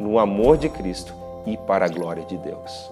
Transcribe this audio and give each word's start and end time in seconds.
no 0.00 0.18
amor 0.18 0.56
de 0.56 0.70
Cristo 0.70 1.12
e 1.46 1.58
para 1.58 1.84
a 1.84 1.88
glória 1.88 2.24
de 2.24 2.38
Deus. 2.38 2.90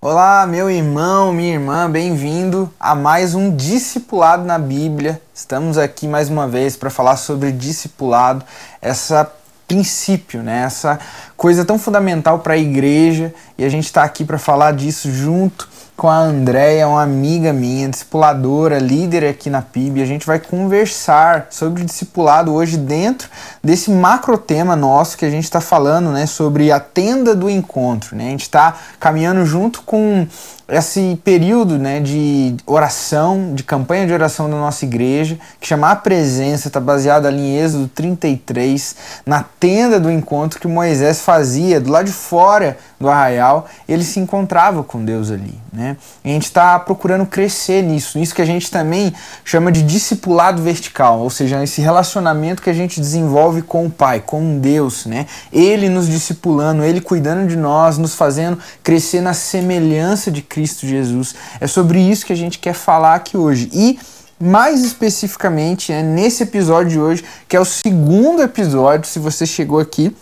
Olá, 0.00 0.46
meu 0.46 0.70
irmão, 0.70 1.32
minha 1.32 1.54
irmã, 1.54 1.90
bem-vindo 1.90 2.72
a 2.78 2.94
mais 2.94 3.34
um 3.34 3.54
Discipulado 3.54 4.44
na 4.44 4.58
Bíblia. 4.58 5.20
Estamos 5.34 5.76
aqui 5.76 6.06
mais 6.06 6.28
uma 6.28 6.46
vez 6.46 6.76
para 6.76 6.88
falar 6.88 7.16
sobre 7.16 7.50
discipulado, 7.50 8.44
essa 8.80 9.28
princípio, 9.66 10.42
né? 10.42 10.62
Essa 10.64 11.00
coisa 11.36 11.64
tão 11.64 11.78
fundamental 11.78 12.38
para 12.38 12.54
a 12.54 12.58
igreja 12.58 13.34
e 13.58 13.64
a 13.64 13.68
gente 13.68 13.86
está 13.86 14.04
aqui 14.04 14.24
para 14.24 14.38
falar 14.38 14.72
disso 14.72 15.10
junto 15.10 15.68
com 15.96 16.08
a 16.08 16.18
Andréia, 16.18 16.88
uma 16.88 17.02
amiga 17.02 17.52
minha, 17.52 17.88
discipuladora, 17.88 18.78
líder 18.78 19.28
aqui 19.28 19.48
na 19.48 19.62
PIB. 19.62 20.02
A 20.02 20.06
gente 20.06 20.26
vai 20.26 20.40
conversar 20.40 21.46
sobre 21.50 21.84
discipulado 21.84 22.52
hoje 22.52 22.76
dentro 22.76 23.28
desse 23.62 23.90
macro 23.90 24.36
tema 24.36 24.74
nosso 24.74 25.16
que 25.16 25.24
a 25.24 25.30
gente 25.30 25.44
está 25.44 25.60
falando, 25.60 26.10
né, 26.10 26.26
sobre 26.26 26.72
a 26.72 26.80
tenda 26.80 27.34
do 27.34 27.48
encontro. 27.48 28.16
Né? 28.16 28.26
A 28.26 28.30
gente 28.30 28.42
está 28.42 28.76
caminhando 28.98 29.46
junto 29.46 29.82
com 29.82 30.26
esse 30.68 31.20
período 31.22 31.78
né, 31.78 32.00
de 32.00 32.56
oração, 32.66 33.54
de 33.54 33.62
campanha 33.62 34.06
de 34.06 34.12
oração 34.12 34.48
da 34.48 34.56
nossa 34.56 34.84
igreja, 34.84 35.38
que 35.60 35.66
chama 35.66 35.90
A 35.90 35.96
Presença, 35.96 36.68
está 36.68 36.80
baseado 36.80 37.26
ali 37.26 37.40
em 37.40 37.58
Êxodo 37.58 37.88
33, 37.88 38.96
na 39.26 39.42
tenda 39.42 40.00
do 40.00 40.10
encontro 40.10 40.58
que 40.58 40.66
Moisés 40.66 41.20
fazia 41.20 41.78
do 41.80 41.90
lado 41.90 42.06
de 42.06 42.12
fora 42.12 42.78
do 42.98 43.08
arraial, 43.10 43.68
ele 43.86 44.02
se 44.02 44.18
encontrava 44.18 44.82
com 44.82 45.04
Deus 45.04 45.30
ali. 45.30 45.58
Né? 45.70 45.96
E 46.24 46.30
a 46.30 46.32
gente 46.32 46.44
está 46.44 46.78
procurando 46.78 47.26
crescer 47.26 47.82
nisso, 47.82 48.18
nisso 48.18 48.34
que 48.34 48.40
a 48.40 48.46
gente 48.46 48.70
também 48.70 49.12
chama 49.44 49.70
de 49.70 49.82
discipulado 49.82 50.62
vertical, 50.62 51.18
ou 51.18 51.28
seja, 51.28 51.62
esse 51.62 51.82
relacionamento 51.82 52.62
que 52.62 52.70
a 52.70 52.74
gente 52.74 53.00
desenvolve 53.00 53.60
com 53.60 53.84
o 53.84 53.90
Pai, 53.90 54.20
com 54.24 54.58
Deus, 54.58 55.04
né? 55.04 55.26
Ele 55.52 55.88
nos 55.88 56.08
discipulando, 56.08 56.84
Ele 56.84 57.00
cuidando 57.00 57.46
de 57.48 57.56
nós, 57.56 57.98
nos 57.98 58.14
fazendo 58.14 58.58
crescer 58.82 59.20
na 59.20 59.34
semelhança 59.34 60.30
de 60.30 60.40
Cristo 60.40 60.53
Jesus. 60.86 61.34
É 61.60 61.66
sobre 61.66 61.98
isso 62.00 62.26
que 62.26 62.32
a 62.32 62.36
gente 62.36 62.58
quer 62.58 62.74
falar 62.74 63.14
aqui 63.14 63.36
hoje. 63.36 63.70
E 63.72 63.98
mais 64.40 64.84
especificamente 64.84 65.92
é 65.92 66.02
nesse 66.02 66.42
episódio 66.42 66.90
de 66.90 67.00
hoje, 67.00 67.24
que 67.48 67.56
é 67.56 67.60
o 67.60 67.64
segundo 67.64 68.42
episódio, 68.42 69.08
se 69.08 69.18
você 69.18 69.46
chegou 69.46 69.78
aqui, 69.78 70.14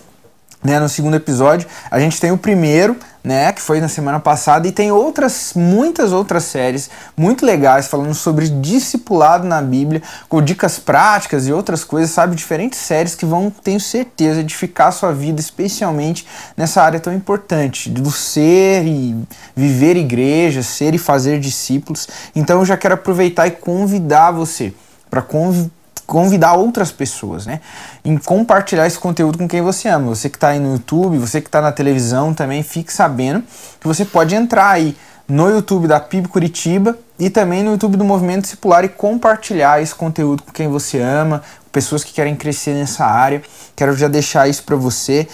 né, 0.63 0.79
no 0.79 0.89
segundo 0.89 1.17
episódio. 1.17 1.67
A 1.91 1.99
gente 1.99 2.21
tem 2.21 2.31
o 2.31 2.39
primeiro, 2.39 2.97
né, 3.23 3.53
que 3.53 3.61
foi 3.61 3.81
na 3.81 3.89
semana 3.89 4.21
passada, 4.21 4.67
e 4.67 4.73
tem 4.73 4.91
outras, 4.91 5.53
muitas 5.55 6.13
outras 6.13 6.45
séries 6.45 6.91
muito 7.17 7.45
legais 7.45 7.87
falando 7.87 8.15
sobre 8.15 8.49
discipulado 8.49 9.47
na 9.47 9.61
Bíblia, 9.61 10.03
com 10.29 10.43
dicas 10.43 10.79
práticas 10.79 11.47
e 11.47 11.53
outras 11.53 11.85
coisas, 11.85 12.11
sabe? 12.11 12.35
Diferentes 12.35 12.79
séries 12.79 13.15
que 13.15 13.25
vão, 13.25 13.51
tenho 13.51 13.81
certeza, 13.81 14.41
edificar 14.41 14.89
a 14.89 14.93
sua 14.93 15.13
vida, 15.13 15.41
especialmente 15.41 16.27
nessa 16.57 16.83
área 16.83 17.01
tão 17.01 17.13
importante 17.13 17.89
do 17.91 18.11
ser 18.11 18.85
e 18.85 19.17
viver 19.55 19.97
igreja, 19.97 20.63
ser 20.63 20.95
e 20.95 20.99
fazer 20.99 21.39
discípulos. 21.39 22.09
Então 22.35 22.61
eu 22.61 22.65
já 22.65 22.77
quero 22.77 22.95
aproveitar 22.95 23.47
e 23.47 23.53
convidar 23.53 24.31
você 24.31 24.73
para 25.11 25.23
convidar 25.23 25.82
convidar 26.07 26.55
outras 26.55 26.93
pessoas, 26.93 27.47
né? 27.47 27.61
Em 28.05 28.19
compartilhar 28.19 28.87
esse 28.87 28.99
conteúdo 28.99 29.39
com 29.39 29.49
quem 29.49 29.63
você 29.63 29.89
ama. 29.89 30.15
Você 30.15 30.29
que 30.29 30.37
está 30.37 30.49
aí 30.49 30.61
no 30.61 30.73
YouTube, 30.73 31.19
você 31.19 31.41
que 31.41 31.49
está 31.49 31.61
na 31.61 31.73
televisão 31.73 32.35
também, 32.35 32.63
fique 32.63 32.93
sabendo 32.93 33.43
que 33.81 33.87
você 33.87 34.05
pode 34.05 34.35
entrar 34.35 34.71
aí 34.71 34.97
no 35.29 35.49
YouTube 35.49 35.87
da 35.87 35.99
PIB 36.01 36.29
Curitiba 36.29 36.99
e 37.19 37.31
também 37.31 37.63
no 37.63 37.73
YouTube 37.73 37.97
do 37.97 38.05
Movimento 38.05 38.43
Discipular 38.43 38.85
e 38.85 38.89
compartilhar 38.89 39.81
esse 39.81 39.95
conteúdo 39.95 40.43
com 40.43 40.53
quem 40.53 40.69
você 40.69 40.99
ama, 41.01 41.43
pessoas 41.71 42.05
que 42.05 42.13
querem 42.13 42.37
crescer 42.37 42.75
nessa 42.75 43.07
área. 43.07 43.41
Quero 43.75 43.97
já 43.97 44.09
deixar 44.09 44.49
isso 44.49 44.65
para 44.65 44.77
você 44.77 45.27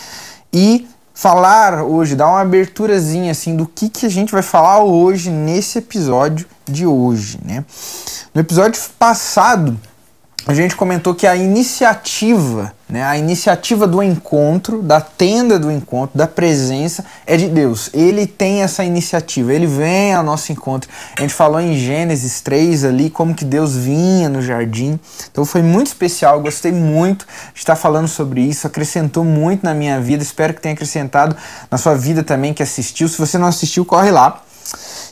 e 0.53 0.87
falar 1.13 1.83
hoje, 1.83 2.15
dar 2.15 2.29
uma 2.29 2.43
aberturazinha 2.43 3.33
assim 3.33 3.57
do 3.57 3.67
que, 3.67 3.89
que 3.89 4.07
a 4.07 4.09
gente 4.09 4.31
vai 4.31 4.43
falar 4.43 4.85
hoje 4.85 5.31
nesse 5.31 5.79
episódio 5.79 6.47
de 6.65 6.87
hoje, 6.87 7.41
né? 7.45 7.65
No 8.33 8.41
episódio 8.41 8.81
passado, 8.97 9.77
a 10.48 10.54
gente 10.54 10.75
comentou 10.75 11.14
que 11.14 11.26
a 11.26 11.36
iniciativa, 11.36 12.72
né, 12.88 13.04
a 13.04 13.19
iniciativa 13.19 13.86
do 13.86 14.03
encontro, 14.03 14.81
da 14.81 14.98
tenda 14.98 15.59
do 15.59 15.70
encontro, 15.70 16.16
da 16.16 16.26
presença 16.26 17.04
é 17.26 17.36
de 17.36 17.48
Deus. 17.48 17.91
Ele 17.92 18.26
tem 18.26 18.62
essa 18.62 18.82
iniciativa, 18.82 19.53
ele 19.53 19.66
vem 19.66 20.14
ao 20.14 20.22
nosso 20.22 20.50
encontro. 20.50 20.88
A 21.19 21.20
gente 21.20 21.34
falou 21.34 21.60
em 21.60 21.76
Gênesis 21.76 22.41
3 22.41 22.86
ali 22.86 23.10
como 23.10 23.34
que 23.34 23.44
Deus 23.44 23.76
vinha 23.76 24.31
no 24.31 24.41
jardim. 24.41 24.98
Então 25.31 25.44
foi 25.44 25.60
muito 25.60 25.88
especial, 25.88 26.41
gostei 26.41 26.72
muito 26.72 27.26
de 27.53 27.60
estar 27.60 27.76
falando 27.76 28.09
sobre 28.09 28.41
isso, 28.41 28.66
acrescentou 28.66 29.25
muito 29.25 29.62
na 29.62 29.75
minha 29.75 30.00
vida. 30.00 30.22
Espero 30.22 30.54
que 30.54 30.62
tenha 30.62 30.72
acrescentado 30.72 31.36
na 31.70 31.76
sua 31.76 31.94
vida 31.94 32.25
também 32.25 32.54
que 32.54 32.62
assistiu. 32.62 33.06
Se 33.06 33.19
você 33.19 33.36
não 33.36 33.48
assistiu, 33.48 33.84
corre 33.84 34.10
lá. 34.10 34.42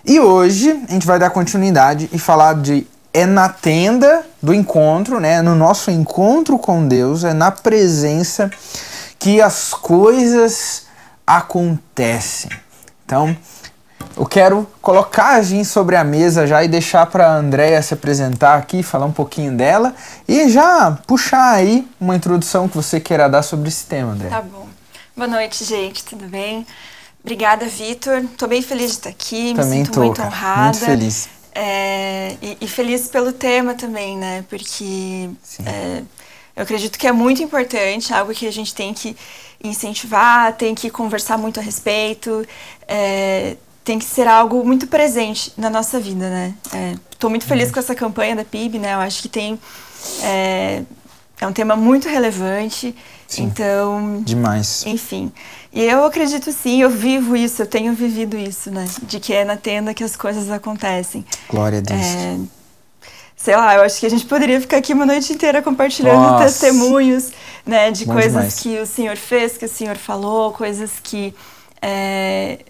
E 0.03 0.19
hoje 0.19 0.83
a 0.89 0.93
gente 0.93 1.07
vai 1.07 1.19
dar 1.19 1.29
continuidade 1.29 2.09
e 2.11 2.19
falar 2.19 2.55
de 2.55 2.87
é 3.17 3.25
na 3.25 3.49
tenda 3.49 4.27
do 4.43 4.53
encontro, 4.53 5.19
né? 5.19 5.41
No 5.41 5.55
nosso 5.55 5.91
encontro 5.91 6.59
com 6.59 6.87
Deus, 6.87 7.25
é 7.25 7.33
na 7.33 7.51
presença 7.51 8.51
que 9.19 9.41
as 9.41 9.73
coisas 9.73 10.83
acontecem. 11.27 12.51
Então, 13.07 13.35
eu 14.15 14.27
quero 14.27 14.67
colocar 14.83 15.37
a 15.37 15.43
Jean 15.43 15.65
sobre 15.65 15.97
a 15.97 16.05
mesa 16.05 16.47
já 16.47 16.63
e 16.63 16.69
deixar 16.69 17.07
para 17.07 17.27
a 17.27 17.37
Andrea 17.37 17.81
se 17.81 17.95
apresentar 17.95 18.59
aqui, 18.59 18.83
falar 18.83 19.07
um 19.07 19.13
pouquinho 19.13 19.57
dela 19.57 19.95
e 20.29 20.51
já 20.51 20.99
puxar 21.07 21.55
aí 21.55 21.89
uma 21.99 22.15
introdução 22.15 22.69
que 22.69 22.77
você 22.77 23.01
queira 23.01 23.31
dar 23.31 23.43
sobre 23.43 23.69
esse 23.69 23.87
tema, 23.87 24.13
André. 24.13 24.29
Tá 24.29 24.43
bom. 24.43 24.67
Boa 25.17 25.27
noite, 25.27 25.65
gente, 25.65 26.05
tudo 26.05 26.29
bem? 26.29 26.67
Obrigada, 27.25 27.65
Vitor. 27.65 28.19
Estou 28.19 28.47
bem 28.47 28.61
feliz 28.61 28.91
de 28.91 28.97
estar 28.99 29.09
aqui, 29.09 29.55
Também 29.55 29.81
me 29.81 29.87
sinto 29.87 29.95
tô, 29.95 30.01
muito 30.05 30.21
honrada. 30.21 30.65
Muito 30.65 30.85
feliz. 30.85 31.36
É, 31.59 32.37
e, 32.43 32.59
e, 32.61 32.69
feliz 32.69 33.09
pelo 33.09 33.33
tema 33.33 33.73
também, 33.73 34.15
né? 34.15 34.45
Porque 34.47 35.31
é, 35.65 36.03
eu 36.55 36.63
acredito 36.63 36.99
que 36.99 37.07
é 37.07 37.13
muito 37.13 37.43
importante, 37.43 38.13
algo 38.13 38.35
que 38.35 38.47
a 38.47 38.53
gente 38.53 38.75
tem 38.75 38.93
que 38.93 39.17
incentivar, 39.65 40.53
tem 40.53 40.75
que 40.75 40.91
conversar 40.91 41.39
muito 41.39 41.59
a 41.59 41.63
respeito, 41.63 42.47
é, 42.87 43.57
tem 43.83 43.99
que 43.99 44.05
ser 44.05 44.29
algo 44.29 44.63
muito 44.67 44.87
presente 44.87 45.51
na 45.57 45.71
nossa 45.71 45.99
vida, 45.99 46.29
né? 46.29 46.55
Estou 47.11 47.31
muito 47.31 47.47
feliz 47.47 47.71
com 47.71 47.79
essa 47.79 47.95
campanha 47.95 48.37
da 48.37 48.45
PIB, 48.45 48.79
né? 48.79 48.93
Eu 48.93 48.99
acho 48.99 49.23
que 49.23 49.29
tem 49.29 49.59
é, 51.41 51.47
um 51.47 51.53
tema 51.53 51.77
muito 51.77 52.09
relevante. 52.09 52.95
Sim, 53.29 53.45
então. 53.45 54.23
Demais. 54.23 54.85
Enfim. 54.87 55.33
E 55.73 55.83
eu 55.83 56.05
acredito 56.05 56.51
sim, 56.53 56.81
eu 56.81 56.89
vivo 56.89 57.37
isso, 57.37 57.63
eu 57.63 57.67
tenho 57.67 57.93
vivido 57.93 58.37
isso, 58.37 58.71
né? 58.71 58.87
De 59.03 59.21
que 59.21 59.33
é 59.33 59.45
na 59.45 59.57
tenda 59.57 59.93
que 59.93 60.03
as 60.03 60.17
coisas 60.17 60.51
acontecem. 60.51 61.25
Glória 61.51 61.79
a 61.79 61.83
Deus. 61.83 62.01
É, 62.01 62.39
sei 63.37 63.57
lá, 63.57 63.75
eu 63.75 63.83
acho 63.83 64.01
que 64.01 64.07
a 64.07 64.11
gente 64.11 64.25
poderia 64.25 64.61
ficar 64.61 64.79
aqui 64.79 64.95
uma 64.95 65.05
noite 65.05 65.33
inteira 65.33 65.61
compartilhando 65.61 66.21
Nossa. 66.21 66.45
testemunhos, 66.45 67.31
né? 67.67 67.91
De 67.91 68.07
Bom 68.07 68.15
coisas 68.15 68.33
demais. 68.33 68.61
que 68.61 68.79
o 68.79 68.87
Senhor 68.87 69.17
fez, 69.17 69.59
que 69.59 69.67
o 69.67 69.69
Senhor 69.69 69.97
falou, 69.97 70.53
coisas 70.53 70.93
que. 71.03 71.35
É, 71.83 72.61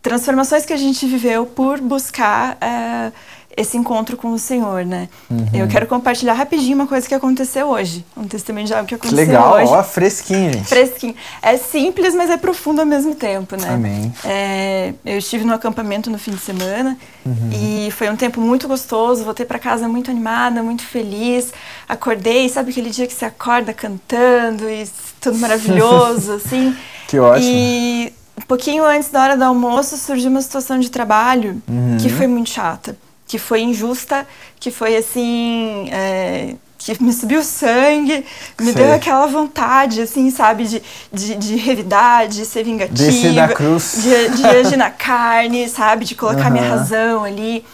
transformações 0.00 0.64
que 0.64 0.72
a 0.72 0.76
gente 0.76 1.06
viveu 1.06 1.46
por 1.46 1.80
buscar. 1.80 2.56
É, 2.60 3.12
esse 3.56 3.76
encontro 3.76 4.16
com 4.16 4.32
o 4.32 4.38
Senhor, 4.38 4.84
né? 4.84 5.08
Uhum. 5.30 5.46
Eu 5.52 5.68
quero 5.68 5.86
compartilhar 5.86 6.32
rapidinho 6.32 6.74
uma 6.74 6.86
coisa 6.86 7.06
que 7.06 7.14
aconteceu 7.14 7.68
hoje. 7.68 8.04
Um 8.16 8.24
testemunho 8.24 8.66
de 8.66 8.74
algo 8.74 8.86
que 8.86 8.94
aconteceu 8.94 9.26
Legal, 9.26 9.54
hoje. 9.54 9.64
Legal, 9.64 9.78
ó, 9.78 9.82
fresquinho, 9.82 10.52
gente. 10.52 10.68
Fresquinho. 10.68 11.14
É 11.42 11.56
simples, 11.56 12.14
mas 12.14 12.30
é 12.30 12.36
profundo 12.36 12.80
ao 12.80 12.86
mesmo 12.86 13.14
tempo, 13.14 13.56
né? 13.56 13.68
Amém. 13.68 14.12
É, 14.24 14.94
eu 15.04 15.18
estive 15.18 15.44
no 15.44 15.52
acampamento 15.52 16.10
no 16.10 16.18
fim 16.18 16.30
de 16.30 16.40
semana 16.40 16.96
uhum. 17.24 17.50
e 17.52 17.90
foi 17.90 18.08
um 18.08 18.16
tempo 18.16 18.40
muito 18.40 18.66
gostoso. 18.66 19.24
Voltei 19.24 19.44
para 19.44 19.58
casa 19.58 19.86
muito 19.86 20.10
animada, 20.10 20.62
muito 20.62 20.82
feliz. 20.84 21.52
Acordei, 21.88 22.48
sabe 22.48 22.70
aquele 22.70 22.90
dia 22.90 23.06
que 23.06 23.12
você 23.12 23.26
acorda 23.26 23.72
cantando 23.74 24.68
e 24.68 24.88
tudo 25.20 25.38
maravilhoso, 25.38 26.32
assim? 26.44 26.74
Que 27.06 27.18
ótimo. 27.18 27.50
E 27.52 28.12
um 28.38 28.46
pouquinho 28.46 28.84
antes 28.84 29.10
da 29.10 29.22
hora 29.22 29.36
do 29.36 29.44
almoço 29.44 29.98
surgiu 29.98 30.30
uma 30.30 30.40
situação 30.40 30.78
de 30.78 30.90
trabalho 30.90 31.62
uhum. 31.68 31.98
que 32.00 32.08
foi 32.08 32.26
muito 32.26 32.48
chata 32.48 32.96
que 33.32 33.38
foi 33.38 33.62
injusta, 33.62 34.26
que 34.60 34.70
foi 34.70 34.94
assim. 34.94 35.88
É, 35.90 36.54
que 36.76 37.02
me 37.02 37.12
subiu 37.14 37.40
o 37.40 37.42
sangue, 37.42 38.26
me 38.60 38.66
Sei. 38.66 38.74
deu 38.74 38.92
aquela 38.92 39.26
vontade, 39.26 40.02
assim, 40.02 40.30
sabe, 40.30 40.66
de, 40.66 40.82
de, 41.10 41.36
de 41.36 41.56
revidar, 41.56 42.28
de 42.28 42.44
ser 42.44 42.62
vingativa. 42.64 43.10
Descer 43.10 43.34
da 43.34 43.48
cruz. 43.48 44.02
De, 44.02 44.36
de 44.36 44.46
agir 44.46 44.76
na 44.76 44.90
carne, 44.90 45.66
sabe, 45.66 46.04
de 46.04 46.14
colocar 46.14 46.46
uhum. 46.46 46.50
minha 46.50 46.68
razão 46.68 47.24
ali. 47.24 47.64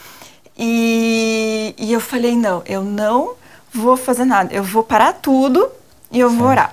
E, 0.56 1.74
e 1.76 1.92
eu 1.92 2.00
falei, 2.00 2.36
não, 2.36 2.62
eu 2.64 2.84
não 2.84 3.32
vou 3.72 3.96
fazer 3.96 4.26
nada, 4.26 4.54
eu 4.54 4.62
vou 4.62 4.84
parar 4.84 5.14
tudo 5.14 5.68
e 6.12 6.20
eu 6.20 6.30
vou 6.30 6.46
orar. 6.46 6.72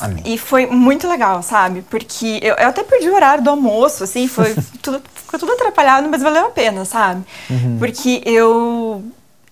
Amém. 0.00 0.22
E 0.24 0.38
foi 0.38 0.64
muito 0.64 1.06
legal, 1.08 1.42
sabe? 1.42 1.82
Porque 1.90 2.38
eu, 2.40 2.54
eu 2.54 2.68
até 2.68 2.84
perdi 2.84 3.10
o 3.10 3.14
horário 3.14 3.44
do 3.44 3.50
almoço, 3.50 4.04
assim, 4.04 4.28
foi 4.28 4.54
tudo, 4.80 5.02
ficou 5.28 5.38
tudo 5.38 5.52
atrapalhado, 5.52 6.08
mas 6.08 6.22
valeu 6.22 6.46
a 6.46 6.50
pena, 6.50 6.86
sabe? 6.86 7.22
Uhum. 7.50 7.76
Porque 7.78 8.22
eu, 8.24 9.04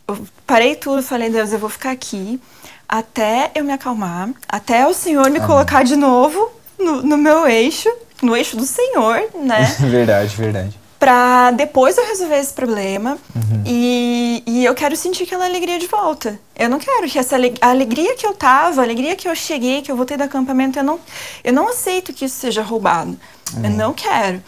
eu 0.08 0.26
parei 0.46 0.74
tudo, 0.74 1.02
falei, 1.02 1.28
Deus, 1.28 1.52
eu 1.52 1.58
vou 1.58 1.68
ficar 1.68 1.90
aqui 1.90 2.40
até 2.88 3.50
eu 3.54 3.64
me 3.64 3.72
acalmar, 3.72 4.30
até 4.48 4.86
o 4.86 4.94
Senhor 4.94 5.28
me 5.30 5.38
Amém. 5.38 5.46
colocar 5.46 5.84
de 5.84 5.96
novo 5.96 6.50
no, 6.78 7.02
no 7.02 7.18
meu 7.18 7.46
eixo, 7.46 7.90
no 8.22 8.34
eixo 8.34 8.56
do 8.56 8.64
Senhor, 8.64 9.22
né? 9.34 9.64
verdade, 9.80 10.34
verdade 10.34 10.86
para 10.98 11.50
depois 11.50 11.98
eu 11.98 12.06
resolver 12.06 12.38
esse 12.38 12.54
problema 12.54 13.18
uhum. 13.34 13.62
e, 13.66 14.42
e 14.46 14.64
eu 14.64 14.74
quero 14.74 14.96
sentir 14.96 15.24
aquela 15.24 15.44
alegria 15.44 15.78
de 15.78 15.86
volta. 15.86 16.38
Eu 16.58 16.70
não 16.70 16.78
quero 16.78 17.06
que 17.06 17.18
essa 17.18 17.36
a 17.60 17.68
alegria 17.68 18.16
que 18.16 18.26
eu 18.26 18.32
tava, 18.32 18.80
a 18.80 18.84
alegria 18.84 19.14
que 19.14 19.28
eu 19.28 19.34
cheguei, 19.34 19.82
que 19.82 19.92
eu 19.92 19.96
voltei 19.96 20.16
do 20.16 20.22
acampamento, 20.22 20.78
eu 20.78 20.82
não, 20.82 20.98
eu 21.44 21.52
não 21.52 21.68
aceito 21.68 22.14
que 22.14 22.24
isso 22.24 22.36
seja 22.36 22.62
roubado. 22.62 23.16
Uhum. 23.54 23.64
Eu 23.64 23.70
não 23.70 23.92
quero. 23.92 24.42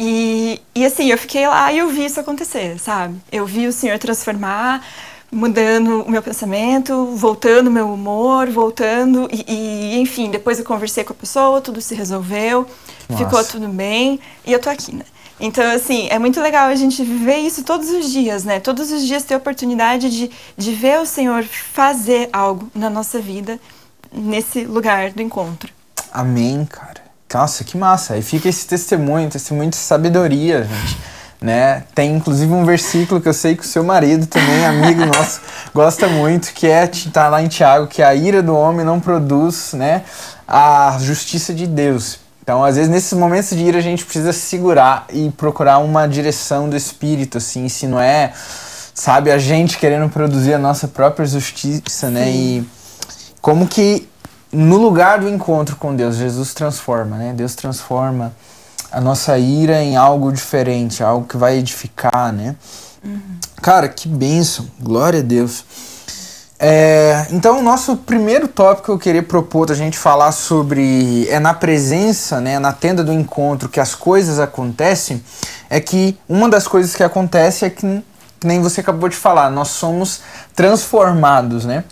E, 0.00 0.60
e 0.74 0.86
assim, 0.86 1.10
eu 1.10 1.18
fiquei 1.18 1.46
lá 1.46 1.72
e 1.72 1.78
eu 1.78 1.88
vi 1.88 2.04
isso 2.04 2.20
acontecer, 2.20 2.78
sabe? 2.78 3.16
Eu 3.32 3.44
vi 3.44 3.66
o 3.66 3.72
Senhor 3.72 3.98
transformar, 3.98 4.84
mudando 5.30 6.02
o 6.02 6.10
meu 6.10 6.22
pensamento, 6.22 7.06
voltando 7.16 7.66
o 7.66 7.70
meu 7.70 7.92
humor, 7.92 8.48
voltando. 8.48 9.28
E, 9.32 9.44
e, 9.48 10.00
enfim, 10.00 10.30
depois 10.30 10.58
eu 10.58 10.64
conversei 10.64 11.02
com 11.02 11.12
a 11.12 11.16
pessoa, 11.16 11.60
tudo 11.60 11.80
se 11.80 11.94
resolveu, 11.94 12.66
Nossa. 13.08 13.24
ficou 13.24 13.44
tudo 13.44 13.68
bem 13.68 14.20
e 14.46 14.52
eu 14.52 14.60
tô 14.60 14.70
aqui, 14.70 14.94
né? 14.94 15.04
Então, 15.40 15.64
assim, 15.70 16.08
é 16.10 16.18
muito 16.18 16.40
legal 16.40 16.68
a 16.68 16.74
gente 16.74 17.02
viver 17.04 17.38
isso 17.38 17.62
todos 17.62 17.90
os 17.90 18.10
dias, 18.10 18.44
né? 18.44 18.58
Todos 18.58 18.90
os 18.90 19.04
dias 19.06 19.22
ter 19.22 19.34
a 19.34 19.36
oportunidade 19.36 20.10
de, 20.10 20.30
de 20.56 20.72
ver 20.72 21.00
o 21.00 21.06
Senhor 21.06 21.44
fazer 21.44 22.28
algo 22.32 22.68
na 22.74 22.90
nossa 22.90 23.20
vida 23.20 23.60
nesse 24.12 24.64
lugar 24.64 25.12
do 25.12 25.22
encontro. 25.22 25.72
Amém, 26.12 26.64
cara. 26.64 27.07
Nossa, 27.32 27.62
que 27.62 27.76
massa. 27.76 28.14
Aí 28.14 28.22
fica 28.22 28.48
esse 28.48 28.66
testemunho, 28.66 29.28
testemunho 29.28 29.70
de 29.70 29.76
sabedoria, 29.76 30.64
gente. 30.64 30.98
Né? 31.40 31.84
Tem 31.94 32.16
inclusive 32.16 32.52
um 32.52 32.64
versículo 32.64 33.20
que 33.20 33.28
eu 33.28 33.34
sei 33.34 33.54
que 33.54 33.62
o 33.62 33.66
seu 33.66 33.84
marido 33.84 34.26
também, 34.26 34.66
amigo 34.66 35.06
nosso, 35.06 35.40
gosta 35.72 36.08
muito, 36.08 36.52
que 36.52 36.66
é 36.66 36.90
tá 37.12 37.28
lá 37.28 37.40
em 37.40 37.46
Tiago, 37.46 37.86
que 37.86 38.02
a 38.02 38.12
ira 38.14 38.42
do 38.42 38.56
homem 38.56 38.84
não 38.84 38.98
produz, 38.98 39.72
né, 39.72 40.02
a 40.48 40.96
justiça 41.00 41.54
de 41.54 41.64
Deus. 41.64 42.18
Então, 42.42 42.64
às 42.64 42.74
vezes, 42.76 42.90
nesses 42.90 43.12
momentos 43.12 43.50
de 43.50 43.62
ira, 43.62 43.78
a 43.78 43.82
gente 43.82 44.04
precisa 44.04 44.32
segurar 44.32 45.04
e 45.12 45.30
procurar 45.30 45.78
uma 45.78 46.08
direção 46.08 46.68
do 46.68 46.74
espírito, 46.74 47.38
assim, 47.38 47.68
se 47.68 47.86
não 47.86 48.00
é, 48.00 48.32
sabe, 48.94 49.30
a 49.30 49.38
gente 49.38 49.76
querendo 49.76 50.08
produzir 50.08 50.54
a 50.54 50.58
nossa 50.58 50.88
própria 50.88 51.26
justiça, 51.26 52.08
né? 52.08 52.30
E 52.30 52.66
como 53.40 53.68
que 53.68 54.07
no 54.52 54.76
lugar 54.76 55.20
do 55.20 55.28
encontro 55.28 55.76
com 55.76 55.94
Deus, 55.94 56.16
Jesus 56.16 56.54
transforma, 56.54 57.16
né? 57.16 57.32
Deus 57.36 57.54
transforma 57.54 58.32
a 58.90 59.00
nossa 59.00 59.36
ira 59.38 59.82
em 59.82 59.96
algo 59.96 60.32
diferente, 60.32 61.02
algo 61.02 61.26
que 61.26 61.36
vai 61.36 61.58
edificar, 61.58 62.32
né? 62.32 62.56
Uhum. 63.04 63.20
Cara, 63.60 63.88
que 63.88 64.08
bênção, 64.08 64.66
glória 64.80 65.20
a 65.20 65.22
Deus. 65.22 65.64
É, 66.60 67.26
então, 67.30 67.60
o 67.60 67.62
nosso 67.62 67.96
primeiro 67.96 68.48
tópico 68.48 68.86
que 68.86 68.90
eu 68.90 68.98
queria 68.98 69.22
propor 69.22 69.66
da 69.66 69.74
gente 69.74 69.96
falar 69.96 70.32
sobre 70.32 71.28
é 71.28 71.38
na 71.38 71.54
presença, 71.54 72.40
né, 72.40 72.58
na 72.58 72.72
tenda 72.72 73.04
do 73.04 73.12
encontro 73.12 73.68
que 73.68 73.78
as 73.78 73.94
coisas 73.94 74.40
acontecem, 74.40 75.22
é 75.70 75.78
que 75.78 76.18
uma 76.28 76.48
das 76.48 76.66
coisas 76.66 76.96
que 76.96 77.02
acontece 77.04 77.64
é 77.64 77.70
que, 77.70 78.02
que 78.40 78.46
nem 78.46 78.60
você 78.60 78.80
acabou 78.80 79.08
de 79.08 79.14
falar, 79.14 79.50
nós 79.50 79.68
somos 79.68 80.20
transformados, 80.56 81.64
né? 81.64 81.84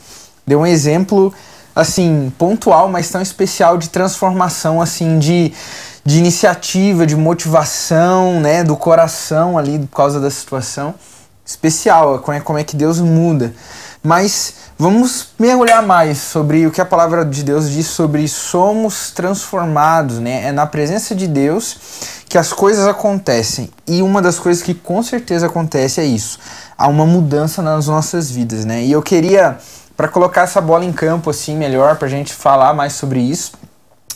Deu 0.44 0.61
um 0.61 0.67
exemplo 0.67 1.32
assim 1.76 2.32
pontual, 2.38 2.88
mas 2.88 3.08
tão 3.11 3.23
especial 3.23 3.78
de 3.78 3.90
transformação, 3.90 4.82
assim 4.82 5.19
de 5.20 5.52
de 6.06 6.19
iniciativa, 6.19 7.05
de 7.05 7.17
motivação, 7.17 8.40
né, 8.40 8.62
do 8.62 8.76
coração 8.76 9.58
ali 9.58 9.81
por 9.81 9.96
causa 9.96 10.20
da 10.20 10.31
situação 10.31 10.94
especial, 11.44 12.20
como 12.20 12.37
é, 12.37 12.40
como 12.40 12.58
é 12.58 12.64
que 12.64 12.76
Deus 12.76 13.00
muda. 13.00 13.52
Mas 14.02 14.55
vamos 14.78 15.31
mergulhar 15.37 15.84
mais 15.84 16.19
sobre 16.19 16.64
o 16.64 16.70
que 16.70 16.81
a 16.81 16.84
palavra 16.84 17.25
de 17.25 17.43
Deus 17.43 17.69
diz 17.69 17.88
sobre 17.88 18.26
somos 18.28 19.11
transformados, 19.11 20.20
né? 20.20 20.46
É 20.46 20.52
na 20.52 20.64
presença 20.64 21.12
de 21.12 21.26
Deus 21.26 21.76
que 22.28 22.38
as 22.38 22.52
coisas 22.52 22.87
acontecem. 22.87 23.69
E 23.84 24.00
uma 24.00 24.23
das 24.23 24.38
coisas 24.38 24.62
que 24.62 24.75
com 24.75 25.02
certeza 25.02 25.46
acontece 25.46 26.00
é 26.00 26.05
isso. 26.05 26.38
Há 26.78 26.87
uma 26.87 27.05
mudança 27.05 27.62
nas 27.62 27.88
nossas 27.88 28.31
vidas, 28.31 28.64
né? 28.64 28.84
E 28.84 28.93
eu 28.93 29.02
queria 29.02 29.58
para 29.97 30.09
colocar 30.09 30.43
essa 30.43 30.61
bola 30.61 30.85
em 30.85 30.93
campo 30.93 31.31
assim 31.31 31.57
melhor 31.57 31.97
para 31.97 32.07
a 32.07 32.11
gente 32.11 32.33
falar 32.33 32.75
mais 32.75 32.93
sobre 32.93 33.21
isso. 33.21 33.53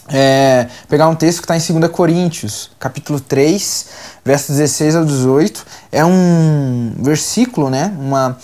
É, 0.09 0.67
pegar 0.89 1.09
um 1.09 1.15
texto 1.15 1.39
que 1.39 1.45
está 1.51 1.57
em 1.57 1.81
2 1.81 1.93
Coríntios, 1.93 2.71
capítulo 2.79 3.21
3, 3.21 3.87
versos 4.25 4.57
16 4.57 4.97
ao 4.97 5.05
18. 5.05 5.65
É 5.93 6.05
um 6.05 6.95
versículo, 6.99 7.71
né? 7.71 7.95
Uma, 7.99 8.37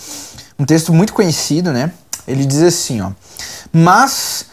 um 0.57 0.65
texto 0.65 0.93
muito 0.93 1.13
conhecido, 1.13 1.71
né? 1.71 1.91
Ele 2.27 2.45
diz 2.45 2.61
assim, 2.63 3.01
ó: 3.01 3.11
"Mas 3.71 4.45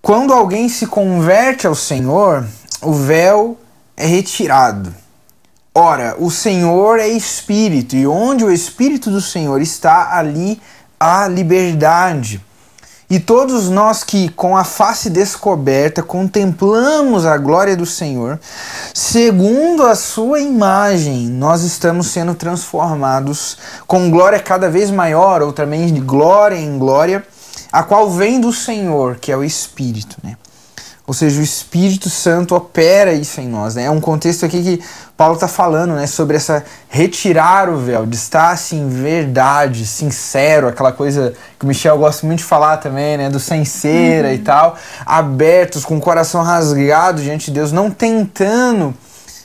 quando 0.00 0.32
alguém 0.32 0.68
se 0.68 0.86
converte 0.86 1.66
ao 1.66 1.74
Senhor, 1.74 2.46
o 2.80 2.92
véu 2.92 3.58
é 3.96 4.06
retirado. 4.06 4.94
Ora, 5.74 6.16
o 6.18 6.30
Senhor 6.30 6.98
é 6.98 7.08
espírito, 7.08 7.94
e 7.94 8.06
onde 8.06 8.44
o 8.44 8.50
espírito 8.50 9.10
do 9.10 9.20
Senhor 9.20 9.60
está, 9.60 10.16
ali 10.16 10.60
há 11.00 11.26
liberdade." 11.26 12.40
E 13.10 13.18
todos 13.18 13.68
nós 13.68 14.04
que, 14.04 14.28
com 14.28 14.56
a 14.56 14.62
face 14.62 15.10
descoberta, 15.10 16.00
contemplamos 16.00 17.26
a 17.26 17.36
glória 17.36 17.76
do 17.76 17.84
Senhor, 17.84 18.38
segundo 18.94 19.84
a 19.84 19.96
Sua 19.96 20.38
imagem, 20.38 21.26
nós 21.26 21.62
estamos 21.62 22.06
sendo 22.06 22.36
transformados 22.36 23.58
com 23.84 24.12
glória 24.12 24.38
cada 24.38 24.70
vez 24.70 24.92
maior, 24.92 25.42
ou 25.42 25.52
também 25.52 25.92
de 25.92 26.00
glória 26.00 26.54
em 26.54 26.78
glória, 26.78 27.26
a 27.72 27.82
qual 27.82 28.08
vem 28.08 28.40
do 28.40 28.52
Senhor, 28.52 29.16
que 29.16 29.32
é 29.32 29.36
o 29.36 29.42
Espírito. 29.42 30.16
Né? 30.22 30.36
Ou 31.06 31.14
seja, 31.14 31.40
o 31.40 31.42
Espírito 31.42 32.08
Santo 32.08 32.54
opera 32.54 33.12
isso 33.12 33.40
em 33.40 33.48
nós. 33.48 33.74
Né? 33.74 33.84
É 33.84 33.90
um 33.90 34.00
contexto 34.00 34.46
aqui 34.46 34.62
que 34.62 34.84
Paulo 35.16 35.34
está 35.34 35.48
falando 35.48 35.94
né, 35.94 36.06
sobre 36.06 36.36
essa 36.36 36.64
retirar 36.88 37.68
o 37.68 37.78
véu, 37.78 38.06
de 38.06 38.16
estar 38.16 38.50
assim, 38.52 38.88
verdade, 38.88 39.86
sincero, 39.86 40.68
aquela 40.68 40.92
coisa 40.92 41.34
que 41.58 41.64
o 41.64 41.68
Michel 41.68 41.98
gosta 41.98 42.26
muito 42.26 42.38
de 42.38 42.44
falar 42.44 42.76
também, 42.76 43.18
né, 43.18 43.28
do 43.28 43.40
sem 43.40 43.64
cera 43.64 44.28
uhum. 44.28 44.34
e 44.34 44.38
tal, 44.38 44.76
abertos, 45.04 45.84
com 45.84 45.96
o 45.96 46.00
coração 46.00 46.42
rasgado 46.42 47.20
diante 47.20 47.46
de 47.46 47.52
Deus, 47.52 47.72
não 47.72 47.90
tentando, 47.90 48.94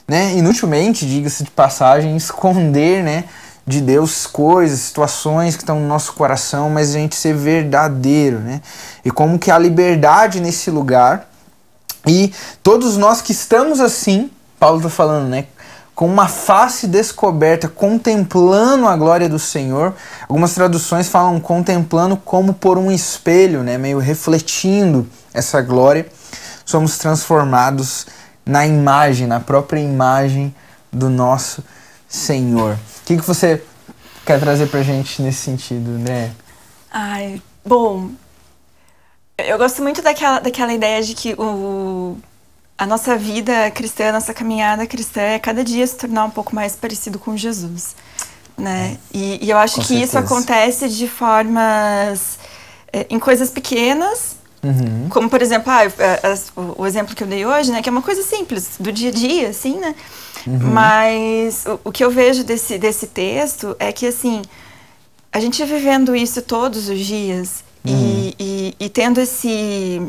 né, 0.08 0.34
inutilmente, 0.36 1.06
diga-se 1.06 1.44
de 1.44 1.52
passagem, 1.52 2.16
esconder, 2.16 3.04
né, 3.04 3.24
de 3.68 3.82
Deus 3.82 4.28
coisas, 4.28 4.80
situações 4.80 5.56
que 5.56 5.64
estão 5.64 5.80
no 5.80 5.88
nosso 5.88 6.14
coração, 6.14 6.70
mas 6.70 6.92
a 6.92 7.00
gente 7.00 7.16
ser 7.16 7.34
verdadeiro, 7.34 8.38
né? 8.38 8.62
E 9.04 9.10
como 9.10 9.40
que 9.40 9.50
a 9.50 9.58
liberdade 9.58 10.40
nesse 10.40 10.70
lugar 10.70 11.28
e 12.08 12.34
todos 12.62 12.98
nós 12.98 13.22
que 13.22 13.32
estamos 13.32 13.80
assim, 13.80 14.30
Paulo 14.60 14.78
está 14.78 14.90
falando, 14.90 15.28
né? 15.28 15.46
Com 15.94 16.08
uma 16.08 16.28
face 16.28 16.88
descoberta, 16.88 17.68
contemplando 17.68 18.88
a 18.88 18.98
glória 18.98 19.30
do 19.30 19.40
Senhor. 19.40 19.94
Algumas 20.28 20.54
traduções 20.54 21.08
falam 21.08 21.40
contemplando 21.40 22.18
como 22.18 22.54
por 22.54 22.78
um 22.78 22.92
espelho, 22.92 23.64
né? 23.64 23.78
Meio 23.78 24.00
refletindo 24.00 25.08
essa 25.34 25.62
glória. 25.62 26.06
Somos 26.66 26.98
transformados 26.98 28.06
na 28.46 28.68
imagem, 28.68 29.26
na 29.26 29.40
própria 29.40 29.80
imagem 29.80 30.54
do 30.92 31.10
nosso 31.10 31.64
Senhor. 32.08 32.74
O 32.74 33.06
que, 33.06 33.18
que 33.18 33.26
você 33.26 33.64
quer 34.26 34.40
trazer 34.40 34.68
pra 34.68 34.82
gente 34.82 35.22
nesse 35.22 35.40
sentido, 35.40 35.92
né? 35.92 36.32
Ai, 36.92 37.42
bom, 37.66 38.10
eu 39.38 39.58
gosto 39.58 39.82
muito 39.82 40.02
daquela, 40.02 40.40
daquela 40.40 40.74
ideia 40.74 41.02
de 41.02 41.14
que 41.14 41.34
o, 41.38 42.18
a 42.78 42.86
nossa 42.86 43.18
vida 43.18 43.70
cristã, 43.72 44.10
a 44.10 44.14
nossa 44.14 44.34
caminhada 44.34 44.86
cristã 44.88 45.22
é 45.22 45.40
cada 45.40 45.64
dia 45.64 45.86
se 45.86 45.96
tornar 45.98 46.26
um 46.26 46.30
pouco 46.30 46.56
mais 46.56 46.76
parecido 46.76 47.20
com 47.20 47.36
Jesus, 47.36 47.96
né? 48.58 48.98
E, 49.14 49.46
e 49.46 49.50
eu 49.50 49.58
acho 49.58 49.76
Com 49.76 49.82
que 49.82 49.88
certeza. 49.88 50.06
isso 50.06 50.18
acontece 50.18 50.90
de 50.90 51.08
formas... 51.08 52.40
eh, 52.94 53.06
em 53.10 53.20
coisas 53.20 53.50
pequenas, 53.50 54.36
Uhum. 54.64 55.08
como, 55.10 55.30
por 55.30 55.44
exemplo, 55.44 55.72
ah, 55.72 55.84
as- 56.32 56.52
o, 56.56 56.88
exemplo 56.88 57.16
que 57.16 57.22
eu 57.24 57.28
dei 57.28 57.46
hoje, 57.46 57.72
né? 57.72 57.84
Que 57.84 57.90
é 57.90 57.92
uma 57.92 58.02
coisa 58.02 58.24
simples, 58.24 58.78
do 58.80 58.92
dia 58.92 59.10
a 59.10 59.12
dia, 59.12 59.50
assim, 59.50 59.78
né? 59.78 59.94
Mas 60.60 61.66
o, 61.68 61.90
o 61.90 61.92
que 61.92 62.04
eu 62.04 62.10
vejo 62.10 62.44
desse, 62.44 62.78
desse 62.80 63.06
texto 63.08 63.76
é 63.80 63.92
que, 63.92 64.08
assim, 64.08 64.42
a 65.32 65.40
gente 65.40 65.64
vivendo 65.66 66.16
isso 66.16 66.42
todos 66.42 66.90
os 66.90 67.00
dias 67.00 67.64
e, 67.86 67.92
e, 68.80 68.86
e 68.86 68.90
tendo 68.90 69.20
esse... 69.20 70.02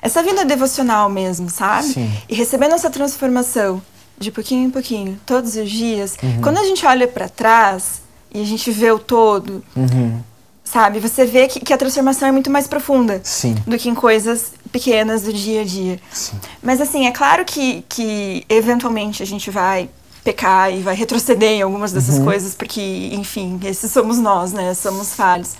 Essa 0.00 0.22
vida 0.22 0.44
devocional 0.44 1.10
mesmo, 1.10 1.50
sabe? 1.50 1.88
Sim. 1.88 2.12
E 2.28 2.34
recebendo 2.34 2.74
essa 2.74 2.88
transformação 2.88 3.82
de 4.16 4.30
pouquinho 4.30 4.66
em 4.66 4.70
pouquinho, 4.70 5.18
todos 5.26 5.56
os 5.56 5.68
dias. 5.70 6.16
Quando 6.42 6.58
a 6.58 6.64
gente 6.64 6.84
olha 6.86 7.06
para 7.08 7.28
trás 7.28 8.00
e 8.32 8.40
a 8.40 8.44
gente 8.44 8.70
vê 8.70 8.90
o 8.92 8.98
todo, 8.98 9.62
Uhum. 9.76 10.20
sabe? 10.62 11.00
Você 11.00 11.24
vê 11.24 11.48
que, 11.48 11.60
que 11.60 11.72
a 11.72 11.76
transformação 11.78 12.28
é 12.28 12.32
muito 12.32 12.48
mais 12.50 12.66
profunda 12.68 13.20
Sim. 13.24 13.56
do 13.66 13.76
que 13.76 13.88
em 13.88 13.94
coisas 13.94 14.52
pequenas 14.70 15.22
do 15.22 15.32
dia 15.32 15.62
a 15.62 15.64
dia. 15.64 16.00
Sim. 16.12 16.36
Mas 16.62 16.80
assim, 16.80 17.06
é 17.06 17.10
claro 17.12 17.44
que, 17.44 17.84
que 17.88 18.44
eventualmente 18.48 19.20
a 19.22 19.26
gente 19.26 19.50
vai 19.50 19.88
pecar 20.22 20.72
e 20.72 20.80
vai 20.80 20.94
retroceder 20.94 21.52
em 21.52 21.62
algumas 21.62 21.90
dessas 21.92 22.18
coisas, 22.20 22.54
porque, 22.54 23.10
enfim, 23.12 23.58
esses 23.64 23.90
somos 23.90 24.18
nós, 24.18 24.52
né? 24.52 24.74
Somos 24.74 25.14
falhos. 25.14 25.54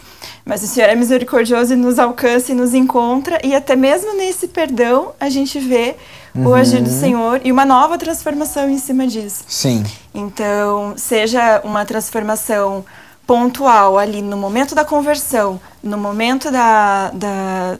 Mas 0.45 0.63
o 0.63 0.67
Senhor 0.67 0.89
é 0.89 0.95
misericordioso 0.95 1.73
e 1.75 1.77
nos 1.77 1.99
alcança 1.99 2.53
e 2.53 2.55
nos 2.55 2.73
encontra, 2.75 3.39
e 3.45 3.55
até 3.55 3.77
mesmo 3.77 4.17
nesse 4.17 4.49
perdão 4.49 5.13
a 5.21 5.29
gente 5.29 5.59
vê 5.61 5.95
o 6.35 6.55
agir 6.55 6.81
do 6.83 6.91
Senhor 6.91 7.41
e 7.45 7.51
uma 7.51 7.65
nova 7.65 7.99
transformação 7.99 8.69
em 8.71 8.79
cima 8.79 9.07
disso. 9.07 9.43
Sim. 9.49 9.85
Então, 10.15 10.95
seja 10.97 11.61
uma 11.65 11.85
transformação 11.85 12.85
pontual 13.27 13.99
ali 13.99 14.23
no 14.23 14.37
momento 14.37 14.75
da 14.75 14.85
conversão, 14.85 15.61
no 15.83 15.99
momento 15.99 16.51
da, 16.51 17.11
da, 17.13 17.79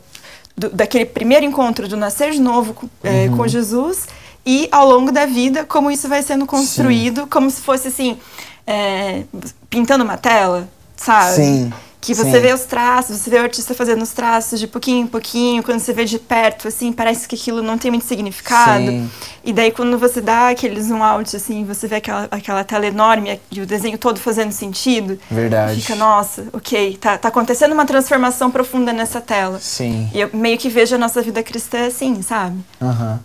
do- 0.57 0.71
daquele 0.71 1.07
primeiro 1.07 1.45
encontro 1.45 1.89
do 1.89 1.97
nascer 1.97 2.33
de 2.33 2.41
novo 2.41 2.75
com, 2.75 2.89
eh, 3.05 3.29
com 3.37 3.47
Jesus 3.49 4.07
e 4.45 4.69
ao 4.71 4.87
longo 4.89 5.11
da 5.13 5.25
vida, 5.25 5.65
como 5.65 5.91
isso 5.91 6.09
vai 6.09 6.23
sendo 6.23 6.45
construído, 6.45 7.27
como 7.29 7.51
se 7.51 7.61
fosse 7.63 7.89
assim, 7.89 8.19
eh, 8.67 9.23
pintando 9.71 10.05
uma 10.05 10.17
tela, 10.19 10.69
sabe? 10.97 11.35
Sim, 11.37 11.73
Que 12.01 12.15
você 12.15 12.31
sim. 12.31 12.41
vê 12.41 12.53
os 12.53 12.63
traços, 12.63 13.17
você 13.17 13.29
vê 13.29 13.39
o 13.39 13.43
artista 13.43 13.75
fazendo 13.75 14.03
os 14.03 14.13
traços 14.13 14.61
de 14.61 14.69
pouquinho 14.69 15.05
em 15.05 15.07
pouquinho, 15.07 15.63
quando 15.63 15.81
você 15.81 15.93
vê 15.93 16.05
de 16.05 16.19
perto, 16.19 16.69
assim, 16.69 16.93
parece 16.93 17.27
que 17.27 17.35
aquilo 17.35 17.61
não 17.61 17.77
tem 17.77 17.91
muito 17.91 18.07
significado. 18.07 18.87
Sim. 18.87 19.11
E 19.45 19.53
daí 19.53 19.73
quando 19.73 19.99
você 19.99 20.21
dá 20.21 20.51
aquele 20.51 20.81
zoom 20.81 21.03
out, 21.03 21.35
assim, 21.35 21.65
você 21.65 21.89
vê 21.89 21.97
aquela, 21.97 22.29
aquela 22.31 22.63
tela 22.63 22.87
enorme 22.87 23.41
e 23.51 23.61
o 23.61 23.67
desenho 23.67 23.99
todo 23.99 24.21
fazendo 24.21 24.53
sentido. 24.53 25.19
Verdade. 25.29 25.81
Fica, 25.81 25.97
nossa, 25.97 26.47
ok, 26.53 26.97
tá, 27.01 27.19
tá 27.19 27.29
acontecendo 27.29 27.73
uma 27.73 27.85
transformação 27.85 28.51
profunda 28.51 28.93
nessa 28.93 29.21
tela. 29.21 29.59
Sim. 29.61 30.09
E 30.15 30.21
eu 30.21 30.31
meio 30.33 30.57
que 30.57 30.69
vejo 30.69 30.95
a 30.95 30.99
nossa 30.99 31.21
vida 31.21 31.43
cristã 31.43 31.87
assim, 31.87 32.23
sabe? 32.23 32.59
Aham. 32.81 33.19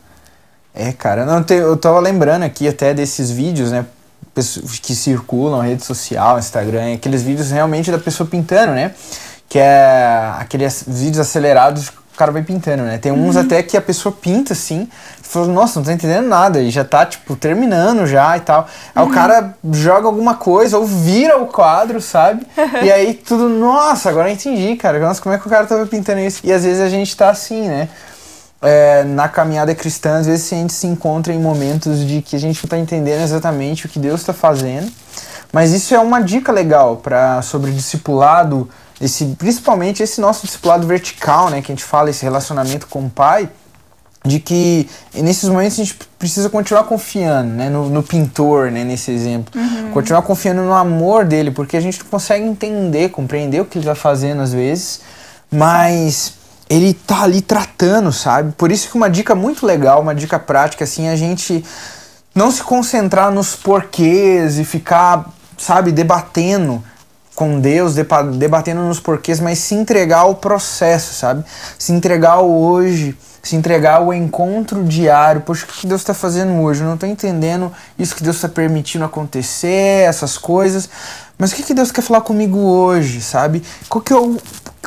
É, 0.73 0.91
cara, 0.91 1.25
não, 1.25 1.45
eu 1.55 1.77
tava 1.77 1.99
lembrando 1.99 2.41
aqui 2.41 2.67
até 2.67 2.93
desses 2.93 3.29
vídeos, 3.29 3.71
né? 3.71 3.85
Pessoas 4.33 4.79
Que 4.79 4.95
circulam 4.95 5.59
na 5.59 5.65
rede 5.65 5.83
social, 5.83 6.39
Instagram, 6.39 6.95
aqueles 6.95 7.21
vídeos 7.23 7.51
realmente 7.51 7.91
da 7.91 7.99
pessoa 7.99 8.27
pintando, 8.27 8.73
né? 8.73 8.91
Que 9.47 9.59
é 9.59 10.33
aqueles 10.39 10.83
vídeos 10.87 11.19
acelerados 11.19 11.89
que 11.89 11.97
o 11.97 12.17
cara 12.17 12.31
vai 12.31 12.43
pintando, 12.43 12.83
né? 12.83 12.97
Tem 12.97 13.11
uns 13.11 13.35
até 13.35 13.61
que 13.63 13.75
a 13.75 13.81
pessoa 13.81 14.13
pinta 14.13 14.53
assim, 14.53 14.87
fala, 15.21 15.47
nossa, 15.47 15.79
não 15.79 15.85
tô 15.85 15.91
entendendo 15.91 16.27
nada, 16.27 16.61
e 16.61 16.69
já 16.69 16.85
tá, 16.85 17.05
tipo, 17.05 17.35
terminando 17.35 18.05
já 18.05 18.37
e 18.37 18.41
tal. 18.41 18.67
Aí 18.93 19.03
o 19.03 19.09
cara 19.09 19.55
joga 19.71 20.07
alguma 20.07 20.35
coisa 20.35 20.77
ou 20.77 20.85
vira 20.85 21.41
o 21.41 21.47
quadro, 21.47 21.99
sabe? 21.99 22.45
e 22.83 22.91
aí 22.91 23.15
tudo, 23.15 23.49
nossa, 23.49 24.09
agora 24.09 24.29
eu 24.29 24.33
entendi, 24.33 24.75
cara. 24.75 24.99
Nossa, 24.99 25.21
como 25.21 25.33
é 25.33 25.39
que 25.39 25.47
o 25.47 25.49
cara 25.49 25.65
tava 25.65 25.85
pintando 25.87 26.19
isso? 26.19 26.41
E 26.43 26.53
às 26.53 26.63
vezes 26.63 26.81
a 26.81 26.89
gente 26.89 27.15
tá 27.17 27.29
assim, 27.29 27.67
né? 27.67 27.89
É, 28.63 29.03
na 29.03 29.27
caminhada 29.27 29.75
cristã, 29.75 30.19
às 30.19 30.25
vezes 30.25 30.51
a 30.51 30.55
gente 30.55 30.73
se 30.73 30.87
encontra 30.87 31.33
em 31.33 31.39
momentos 31.39 32.05
de 32.05 32.21
que 32.21 32.35
a 32.35 32.39
gente 32.39 32.57
não 32.57 32.63
está 32.63 32.77
entendendo 32.77 33.21
exatamente 33.21 33.85
o 33.85 33.89
que 33.89 33.99
Deus 33.99 34.21
está 34.21 34.33
fazendo. 34.33 34.89
Mas 35.51 35.71
isso 35.71 35.93
é 35.93 35.99
uma 35.99 36.19
dica 36.19 36.51
legal 36.51 36.97
para 36.97 37.41
sobre 37.43 37.71
discipulado, 37.71 38.67
esse, 38.99 39.25
principalmente 39.37 40.01
esse 40.01 40.19
nosso 40.19 40.45
discipulado 40.45 40.87
vertical, 40.87 41.49
né, 41.49 41.61
que 41.61 41.71
a 41.71 41.75
gente 41.75 41.83
fala, 41.83 42.09
esse 42.09 42.23
relacionamento 42.23 42.87
com 42.87 43.05
o 43.05 43.09
Pai, 43.09 43.49
de 44.25 44.39
que 44.39 44.89
nesses 45.13 45.49
momentos 45.49 45.79
a 45.79 45.83
gente 45.83 45.99
precisa 46.17 46.49
continuar 46.49 46.85
confiando 46.85 47.49
né, 47.49 47.69
no, 47.69 47.89
no 47.89 48.01
pintor, 48.01 48.71
né, 48.71 48.83
nesse 48.83 49.11
exemplo. 49.11 49.53
Continuar 49.93 50.21
confiando 50.21 50.61
no 50.61 50.73
amor 50.73 51.25
dele, 51.25 51.51
porque 51.51 51.75
a 51.75 51.81
gente 51.81 51.99
não 51.99 52.07
consegue 52.07 52.45
entender, 52.45 53.09
compreender 53.09 53.61
o 53.61 53.65
que 53.65 53.77
ele 53.77 53.85
está 53.85 53.95
fazendo 53.95 54.41
às 54.41 54.53
vezes, 54.53 55.01
mas 55.51 56.33
ele 56.73 56.93
tá 56.93 57.21
ali 57.21 57.41
tratando, 57.41 58.11
sabe? 58.11 58.51
Por 58.53 58.71
isso 58.71 58.89
que 58.89 58.95
uma 58.95 59.09
dica 59.09 59.35
muito 59.35 59.65
legal, 59.65 60.01
uma 60.01 60.15
dica 60.15 60.39
prática, 60.39 60.83
assim, 60.83 61.05
é 61.05 61.11
a 61.11 61.15
gente 61.15 61.63
não 62.33 62.49
se 62.49 62.63
concentrar 62.63 63.31
nos 63.31 63.55
porquês 63.55 64.57
e 64.57 64.65
ficar, 64.65 65.31
sabe, 65.55 65.91
debatendo 65.91 66.83
com 67.35 67.59
Deus, 67.59 67.95
debatendo 68.37 68.81
nos 68.81 68.99
porquês, 68.99 69.39
mas 69.39 69.59
se 69.59 69.75
entregar 69.75 70.19
ao 70.19 70.35
processo, 70.35 71.13
sabe? 71.13 71.43
Se 71.77 71.91
entregar 71.91 72.33
ao 72.33 72.49
hoje, 72.49 73.15
se 73.43 73.55
entregar 73.55 73.97
ao 73.97 74.13
encontro 74.13 74.83
diário. 74.83 75.41
Poxa, 75.41 75.65
o 75.65 75.67
que 75.67 75.85
Deus 75.85 76.01
está 76.01 76.13
fazendo 76.13 76.59
hoje? 76.61 76.81
Eu 76.81 76.87
não 76.87 76.93
estou 76.95 77.09
entendendo 77.09 77.71
isso 77.99 78.15
que 78.15 78.23
Deus 78.23 78.37
está 78.37 78.49
permitindo 78.49 79.05
acontecer, 79.05 80.07
essas 80.07 80.37
coisas. 80.37 80.89
Mas 81.37 81.51
o 81.51 81.55
que 81.55 81.73
Deus 81.73 81.91
quer 81.91 82.01
falar 82.01 82.21
comigo 82.21 82.57
hoje, 82.57 83.21
sabe? 83.21 83.63
Qual 83.89 84.01
que 84.01 84.13
é 84.13 84.15
o, 84.15 84.37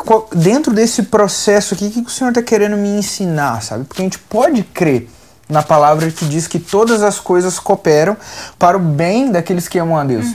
qual- 0.07 0.29
dentro 0.35 0.73
desse 0.73 1.03
processo 1.03 1.75
aqui, 1.75 1.87
o 1.87 1.91
que, 1.91 2.03
que 2.03 2.09
o 2.09 2.11
Senhor 2.11 2.31
está 2.31 2.41
querendo 2.43 2.77
me 2.77 2.89
ensinar, 2.89 3.63
sabe? 3.63 3.85
Porque 3.85 4.01
a 4.01 4.05
gente 4.05 4.19
pode 4.19 4.63
crer 4.63 5.11
na 5.49 5.63
palavra 5.63 6.11
que 6.11 6.25
diz 6.25 6.47
que 6.47 6.59
todas 6.59 7.03
as 7.03 7.21
coisas 7.21 7.59
cooperam 7.59 8.17
para 8.59 8.77
o 8.77 8.81
bem 8.81 9.31
daqueles 9.31 9.69
que 9.69 9.79
amam 9.79 9.99
a 9.99 10.05
Deus. 10.05 10.27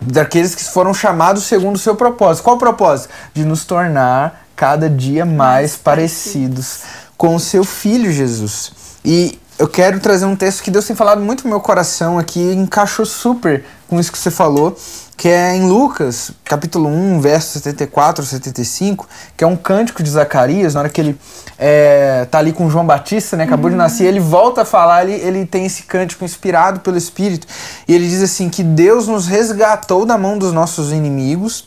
Daqueles 0.00 0.54
que 0.54 0.62
foram 0.64 0.94
chamados 0.94 1.42
segundo 1.44 1.74
o 1.74 1.78
seu 1.78 1.96
propósito. 1.96 2.44
Qual 2.44 2.54
o 2.56 2.58
propósito? 2.58 3.08
De 3.34 3.44
nos 3.44 3.64
tornar 3.64 4.46
cada 4.54 4.88
dia 4.88 5.24
mais 5.24 5.36
Mais 5.36 5.76
parecidos 5.76 6.80
com 7.16 7.34
o 7.34 7.40
seu 7.40 7.64
filho 7.64 8.12
Jesus. 8.12 8.72
E 9.04 9.38
eu 9.58 9.66
quero 9.66 9.98
trazer 9.98 10.24
um 10.24 10.36
texto 10.36 10.62
que 10.62 10.70
Deus 10.70 10.86
tem 10.86 10.94
falado 10.94 11.20
muito 11.20 11.42
no 11.44 11.50
meu 11.50 11.60
coração 11.60 12.16
aqui, 12.18 12.40
encaixou 12.52 13.04
super 13.04 13.64
com 13.88 13.98
isso 13.98 14.12
que 14.12 14.18
você 14.18 14.30
falou, 14.30 14.76
que 15.18 15.28
é 15.28 15.52
em 15.52 15.66
Lucas, 15.66 16.30
capítulo 16.44 16.88
1, 16.88 17.20
versos 17.20 17.50
74 17.54 18.24
75, 18.24 19.08
que 19.36 19.42
é 19.42 19.46
um 19.48 19.56
cântico 19.56 20.00
de 20.00 20.08
Zacarias, 20.08 20.74
na 20.74 20.80
hora 20.80 20.88
que 20.88 21.00
ele 21.00 21.18
é, 21.58 22.24
tá 22.30 22.38
ali 22.38 22.52
com 22.52 22.70
João 22.70 22.86
Batista, 22.86 23.36
né, 23.36 23.42
acabou 23.42 23.68
de 23.68 23.74
nascer, 23.74 24.04
ele 24.04 24.20
volta 24.20 24.62
a 24.62 24.64
falar, 24.64 25.04
ele, 25.04 25.14
ele 25.14 25.44
tem 25.44 25.66
esse 25.66 25.82
cântico 25.82 26.24
inspirado 26.24 26.78
pelo 26.78 26.96
Espírito, 26.96 27.48
e 27.88 27.94
ele 27.96 28.08
diz 28.08 28.22
assim, 28.22 28.48
que 28.48 28.62
Deus 28.62 29.08
nos 29.08 29.26
resgatou 29.26 30.06
da 30.06 30.16
mão 30.16 30.38
dos 30.38 30.52
nossos 30.52 30.92
inimigos, 30.92 31.66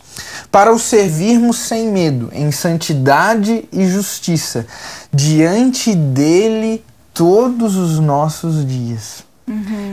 para 0.50 0.72
o 0.72 0.80
servirmos 0.80 1.58
sem 1.58 1.92
medo, 1.92 2.30
em 2.32 2.54
santidade 2.54 3.68
e 3.70 3.86
justiça, 3.86 4.66
diante 5.12 5.94
dele 5.94 6.82
todos 7.14 7.76
os 7.76 8.00
nossos 8.00 8.66
dias. 8.66 9.30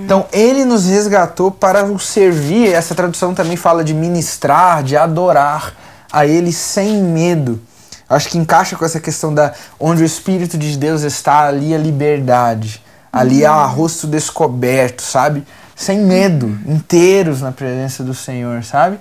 Então, 0.05 0.27
ele 0.33 0.65
nos 0.65 0.87
resgatou 0.87 1.51
para 1.51 1.85
o 1.85 1.99
servir. 1.99 2.73
Essa 2.73 2.95
tradução 2.95 3.35
também 3.35 3.57
fala 3.57 3.83
de 3.85 3.93
ministrar, 3.93 4.83
de 4.83 4.97
adorar 4.97 5.75
a 6.13 6.27
ele 6.27 6.53
sem 6.53 7.03
medo. 7.03 7.61
Acho 8.09 8.29
que 8.31 8.39
encaixa 8.39 8.75
com 8.75 8.85
essa 8.85 8.99
questão 8.99 9.35
da 9.35 9.53
onde 9.79 10.03
o 10.03 10.07
Espírito 10.07 10.57
de 10.57 10.77
Deus 10.79 11.03
está, 11.03 11.47
ali 11.47 11.75
a 11.75 11.79
liberdade. 11.79 12.83
Ali 13.13 13.45
há 13.45 13.65
rosto 13.65 14.07
descoberto, 14.07 15.03
sabe? 15.03 15.45
Sem 15.77 16.01
medo, 16.01 16.59
inteiros 16.67 17.43
na 17.43 17.53
presença 17.53 18.03
do 18.03 18.15
Senhor, 18.15 18.65
sabe? 18.65 18.99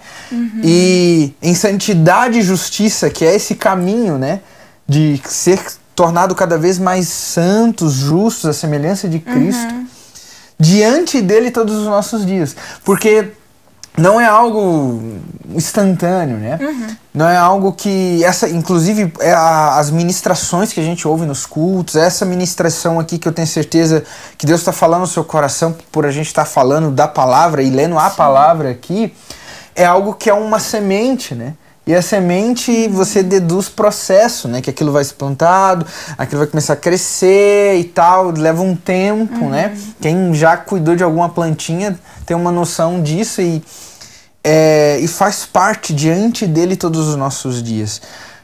E 0.64 1.34
em 1.42 1.56
santidade 1.56 2.40
e 2.40 2.42
justiça, 2.42 3.10
que 3.10 3.26
é 3.26 3.36
esse 3.36 3.56
caminho, 3.56 4.18
né? 4.18 4.42
De 4.88 5.22
ser 5.26 5.60
tornado 5.96 6.36
cada 6.36 6.58
vez 6.58 6.78
mais 6.78 7.08
santos, 7.08 7.94
justos, 7.94 8.46
à 8.46 8.54
semelhança 8.54 9.08
de 9.08 9.20
Cristo 9.20 9.74
diante 10.60 11.22
dele 11.22 11.52
todos 11.52 11.76
os 11.76 11.86
nossos 11.86 12.26
dias. 12.26 12.56
Porque 12.84 13.32
não 13.98 14.22
é 14.22 14.26
algo 14.26 15.02
instantâneo, 15.56 16.38
né? 16.38 16.58
Não 17.14 17.28
é 17.28 17.36
algo 17.36 17.74
que 17.74 18.24
essa, 18.24 18.48
inclusive, 18.48 19.12
é 19.20 19.34
a- 19.34 19.78
as 19.80 19.90
ministrações 19.90 20.72
que 20.72 20.80
a 20.80 20.84
gente 20.84 21.08
ouve 21.08 21.26
nos 21.26 21.48
cultos, 21.48 21.96
essa 21.96 22.24
ministração 22.26 23.00
aqui 23.00 23.18
que 23.18 23.28
eu 23.28 23.32
tenho 23.32 23.48
certeza 23.48 24.04
que 24.38 24.46
Deus 24.46 24.62
está 24.62 24.72
falando 24.72 25.02
no 25.02 25.08
seu 25.08 25.24
coração 25.24 25.76
por 25.92 26.06
a 26.06 26.12
gente 26.12 26.28
estar 26.28 26.46
falando 26.46 26.92
da 26.92 27.08
palavra 27.08 27.64
e 27.64 27.70
lendo 27.72 27.98
a 27.98 28.10
palavra 28.12 28.70
aqui, 28.70 29.14
é 29.76 29.84
algo 29.86 30.14
que 30.14 30.30
é 30.30 30.34
uma 30.34 30.60
semente, 30.60 31.34
né? 31.34 31.54
E 31.88 31.96
a 31.96 32.02
semente 32.02 32.90
você 32.90 33.24
deduz 33.24 33.70
processo, 33.70 34.50
né? 34.50 34.62
Que 34.62 34.70
aquilo 34.70 34.92
vai 34.92 35.06
ser 35.06 35.14
plantado, 35.14 35.86
aquilo 36.18 36.40
vai 36.40 36.48
começar 36.48 36.74
a 36.74 36.76
crescer 36.76 37.78
e 37.80 37.86
tal, 37.86 38.32
leva 38.32 38.62
um 38.62 38.76
tempo, 38.76 39.46
uhum. 39.46 39.50
né? 39.50 39.76
Quem 40.02 40.34
já 40.34 40.58
cuidou 40.58 40.98
de 40.98 41.04
alguma 41.04 41.30
plantinha 41.30 41.98
tem 42.26 42.36
uma 42.36 42.52
noção 42.52 43.02
disso 43.02 43.42
e, 43.42 43.64
é, 44.44 45.00
e 45.00 45.08
faz 45.08 45.46
parte 45.46 45.94
diante 45.94 46.46
dele 46.46 46.76
todos 46.76 47.08
os 47.08 47.16
nossos 47.16 47.64
dias. 47.64 48.02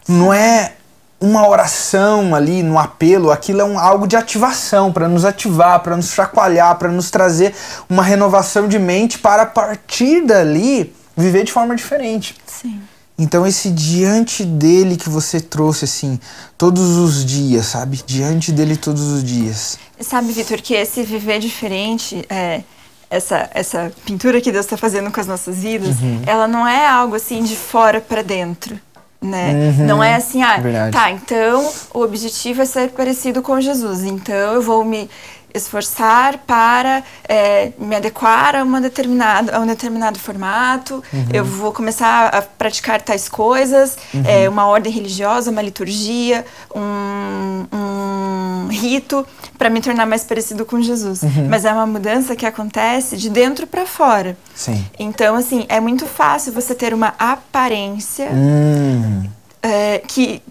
Não 0.07 0.33
é 0.33 0.71
uma 1.19 1.47
oração 1.47 2.33
ali 2.33 2.63
no 2.63 2.79
apelo, 2.79 3.29
aquilo 3.29 3.59
é 3.59 3.65
um, 3.65 3.77
algo 3.77 4.07
de 4.07 4.15
ativação 4.15 4.91
para 4.91 5.09
nos 5.09 5.25
ativar, 5.25 5.81
para 5.81 5.97
nos 5.97 6.11
chacoalhar, 6.11 6.75
para 6.77 6.89
nos 6.89 7.11
trazer 7.11 7.53
uma 7.89 8.03
renovação 8.03 8.69
de 8.69 8.79
mente 8.79 9.19
para 9.19 9.43
a 9.43 9.45
partir 9.45 10.25
dali 10.25 10.93
viver 11.15 11.43
de 11.43 11.51
forma 11.51 11.75
diferente. 11.75 12.35
Sim. 12.45 12.81
Então 13.17 13.45
esse 13.45 13.69
diante 13.69 14.43
dele 14.43 14.97
que 14.97 15.07
você 15.07 15.39
trouxe 15.39 15.85
assim, 15.85 16.19
todos 16.57 16.97
os 16.97 17.23
dias, 17.23 17.67
sabe? 17.67 18.01
Diante 18.05 18.51
dele 18.51 18.75
todos 18.75 19.03
os 19.03 19.23
dias. 19.23 19.77
Sabe, 19.99 20.31
Vitor, 20.31 20.61
que 20.61 20.73
esse 20.73 21.03
viver 21.03 21.39
diferente, 21.39 22.25
é, 22.27 22.63
essa, 23.09 23.49
essa 23.53 23.91
pintura 24.03 24.41
que 24.41 24.51
Deus 24.51 24.65
está 24.65 24.75
fazendo 24.75 25.11
com 25.11 25.19
as 25.19 25.27
nossas 25.27 25.57
vidas, 25.59 25.99
uhum. 25.99 26.23
ela 26.25 26.47
não 26.47 26.67
é 26.67 26.87
algo 26.87 27.15
assim 27.15 27.43
de 27.43 27.55
fora 27.55 28.01
para 28.01 28.23
dentro. 28.23 28.79
Né? 29.21 29.53
Uhum. 29.53 29.85
Não 29.85 30.03
é 30.03 30.15
assim, 30.15 30.43
ah, 30.43 30.57
Verdade. 30.57 30.91
tá, 30.91 31.09
então 31.09 31.71
o 31.93 32.01
objetivo 32.01 32.61
é 32.61 32.65
ser 32.65 32.89
parecido 32.89 33.41
com 33.41 33.61
Jesus, 33.61 34.03
então 34.03 34.35
eu 34.35 34.61
vou 34.61 34.83
me 34.83 35.09
esforçar 35.53 36.39
para 36.39 37.03
é, 37.27 37.71
me 37.77 37.95
adequar 37.95 38.55
a, 38.55 38.63
uma 38.63 38.81
determinada, 38.81 39.55
a 39.55 39.59
um 39.59 39.67
determinado 39.67 40.19
formato, 40.19 41.03
uhum. 41.13 41.27
eu 41.31 41.45
vou 41.45 41.71
começar 41.71 42.27
a 42.27 42.41
praticar 42.41 43.01
tais 43.01 43.29
coisas, 43.29 43.97
uhum. 44.13 44.23
é, 44.25 44.49
uma 44.49 44.65
ordem 44.65 44.91
religiosa, 44.91 45.51
uma 45.51 45.61
liturgia, 45.61 46.45
um, 46.75 47.65
um 47.71 48.67
rito, 48.69 49.25
para 49.57 49.69
me 49.69 49.81
tornar 49.81 50.05
mais 50.05 50.23
parecido 50.23 50.65
com 50.65 50.81
Jesus. 50.81 51.21
Uhum. 51.23 51.47
Mas 51.49 51.65
é 51.65 51.71
uma 51.71 51.85
mudança 51.85 52.35
que 52.35 52.45
acontece 52.45 53.15
de 53.15 53.29
dentro 53.29 53.67
para 53.67 53.85
fora. 53.85 54.37
Sim. 54.55 54.83
Então, 54.97 55.35
assim, 55.35 55.65
é 55.69 55.79
muito 55.79 56.05
fácil 56.05 56.51
você 56.51 56.73
ter 56.73 56.93
uma 56.93 57.13
aparência 57.19 58.29
hum. 58.31 59.23
é, 59.61 59.99
que, 59.99 60.41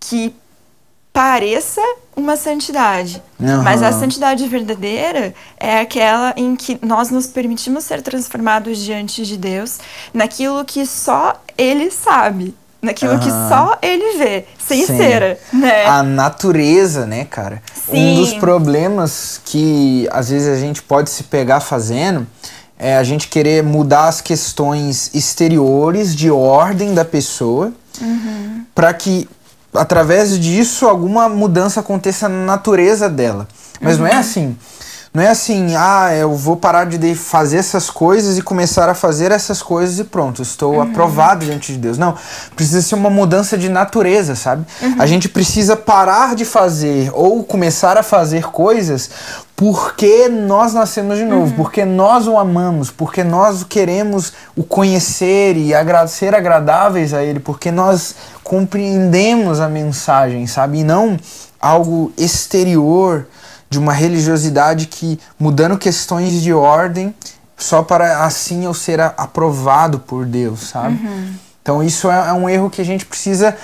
que 0.00 0.34
pareça 1.12 1.80
uma 2.16 2.36
santidade. 2.36 3.22
Uhum. 3.38 3.62
Mas 3.62 3.82
a 3.82 3.92
santidade 3.92 4.46
verdadeira 4.48 5.34
é 5.58 5.80
aquela 5.80 6.32
em 6.36 6.54
que 6.56 6.78
nós 6.82 7.10
nos 7.10 7.26
permitimos 7.26 7.84
ser 7.84 8.02
transformados 8.02 8.78
diante 8.78 9.24
de 9.24 9.36
Deus 9.36 9.78
naquilo 10.12 10.64
que 10.64 10.86
só 10.86 11.40
Ele 11.56 11.90
sabe. 11.90 12.54
Naquilo 12.80 13.14
uhum. 13.14 13.18
que 13.18 13.30
só 13.30 13.78
ele 13.80 14.18
vê, 14.18 14.44
sem 14.58 14.84
Sim. 14.84 14.98
cera, 14.98 15.38
né? 15.50 15.86
A 15.86 16.02
natureza, 16.02 17.06
né, 17.06 17.24
cara? 17.24 17.62
Sim. 17.74 17.96
Um 17.96 18.14
dos 18.16 18.34
problemas 18.34 19.40
que 19.42 20.06
às 20.12 20.28
vezes 20.28 20.48
a 20.48 20.60
gente 20.60 20.82
pode 20.82 21.08
se 21.08 21.22
pegar 21.22 21.60
fazendo 21.60 22.26
é 22.78 22.98
a 22.98 23.02
gente 23.02 23.28
querer 23.28 23.62
mudar 23.62 24.08
as 24.08 24.20
questões 24.20 25.10
exteriores 25.14 26.14
de 26.14 26.30
ordem 26.30 26.92
da 26.92 27.06
pessoa 27.06 27.72
uhum. 28.02 28.66
para 28.74 28.92
que 28.92 29.26
através 29.74 30.38
disso 30.38 30.86
alguma 30.86 31.28
mudança 31.28 31.80
aconteça 31.80 32.28
na 32.28 32.44
natureza 32.44 33.08
dela. 33.08 33.48
Mas 33.80 33.96
uhum. 33.96 34.02
não 34.02 34.06
é 34.08 34.12
uhum. 34.14 34.18
assim. 34.18 34.56
Não 35.14 35.22
é 35.22 35.28
assim, 35.28 35.76
ah, 35.76 36.12
eu 36.12 36.34
vou 36.34 36.56
parar 36.56 36.86
de 36.86 37.14
fazer 37.14 37.58
essas 37.58 37.88
coisas 37.88 38.36
e 38.36 38.42
começar 38.42 38.88
a 38.88 38.94
fazer 38.94 39.30
essas 39.30 39.62
coisas 39.62 40.00
e 40.00 40.02
pronto, 40.02 40.42
estou 40.42 40.74
uhum. 40.74 40.82
aprovado 40.82 41.46
diante 41.46 41.72
de 41.72 41.78
Deus. 41.78 41.96
Não, 41.96 42.16
precisa 42.56 42.82
ser 42.82 42.96
uma 42.96 43.08
mudança 43.08 43.56
de 43.56 43.68
natureza, 43.68 44.34
sabe? 44.34 44.66
Uhum. 44.82 44.96
A 44.98 45.06
gente 45.06 45.28
precisa 45.28 45.76
parar 45.76 46.34
de 46.34 46.44
fazer 46.44 47.12
ou 47.14 47.44
começar 47.44 47.96
a 47.96 48.02
fazer 48.02 48.46
coisas 48.46 49.08
porque 49.54 50.28
nós 50.28 50.74
nascemos 50.74 51.16
de 51.16 51.24
novo, 51.24 51.46
uhum. 51.46 51.52
porque 51.52 51.84
nós 51.84 52.26
o 52.26 52.36
amamos, 52.36 52.90
porque 52.90 53.22
nós 53.22 53.62
queremos 53.62 54.32
o 54.56 54.64
conhecer 54.64 55.56
e 55.56 55.72
agra 55.72 56.08
ser 56.08 56.34
agradáveis 56.34 57.14
a 57.14 57.22
Ele, 57.22 57.38
porque 57.38 57.70
nós 57.70 58.16
compreendemos 58.42 59.60
a 59.60 59.68
mensagem, 59.68 60.44
sabe? 60.48 60.80
E 60.80 60.84
não 60.84 61.16
algo 61.60 62.12
exterior 62.18 63.28
de 63.74 63.78
uma 63.80 63.92
religiosidade 63.92 64.86
que 64.86 65.18
mudando 65.38 65.76
questões 65.76 66.40
de 66.40 66.52
ordem 66.52 67.12
só 67.56 67.82
para 67.82 68.24
assim 68.24 68.64
eu 68.64 68.72
ser 68.72 69.00
aprovado 69.00 69.98
por 69.98 70.24
Deus, 70.24 70.68
sabe? 70.68 71.04
Uhum. 71.04 71.34
Então 71.60 71.82
isso 71.82 72.08
é, 72.08 72.28
é, 72.28 72.32
um 72.32 72.48
erro 72.48 72.70
que 72.70 72.80
a 72.80 72.84
gente 72.84 73.04
precisa 73.04 73.56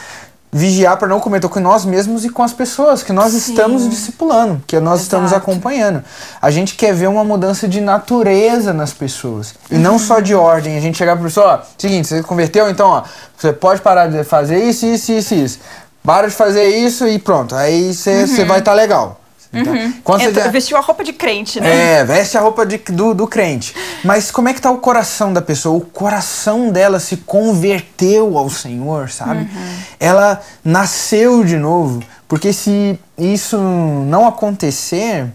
vigiar 0.52 0.96
para 0.96 1.06
não 1.06 1.20
cometer 1.20 1.48
com 1.48 1.60
nós 1.60 1.84
mesmos 1.84 2.24
e 2.24 2.28
com 2.28 2.42
as 2.42 2.52
pessoas 2.52 3.04
que 3.04 3.12
nós 3.12 3.32
Sim. 3.32 3.52
estamos 3.52 3.88
discipulando, 3.88 4.60
que 4.66 4.80
nós 4.80 4.94
Exato. 4.94 5.02
estamos 5.02 5.32
acompanhando. 5.32 6.02
A 6.42 6.50
gente 6.50 6.74
quer 6.74 6.92
ver 6.92 7.08
uma 7.08 7.22
mudança 7.22 7.68
de 7.68 7.80
natureza 7.80 8.72
nas 8.72 8.92
pessoas 8.92 9.54
e 9.70 9.76
não 9.76 9.96
só 9.96 10.18
de 10.18 10.34
ordem. 10.34 10.76
A 10.76 10.80
gente 10.80 10.98
chegar 10.98 11.12
para 11.12 11.22
a 11.22 11.28
pessoa, 11.28 11.46
ó, 11.46 11.66
seguinte, 11.78 12.08
você 12.08 12.20
converteu, 12.24 12.68
então 12.68 12.88
ó, 12.88 13.04
você 13.38 13.52
pode 13.52 13.80
parar 13.80 14.08
de 14.08 14.24
fazer 14.24 14.58
isso, 14.64 14.86
isso, 14.86 15.12
isso, 15.12 15.34
isso. 15.36 15.58
Para 16.02 16.26
de 16.26 16.34
fazer 16.34 16.66
isso 16.66 17.06
e 17.06 17.16
pronto. 17.16 17.54
Aí 17.54 17.94
você 17.94 18.24
uhum. 18.24 18.46
vai 18.46 18.58
estar 18.58 18.72
tá 18.72 18.74
legal. 18.74 19.19
Então, 19.52 19.72
uhum. 19.72 19.92
Quando 20.04 20.22
Entra, 20.22 20.44
já... 20.44 20.50
Vestiu 20.50 20.76
a 20.76 20.80
roupa 20.80 21.02
de 21.02 21.12
crente, 21.12 21.60
né? 21.60 21.98
É, 21.98 22.04
veste 22.04 22.38
a 22.38 22.40
roupa 22.40 22.64
de, 22.64 22.78
do, 22.78 23.14
do 23.14 23.26
crente. 23.26 23.74
Mas 24.04 24.30
como 24.30 24.48
é 24.48 24.54
que 24.54 24.60
tá 24.60 24.70
o 24.70 24.78
coração 24.78 25.32
da 25.32 25.42
pessoa? 25.42 25.76
O 25.76 25.80
coração 25.80 26.70
dela 26.70 27.00
se 27.00 27.16
converteu 27.18 28.38
ao 28.38 28.48
Senhor, 28.48 29.10
sabe? 29.10 29.40
Uhum. 29.40 29.76
Ela 29.98 30.40
nasceu 30.64 31.44
de 31.44 31.56
novo. 31.56 32.00
Porque 32.28 32.52
se 32.52 32.98
isso 33.18 33.58
não 33.58 34.24
acontecer, 34.24 35.26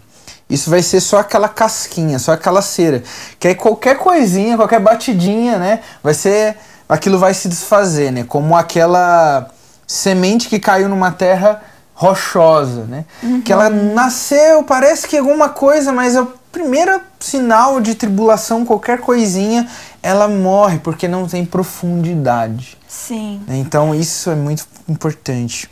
isso 0.48 0.70
vai 0.70 0.82
ser 0.82 1.00
só 1.00 1.18
aquela 1.18 1.48
casquinha, 1.48 2.18
só 2.18 2.32
aquela 2.32 2.62
cera. 2.62 3.02
Que 3.38 3.48
aí 3.48 3.54
qualquer 3.54 3.98
coisinha, 3.98 4.56
qualquer 4.56 4.80
batidinha, 4.80 5.58
né? 5.58 5.80
Vai 6.02 6.14
ser. 6.14 6.56
Aquilo 6.88 7.18
vai 7.18 7.34
se 7.34 7.48
desfazer, 7.48 8.12
né? 8.12 8.24
Como 8.26 8.56
aquela 8.56 9.50
semente 9.86 10.48
que 10.48 10.58
caiu 10.58 10.88
numa 10.88 11.10
terra 11.10 11.60
rochosa, 11.96 12.84
né? 12.84 13.06
Uhum. 13.22 13.40
Que 13.40 13.50
ela 13.50 13.70
nasceu, 13.70 14.62
parece 14.62 15.08
que 15.08 15.16
alguma 15.16 15.48
coisa, 15.48 15.92
mas 15.92 16.14
é 16.14 16.20
o 16.20 16.26
primeiro 16.52 17.00
sinal 17.18 17.80
de 17.80 17.94
tribulação, 17.94 18.66
qualquer 18.66 19.00
coisinha, 19.00 19.66
ela 20.02 20.28
morre 20.28 20.78
porque 20.78 21.08
não 21.08 21.26
tem 21.26 21.44
profundidade. 21.44 22.76
Sim. 22.86 23.42
Então 23.48 23.94
isso 23.94 24.30
é 24.30 24.34
muito 24.34 24.66
importante. 24.86 25.70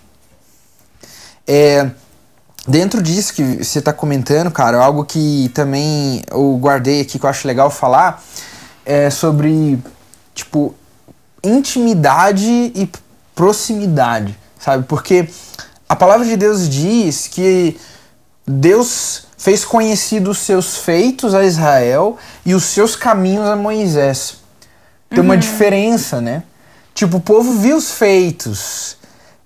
É, 1.46 1.90
dentro 2.66 3.02
disso 3.02 3.34
que 3.34 3.62
você 3.62 3.78
está 3.78 3.92
comentando, 3.92 4.50
cara, 4.50 4.82
algo 4.82 5.04
que 5.04 5.50
também 5.52 6.22
eu 6.30 6.56
guardei 6.56 7.02
aqui 7.02 7.18
que 7.18 7.26
eu 7.26 7.30
acho 7.30 7.46
legal 7.46 7.70
falar 7.70 8.22
é 8.86 9.10
sobre 9.10 9.78
tipo 10.34 10.74
intimidade 11.42 12.72
e 12.74 12.90
proximidade, 13.34 14.38
sabe? 14.58 14.84
Porque 14.84 15.28
a 15.88 15.96
palavra 15.96 16.26
de 16.26 16.36
Deus 16.36 16.68
diz 16.68 17.28
que 17.28 17.76
Deus 18.46 19.26
fez 19.36 19.64
conhecidos 19.64 20.38
os 20.38 20.44
seus 20.44 20.76
feitos 20.78 21.34
a 21.34 21.44
Israel 21.44 22.16
e 22.44 22.54
os 22.54 22.64
seus 22.64 22.96
caminhos 22.96 23.46
a 23.46 23.56
Moisés. 23.56 24.36
Tem 25.10 25.18
uhum. 25.18 25.26
uma 25.26 25.36
diferença, 25.36 26.20
né? 26.20 26.42
Tipo, 26.94 27.18
o 27.18 27.20
povo 27.20 27.58
viu 27.58 27.76
os 27.76 27.90
feitos, 27.90 28.96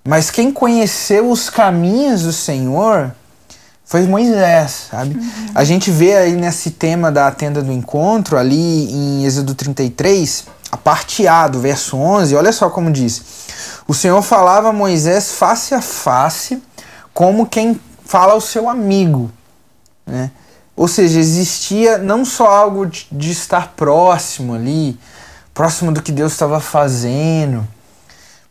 mas 0.03 0.29
quem 0.29 0.51
conheceu 0.51 1.29
os 1.29 1.49
caminhos 1.49 2.23
do 2.23 2.31
Senhor 2.31 3.11
foi 3.83 4.03
Moisés, 4.03 4.87
sabe? 4.91 5.15
Uhum. 5.15 5.45
A 5.55 5.63
gente 5.63 5.89
vê 5.89 6.15
aí 6.15 6.33
nesse 6.33 6.71
tema 6.71 7.11
da 7.11 7.31
tenda 7.31 7.61
do 7.61 7.71
encontro, 7.71 8.37
ali 8.37 8.91
em 8.91 9.25
Êxodo 9.25 9.55
33, 9.55 10.45
a 10.71 10.77
parte 10.77 11.27
A 11.27 11.47
do 11.47 11.59
verso 11.59 11.97
11, 11.97 12.35
olha 12.35 12.51
só 12.51 12.69
como 12.69 12.91
diz. 12.91 13.23
O 13.87 13.93
Senhor 13.93 14.21
falava 14.21 14.69
a 14.69 14.73
Moisés 14.73 15.31
face 15.31 15.73
a 15.73 15.81
face, 15.81 16.61
como 17.13 17.47
quem 17.47 17.79
fala 18.05 18.33
ao 18.33 18.41
seu 18.41 18.69
amigo. 18.69 19.31
Né? 20.05 20.31
Ou 20.75 20.87
seja, 20.87 21.19
existia 21.19 21.97
não 21.97 22.23
só 22.23 22.47
algo 22.47 22.85
de, 22.85 23.07
de 23.11 23.31
estar 23.31 23.73
próximo 23.75 24.53
ali, 24.53 24.97
próximo 25.53 25.91
do 25.91 26.01
que 26.01 26.11
Deus 26.11 26.33
estava 26.33 26.59
fazendo. 26.59 27.67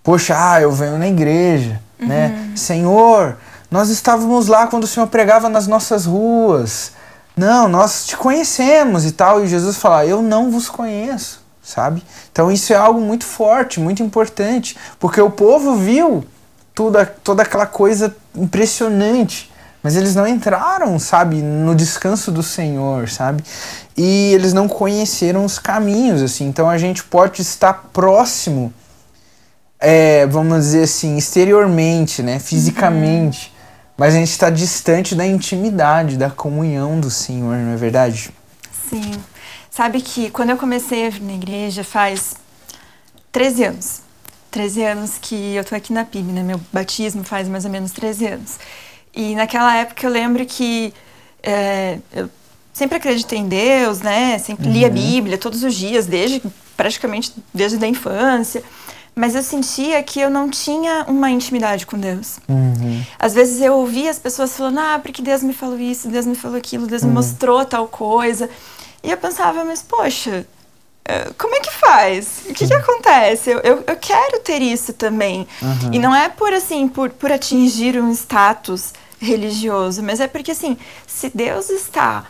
Poxa, 0.03 0.35
ah, 0.37 0.61
eu 0.61 0.73
venho 0.73 0.99
na 0.99 1.07
igreja, 1.07 1.81
né? 1.99 2.27
uhum. 2.29 2.49
né? 2.49 2.53
Senhor, 2.57 3.37
nós 3.71 3.91
estávamos 3.91 4.49
lá 4.49 4.67
quando 4.67 4.85
o 4.85 4.89
Senhor 4.89 5.07
pregava 5.07 5.49
nas 5.49 5.67
nossas 5.67 6.05
ruas. 6.05 6.93
Não, 7.37 7.69
nós 7.69 8.07
te 8.07 8.17
conhecemos 8.17 9.05
e 9.05 9.13
tal. 9.13 9.45
E 9.45 9.47
Jesus 9.47 9.77
fala: 9.77 10.05
Eu 10.05 10.21
não 10.21 10.51
vos 10.51 10.69
conheço 10.69 11.48
sabe? 11.69 12.03
Então 12.33 12.51
isso 12.51 12.73
é 12.73 12.77
algo 12.77 12.99
muito 12.99 13.25
forte, 13.25 13.79
muito 13.79 14.03
importante, 14.03 14.75
porque 14.99 15.21
o 15.21 15.31
povo 15.31 15.77
viu 15.77 16.25
toda, 16.75 17.05
toda 17.05 17.43
aquela 17.43 17.67
coisa 17.67 18.17
impressionante, 18.35 19.53
mas 19.83 19.95
eles 19.95 20.15
não 20.15 20.27
entraram, 20.27 20.99
sabe, 20.99 21.37
no 21.43 21.75
descanso 21.75 22.33
do 22.33 22.43
Senhor, 22.43 23.11
sabe? 23.11 23.45
E 23.95 24.33
eles 24.33 24.55
não 24.55 24.67
conheceram 24.67 25.45
os 25.45 25.59
caminhos, 25.59 26.23
assim. 26.23 26.47
Então 26.47 26.71
a 26.71 26.79
gente 26.79 27.05
pode 27.05 27.43
estar 27.43 27.75
próximo, 27.93 28.73
é, 29.79 30.27
vamos 30.27 30.65
dizer 30.65 30.85
assim, 30.85 31.19
exteriormente, 31.19 32.23
né, 32.23 32.39
fisicamente, 32.39 33.49
uhum. 33.49 33.95
mas 33.99 34.15
a 34.15 34.19
gente 34.19 34.31
está 34.31 34.49
distante 34.49 35.15
da 35.15 35.27
intimidade, 35.27 36.17
da 36.17 36.31
comunhão 36.31 36.99
do 36.99 37.11
Senhor, 37.11 37.57
não 37.59 37.75
é 37.75 37.77
verdade? 37.77 38.31
Sim. 38.89 39.13
Sabe 39.79 40.01
que 40.01 40.29
quando 40.31 40.51
eu 40.51 40.57
comecei 40.57 41.09
na 41.21 41.35
igreja 41.35 41.85
faz 41.85 42.35
13 43.31 43.63
anos. 43.63 44.01
13 44.51 44.83
anos 44.83 45.19
que 45.23 45.55
eu 45.55 45.63
tô 45.63 45.73
aqui 45.73 45.93
na 45.93 46.05
PIB, 46.05 46.33
né? 46.33 46.43
Meu 46.43 46.61
batismo 46.73 47.23
faz 47.23 47.47
mais 47.47 47.65
ou 47.65 47.71
menos 47.71 47.93
13 47.93 48.27
anos. 48.27 48.59
E 49.15 49.37
naquela 49.37 49.73
época 49.77 50.05
eu 50.05 50.11
lembro 50.11 50.45
que 50.45 50.93
é, 51.45 52.01
eu 52.13 52.29
sempre 52.73 52.97
acreditei 52.97 53.39
em 53.39 53.47
Deus, 53.47 54.01
né? 54.01 54.37
Sempre 54.41 54.67
uhum. 54.67 54.73
li 54.73 54.85
a 54.85 54.91
Bíblia 54.91 55.39
todos 55.39 55.63
os 55.63 55.77
dias, 55.77 56.07
desde 56.07 56.43
praticamente 56.77 57.33
desde 57.55 57.85
a 57.85 57.87
infância. 57.87 58.65
Mas 59.15 59.37
eu 59.37 59.45
sentia 59.45 60.03
que 60.03 60.19
eu 60.19 60.29
não 60.29 60.51
tinha 60.51 61.05
uma 61.07 61.31
intimidade 61.31 61.87
com 61.87 61.97
Deus. 61.97 62.41
Uhum. 62.49 63.01
Às 63.17 63.33
vezes 63.33 63.63
eu 63.63 63.75
ouvia 63.75 64.11
as 64.11 64.19
pessoas 64.19 64.57
falando, 64.57 64.81
ah, 64.81 64.99
porque 65.01 65.23
Deus 65.23 65.41
me 65.41 65.53
falou 65.53 65.79
isso, 65.79 66.09
Deus 66.09 66.27
me 66.27 66.35
falou 66.35 66.57
aquilo, 66.57 66.85
Deus 66.89 67.03
uhum. 67.03 67.11
me 67.11 67.15
mostrou 67.15 67.65
tal 67.65 67.87
coisa. 67.87 68.51
E 69.03 69.11
eu 69.11 69.17
pensava, 69.17 69.65
mas 69.65 69.83
poxa, 69.83 70.47
eh, 71.05 71.31
como 71.39 71.55
é 71.55 71.61
que 71.61 71.73
faz? 71.73 72.43
O 72.49 72.53
que, 72.53 72.67
que 72.67 72.75
acontece? 72.75 73.51
Eu, 73.51 73.59
eu, 73.61 73.85
eu, 73.87 73.97
quero 73.97 74.41
ter 74.41 74.61
isso 74.61 74.93
também. 74.93 75.49
Uhum. 75.63 75.95
E 75.95 75.99
não 75.99 76.15
é 76.15 76.29
por 76.29 76.53
assim, 76.53 76.87
por, 76.87 77.09
por 77.11 77.33
atingir 77.33 77.99
um 78.01 78.13
status 78.13 78.93
religioso, 79.19 80.03
mas 80.03 80.21
é 80.21 80.29
porque 80.29 80.53
assim, 80.53 80.77
se 81.07 81.31
Deus 81.35 81.71
está 81.71 82.27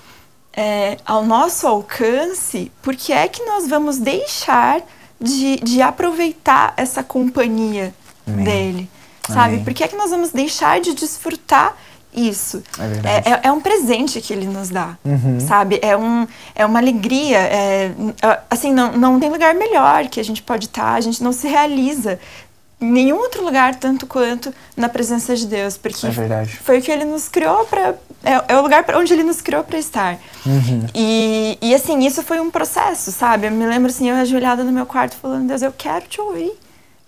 é, 0.52 0.96
ao 1.04 1.24
nosso 1.24 1.66
alcance, 1.66 2.70
por 2.81 2.94
que 2.94 3.12
é 3.12 3.26
que 3.28 3.44
nós 3.44 3.68
vamos 3.68 3.98
deixar 3.98 4.81
de, 5.20 5.57
de 5.57 5.83
aproveitar 5.83 6.72
essa 6.76 7.02
companhia 7.02 7.92
Amém. 8.26 8.44
dele? 8.44 8.90
Sabe? 9.26 9.54
Amém. 9.54 9.64
Por 9.64 9.74
que 9.74 9.85
é 9.85 9.88
que 9.88 9.96
nós 9.96 10.11
vamos 10.11 10.31
deixar 10.31 10.81
de 10.81 10.94
desfrutar 10.94 11.76
isso. 12.14 12.62
É, 12.79 13.09
é, 13.09 13.33
é, 13.33 13.40
é, 13.44 13.53
um 13.53 13.61
presente 13.61 14.21
que 14.21 14.33
ele 14.33 14.47
nos 14.47 14.71
dá, 14.71 14.97
uhum. 15.05 15.40
sabe? 15.40 15.79
É, 15.83 15.97
um, 15.97 16.27
é 16.55 16.64
uma 16.64 16.79
alegria. 16.79 17.38
É, 17.38 17.92
assim, 18.51 18.73
não, 18.73 18.92
não 18.92 19.21
tem 19.21 19.31
lugar 19.31 19.55
melhor 19.55 20.09
que 20.09 20.18
a 20.18 20.25
gente 20.25 20.42
pode 20.42 20.66
estar. 20.66 20.94
A 20.94 21.01
gente 21.01 21.23
não 21.23 21.33
se 21.33 21.47
realiza 21.47 22.18
em 22.81 22.90
nenhum 22.90 23.16
outro 23.16 23.44
lugar 23.44 23.75
tanto 23.75 24.07
quanto 24.07 24.55
na 24.77 24.88
presença 24.88 25.35
de 25.35 25.47
Deus, 25.47 25.77
porque 25.77 26.07
é 26.07 26.47
foi 26.62 26.79
o 26.79 26.83
que 26.83 26.90
ele 26.90 27.05
nos 27.05 27.29
criou 27.29 27.64
para 27.64 27.94
é, 28.25 28.44
é, 28.49 28.57
o 28.57 28.62
lugar 28.62 28.85
onde 28.94 29.12
ele 29.12 29.25
nos 29.25 29.40
criou 29.40 29.64
para 29.64 29.79
estar. 29.79 30.16
Uhum. 30.47 30.87
E, 30.94 31.59
e 31.61 31.75
assim, 31.75 32.05
isso 32.07 32.23
foi 32.23 32.38
um 32.40 32.51
processo, 32.51 33.11
sabe? 33.11 33.49
Eu 33.49 33.51
me 33.51 33.66
lembro 33.66 33.90
assim, 33.90 34.09
eu 34.09 34.16
ajoelhada 34.16 34.62
no 34.62 34.73
meu 34.73 34.87
quarto 34.87 35.16
falando, 35.16 35.49
Deus, 35.49 35.62
eu 35.62 35.73
quero 35.73 36.07
te 36.07 36.21
ouvir. 36.21 36.53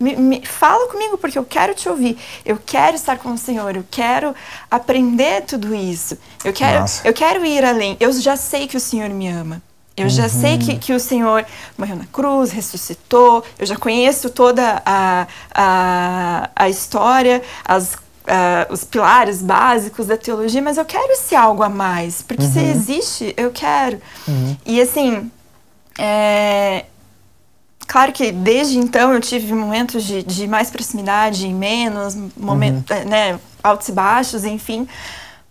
Me, 0.00 0.16
me, 0.16 0.46
fala 0.46 0.88
comigo, 0.88 1.18
porque 1.18 1.38
eu 1.38 1.44
quero 1.44 1.74
te 1.74 1.86
ouvir. 1.86 2.18
Eu 2.42 2.58
quero 2.64 2.96
estar 2.96 3.18
com 3.18 3.32
o 3.34 3.38
Senhor. 3.38 3.76
Eu 3.76 3.84
quero 3.90 4.34
aprender 4.70 5.42
tudo 5.42 5.74
isso. 5.74 6.16
Eu 6.42 6.54
quero, 6.54 6.86
eu 7.04 7.12
quero 7.12 7.44
ir 7.44 7.62
além. 7.62 7.98
Eu 8.00 8.10
já 8.12 8.34
sei 8.34 8.66
que 8.66 8.78
o 8.78 8.80
Senhor 8.80 9.10
me 9.10 9.28
ama. 9.28 9.62
Eu 9.96 10.08
já 10.08 10.22
uhum. 10.22 10.28
sei 10.28 10.58
que, 10.58 10.76
que 10.78 10.92
o 10.94 11.00
Senhor 11.00 11.44
morreu 11.76 11.96
na 11.96 12.06
cruz, 12.06 12.50
ressuscitou. 12.50 13.44
Eu 13.58 13.66
já 13.66 13.76
conheço 13.76 14.30
toda 14.30 14.82
a, 14.86 15.26
a, 15.52 16.50
a 16.56 16.68
história, 16.70 17.42
as, 17.62 17.94
uh, 17.94 18.72
os 18.72 18.84
pilares 18.84 19.42
básicos 19.42 20.06
da 20.06 20.16
teologia, 20.16 20.62
mas 20.62 20.78
eu 20.78 20.84
quero 20.86 21.12
esse 21.12 21.36
algo 21.36 21.62
a 21.62 21.68
mais. 21.68 22.22
Porque 22.22 22.44
uhum. 22.44 22.52
se 22.52 22.60
existe, 22.60 23.34
eu 23.36 23.50
quero. 23.50 24.00
Uhum. 24.26 24.56
E 24.64 24.80
assim, 24.80 25.30
é, 25.98 26.86
Claro 27.90 28.12
que 28.12 28.31
desde 28.31 28.79
então 28.79 29.12
eu 29.12 29.20
tive 29.20 29.53
momentos 29.53 30.05
de, 30.05 30.22
de 30.22 30.46
mais 30.46 30.70
proximidade 30.70 31.44
e 31.44 31.53
menos, 31.53 32.16
momentos, 32.37 32.85
uhum. 32.88 33.05
né, 33.05 33.40
altos 33.61 33.88
e 33.88 33.92
baixos, 33.92 34.44
enfim. 34.44 34.87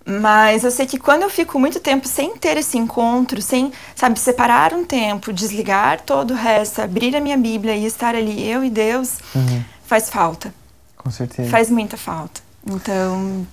Mas 0.05 0.63
eu 0.63 0.71
sei 0.71 0.85
que 0.85 0.97
quando 0.97 1.23
eu 1.23 1.29
fico 1.29 1.59
muito 1.59 1.81
tempo 1.81 2.07
sem 2.07 2.37
ter 2.37 2.55
esse 2.55 2.77
encontro, 2.77 3.41
sem, 3.41 3.73
sabe, 3.93 4.17
separar 4.17 4.73
um 4.73 4.85
tempo, 4.85 5.33
desligar 5.33 5.99
todo 5.99 6.31
o 6.31 6.33
resto, 6.33 6.81
abrir 6.81 7.13
a 7.13 7.19
minha 7.19 7.37
Bíblia 7.37 7.75
e 7.75 7.85
estar 7.85 8.15
ali, 8.15 8.49
eu 8.49 8.63
e 8.63 8.69
Deus, 8.69 9.17
uhum. 9.35 9.61
faz 9.83 10.09
falta. 10.09 10.53
Com 10.95 11.11
certeza. 11.11 11.49
Faz 11.49 11.69
muita 11.69 11.97
falta. 11.97 12.39
Então. 12.65 13.45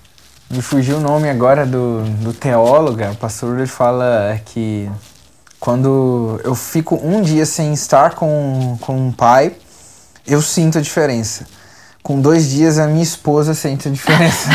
Me 0.49 0.63
fugiu 0.63 0.99
o 0.99 1.01
nome 1.01 1.29
agora 1.29 1.67
do, 1.67 2.05
do 2.23 2.33
teólogo, 2.33 3.03
o 3.03 3.17
pastor 3.17 3.59
ele 3.59 3.67
fala 3.67 4.41
que 4.45 4.89
quando 5.67 6.41
eu 6.45 6.55
fico 6.55 6.95
um 7.03 7.21
dia 7.21 7.45
sem 7.45 7.73
estar 7.73 8.15
com, 8.15 8.79
com 8.81 9.09
um 9.09 9.11
pai, 9.11 9.53
eu 10.25 10.41
sinto 10.41 10.79
a 10.79 10.81
diferença. 10.81 11.45
Com 12.05 12.21
dois 12.21 12.49
dias 12.49 12.79
a 12.79 12.87
minha 12.87 13.03
esposa 13.03 13.53
sente 13.53 13.89
a 13.89 13.91
diferença. 13.91 14.49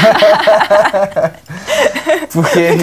Porque 2.32 2.78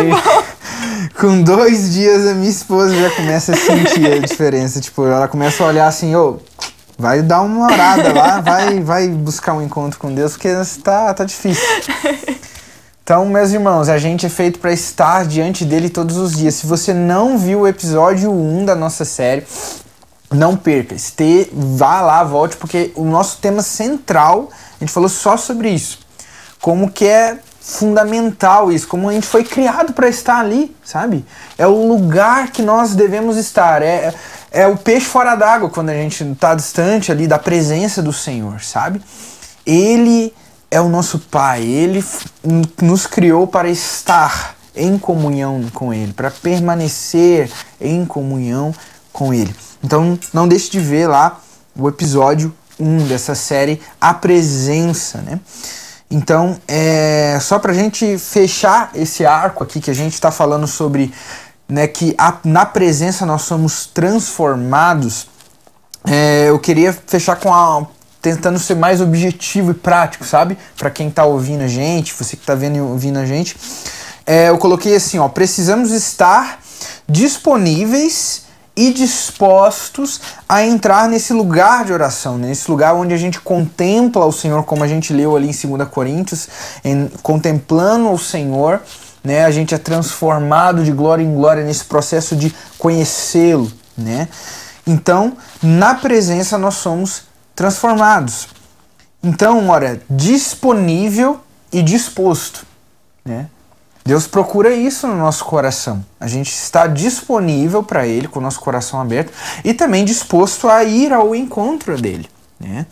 com 1.19 1.43
dois 1.43 1.95
dias 1.95 2.27
a 2.27 2.35
minha 2.35 2.51
esposa 2.51 2.95
já 2.95 3.11
começa 3.12 3.53
a 3.53 3.57
sentir 3.57 4.12
a 4.12 4.19
diferença. 4.19 4.79
Tipo, 4.79 5.07
ela 5.07 5.27
começa 5.27 5.64
a 5.64 5.67
olhar 5.67 5.87
assim, 5.87 6.14
ô, 6.14 6.38
oh, 6.38 6.64
vai 6.99 7.23
dar 7.23 7.41
uma 7.41 7.64
orada 7.64 8.12
lá, 8.12 8.43
vai, 8.43 8.79
vai 8.81 9.09
buscar 9.09 9.55
um 9.55 9.62
encontro 9.62 9.99
com 9.99 10.12
Deus, 10.12 10.33
porque 10.33 10.51
tá, 10.85 11.14
tá 11.14 11.25
difícil. 11.25 11.67
Então, 13.09 13.25
meus 13.25 13.53
irmãos, 13.53 13.88
a 13.88 13.97
gente 13.97 14.27
é 14.27 14.29
feito 14.29 14.59
para 14.59 14.71
estar 14.71 15.25
diante 15.25 15.64
dele 15.64 15.88
todos 15.88 16.18
os 16.18 16.37
dias. 16.37 16.57
Se 16.57 16.66
você 16.66 16.92
não 16.92 17.38
viu 17.38 17.61
o 17.61 17.66
episódio 17.66 18.31
1 18.31 18.66
da 18.66 18.75
nossa 18.75 19.03
série, 19.03 19.47
não 20.31 20.55
perca. 20.55 20.94
Este, 20.94 21.49
vá 21.51 22.03
lá, 22.03 22.23
volte, 22.23 22.59
porque 22.59 22.92
o 22.94 23.07
nosso 23.07 23.38
tema 23.38 23.62
central, 23.62 24.51
a 24.79 24.85
gente 24.85 24.92
falou 24.92 25.09
só 25.09 25.38
sobre 25.38 25.71
isso. 25.71 26.01
Como 26.61 26.90
que 26.90 27.07
é 27.07 27.38
fundamental 27.62 28.71
isso, 28.71 28.87
como 28.87 29.09
a 29.09 29.14
gente 29.14 29.27
foi 29.27 29.42
criado 29.42 29.94
para 29.94 30.11
estar 30.11 30.40
ali, 30.40 30.77
sabe? 30.85 31.25
É 31.57 31.66
o 31.66 31.88
lugar 31.88 32.51
que 32.51 32.61
nós 32.61 32.94
devemos 32.94 33.38
estar. 33.38 33.81
É, 33.81 34.12
é 34.51 34.66
o 34.66 34.77
peixe 34.77 35.07
fora 35.07 35.35
d'água 35.35 35.71
quando 35.71 35.88
a 35.88 35.94
gente 35.94 36.23
está 36.25 36.55
distante 36.55 37.11
ali 37.11 37.27
da 37.27 37.38
presença 37.38 38.03
do 38.03 38.12
Senhor, 38.12 38.61
sabe? 38.61 39.01
Ele 39.64 40.31
é 40.70 40.81
o 40.81 40.88
nosso 40.88 41.18
Pai. 41.18 41.62
Ele 41.62 42.04
nos 42.83 43.07
criou 43.07 43.46
para 43.46 43.68
estar 43.68 44.57
em 44.74 44.98
comunhão 44.98 45.64
com 45.74 45.92
Ele, 45.92 46.12
para 46.12 46.31
permanecer 46.31 47.50
em 47.81 48.04
comunhão 48.04 48.74
com 49.12 49.35
Ele. 49.35 49.54
Então, 49.83 50.18
não 50.33 50.46
deixe 50.46 50.70
de 50.70 50.81
ver 50.81 51.09
lá 51.09 51.40
o 51.76 51.88
episódio 51.88 52.54
1 52.78 53.07
dessa 53.07 53.35
série, 53.35 53.81
A 54.00 54.14
Presença, 54.14 55.18
né? 55.18 55.40
Então, 56.11 56.59
é, 56.66 57.38
só 57.40 57.59
para 57.59 57.72
a 57.72 57.74
gente 57.74 58.16
fechar 58.16 58.90
esse 58.94 59.26
arco 59.26 59.62
aqui 59.62 59.78
que 59.78 59.90
a 59.90 59.94
gente 59.94 60.14
está 60.14 60.31
falando 60.31 60.66
sobre 60.66 61.12
né, 61.68 61.87
que 61.87 62.14
a, 62.16 62.35
na 62.44 62.64
presença 62.64 63.26
nós 63.26 63.42
somos 63.42 63.85
transformados, 63.87 65.28
é, 66.07 66.48
eu 66.48 66.59
queria 66.59 66.92
fechar 66.92 67.37
com 67.37 67.52
a 67.52 67.59
tentando 68.20 68.59
ser 68.59 68.74
mais 68.74 69.00
objetivo 69.00 69.70
e 69.70 69.74
prático, 69.74 70.24
sabe? 70.24 70.59
Para 70.76 70.90
quem 70.90 71.11
tá 71.11 71.24
ouvindo 71.24 71.62
a 71.62 71.68
gente, 71.68 72.14
você 72.14 72.37
que 72.37 72.44
tá 72.44 72.54
vendo 72.54 72.85
ouvindo 72.85 73.18
a 73.18 73.26
gente. 73.26 73.57
É, 74.26 74.48
eu 74.50 74.59
coloquei 74.59 74.94
assim, 74.94 75.18
ó, 75.18 75.28
precisamos 75.28 75.90
estar 75.90 76.61
disponíveis 77.09 78.42
e 78.76 78.92
dispostos 78.92 80.20
a 80.48 80.64
entrar 80.64 81.09
nesse 81.09 81.33
lugar 81.33 81.85
de 81.85 81.92
oração, 81.92 82.38
né? 82.38 82.48
nesse 82.48 82.70
lugar 82.70 82.94
onde 82.94 83.12
a 83.12 83.16
gente 83.16 83.40
contempla 83.40 84.24
o 84.24 84.33
Senhor, 84.33 84.62
como 84.64 84.85
a 84.85 84.87
gente 84.87 85.12
leu 85.12 85.35
ali 85.35 85.48
em 85.48 85.76
2 85.76 85.88
Coríntios, 85.88 86.48
em, 86.85 87.09
contemplando 87.22 88.12
o 88.12 88.18
Senhor, 88.18 88.81
né? 89.24 89.44
A 89.44 89.50
gente 89.50 89.74
é 89.74 89.78
transformado 89.78 90.85
de 90.85 90.92
glória 90.92 91.24
em 91.24 91.35
glória 91.35 91.64
nesse 91.64 91.85
processo 91.85 92.37
de 92.37 92.54
conhecê-lo, 92.78 93.70
né? 93.96 94.28
Então, 94.87 95.37
na 95.61 95.94
presença 95.94 96.57
nós 96.57 96.74
somos 96.74 97.28
transformados. 97.59 98.47
Então, 99.21 99.68
ora, 99.68 100.01
disponível 100.09 101.40
e 101.73 101.83
disposto, 101.83 102.64
né? 103.25 103.49
Deus 104.07 104.29
procura 104.29 104.73
isso 104.73 105.09
no 105.09 105.16
nosso 105.16 105.44
coração. 105.44 106.07
A 106.21 106.29
gente 106.29 106.53
está 106.53 106.87
disponível 106.87 107.83
para 107.83 108.07
Ele, 108.07 108.29
com 108.29 108.38
o 108.38 108.42
nosso 108.42 108.61
coração 108.61 109.01
aberto, 109.01 109.33
e 109.64 109.75
também 109.75 110.05
disposto 110.05 110.68
a 110.68 110.85
ir 110.85 111.12
ao 111.12 111.35
encontro 111.35 112.01
dele. 112.01 112.31
Né? 112.61 112.87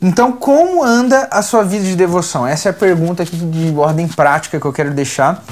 Então, 0.00 0.32
como 0.32 0.82
anda 0.82 1.28
a 1.30 1.42
sua 1.42 1.62
vida 1.62 1.84
de 1.84 1.94
devoção? 1.94 2.46
Essa 2.46 2.70
é 2.70 2.70
a 2.70 2.74
pergunta 2.74 3.22
aqui 3.22 3.36
de 3.36 3.76
ordem 3.76 4.08
prática 4.08 4.58
que 4.58 4.66
eu 4.66 4.72
quero 4.72 4.92
deixar 4.94 5.44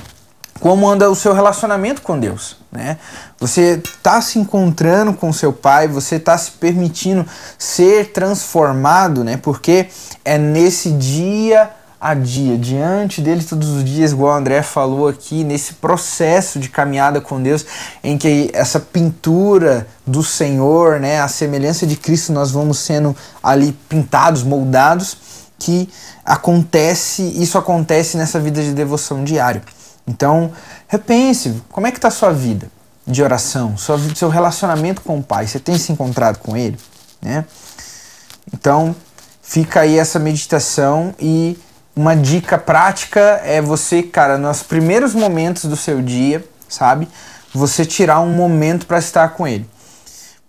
como 0.61 0.89
anda 0.89 1.11
o 1.11 1.15
seu 1.15 1.33
relacionamento 1.33 2.03
com 2.03 2.21
Deus, 2.21 2.59
né? 2.71 2.99
Você 3.41 3.81
está 3.83 4.21
se 4.21 4.39
encontrando 4.39 5.15
com 5.15 5.33
seu 5.33 5.53
pai, 5.53 5.89
você 5.89 6.17
está 6.17 6.37
se 6.37 6.53
permitindo 6.53 7.27
ser 7.59 8.13
transformado, 8.13 9.25
né? 9.25 9.39
Porque 9.39 9.89
é 10.25 10.37
nesse 10.37 10.93
dia 10.93 11.71
a 11.99 12.15
dia, 12.15 12.57
diante 12.57 13.21
dele 13.21 13.45
todos 13.45 13.69
os 13.69 13.85
dias, 13.85 14.13
igual 14.13 14.35
o 14.35 14.37
André 14.39 14.63
falou 14.63 15.09
aqui, 15.09 15.45
nesse 15.45 15.75
processo 15.75 16.59
de 16.59 16.71
caminhada 16.71 17.21
com 17.21 17.43
Deus, 17.43 17.67
em 18.03 18.17
que 18.17 18.51
essa 18.55 18.81
pintura 18.81 19.87
do 20.07 20.23
Senhor, 20.23 20.99
né, 20.99 21.21
a 21.21 21.29
semelhança 21.29 21.87
de 21.87 21.97
Cristo, 21.97 22.33
nós 22.33 22.51
vamos 22.51 22.79
sendo 22.79 23.15
ali 23.43 23.73
pintados, 23.87 24.43
moldados, 24.43 25.17
que 25.59 25.91
acontece, 26.25 27.23
isso 27.23 27.59
acontece 27.59 28.17
nessa 28.17 28.41
vida 28.41 28.63
de 28.63 28.73
devoção 28.73 29.23
diária. 29.23 29.63
Então, 30.11 30.51
repense, 30.89 31.63
como 31.71 31.87
é 31.87 31.93
que 31.93 31.99
está 31.99 32.09
a 32.09 32.11
sua 32.11 32.33
vida 32.33 32.69
de 33.07 33.23
oração, 33.23 33.77
seu 33.79 34.29
relacionamento 34.29 35.01
com 35.03 35.19
o 35.19 35.23
Pai, 35.23 35.47
você 35.47 35.61
tem 35.61 35.79
se 35.79 35.93
encontrado 35.93 36.39
com 36.39 36.57
Ele, 36.57 36.77
né? 37.23 37.45
Então, 38.53 38.95
fica 39.41 39.81
aí 39.81 39.99
essa 39.99 40.19
meditação 40.19 41.15
e 41.19 41.57
uma 41.95 42.17
dica 42.17 42.59
prática 42.59 43.41
é 43.45 43.61
você, 43.61 44.03
cara, 44.03 44.37
nos 44.37 44.63
primeiros 44.63 45.15
momentos 45.15 45.65
do 45.65 45.77
seu 45.77 46.03
dia, 46.03 46.45
sabe? 46.69 47.09
Você 47.53 47.85
tirar 47.85 48.21
um 48.21 48.31
momento 48.31 48.87
para 48.87 48.99
estar 48.99 49.29
com 49.31 49.47
ele. 49.47 49.69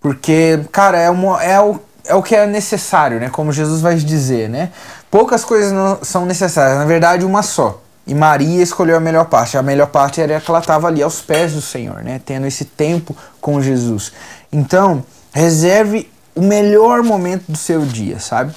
Porque, 0.00 0.64
cara, 0.72 0.98
é, 0.98 1.10
uma, 1.10 1.42
é, 1.42 1.60
o, 1.60 1.80
é 2.04 2.14
o 2.14 2.22
que 2.22 2.34
é 2.34 2.46
necessário, 2.46 3.20
né? 3.20 3.28
Como 3.28 3.52
Jesus 3.52 3.80
vai 3.80 3.94
dizer, 3.96 4.48
né? 4.48 4.70
Poucas 5.10 5.44
coisas 5.44 5.72
não 5.72 6.02
são 6.02 6.24
necessárias, 6.24 6.78
na 6.78 6.84
verdade, 6.84 7.24
uma 7.24 7.42
só. 7.42 7.81
E 8.06 8.14
Maria 8.14 8.62
escolheu 8.62 8.96
a 8.96 9.00
melhor 9.00 9.26
parte. 9.26 9.56
A 9.56 9.62
melhor 9.62 9.86
parte 9.86 10.20
era 10.20 10.40
que 10.40 10.50
ela 10.50 10.60
estava 10.60 10.88
ali 10.88 11.02
aos 11.02 11.20
pés 11.20 11.52
do 11.52 11.60
Senhor, 11.60 12.02
né? 12.02 12.20
Tendo 12.24 12.46
esse 12.46 12.64
tempo 12.64 13.16
com 13.40 13.62
Jesus. 13.62 14.12
Então, 14.52 15.04
reserve 15.32 16.10
o 16.34 16.42
melhor 16.42 17.02
momento 17.02 17.44
do 17.48 17.56
seu 17.56 17.84
dia, 17.84 18.18
sabe? 18.18 18.54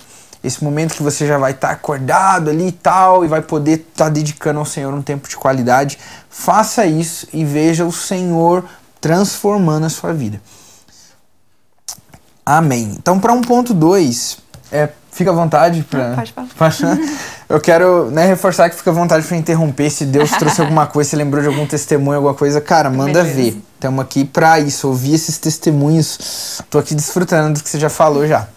esse 0.48 0.64
momento 0.64 0.94
que 0.94 1.02
você 1.02 1.26
já 1.26 1.38
vai 1.38 1.52
estar 1.52 1.70
tá 1.70 1.74
acordado 1.74 2.50
ali 2.50 2.68
e 2.68 2.72
tal, 2.72 3.26
e 3.26 3.28
vai 3.28 3.42
poder 3.42 3.80
estar 3.80 4.06
tá 4.06 4.10
dedicando 4.10 4.60
ao 4.60 4.66
Senhor 4.66 4.94
um 4.94 5.02
tempo 5.02 5.28
de 5.28 5.36
qualidade, 5.36 5.98
faça 6.30 6.86
isso 6.86 7.28
e 7.34 7.44
veja 7.44 7.86
o 7.86 7.92
Senhor 7.92 8.64
transformando 9.02 9.86
a 9.86 9.90
sua 9.90 10.14
vida. 10.14 10.40
Amém. 12.46 12.96
Então, 12.98 13.20
para 13.20 13.34
um 13.34 13.42
ponto 13.42 13.74
2, 13.74 14.38
é, 14.72 14.90
fica 15.12 15.32
à 15.32 15.34
vontade 15.34 15.84
para. 15.84 16.16
Pode 16.16 16.34
falar. 16.34 16.98
Eu 17.48 17.62
quero 17.62 18.10
né, 18.10 18.26
reforçar 18.26 18.70
que 18.70 18.76
fica 18.76 18.90
à 18.90 18.94
vontade 18.94 19.26
para 19.26 19.38
interromper. 19.38 19.90
Se 19.90 20.06
Deus 20.06 20.32
trouxe 20.38 20.62
alguma 20.62 20.88
coisa, 20.88 21.12
se 21.12 21.16
lembrou 21.16 21.42
de 21.42 21.48
algum 21.48 21.66
testemunho, 21.66 22.18
alguma 22.18 22.34
coisa, 22.34 22.60
cara, 22.60 22.90
manda 22.90 23.24
Beleza. 23.24 23.36
ver. 23.36 23.62
Estamos 23.76 24.04
aqui 24.04 24.26
para 24.26 24.60
isso, 24.60 24.88
ouvir 24.88 25.14
esses 25.14 25.38
testemunhos. 25.38 26.62
Tô 26.70 26.80
aqui 26.80 26.96
desfrutando 26.96 27.54
do 27.54 27.64
que 27.64 27.70
você 27.70 27.80
já 27.80 27.90
falou 27.90 28.28
já. 28.28 28.48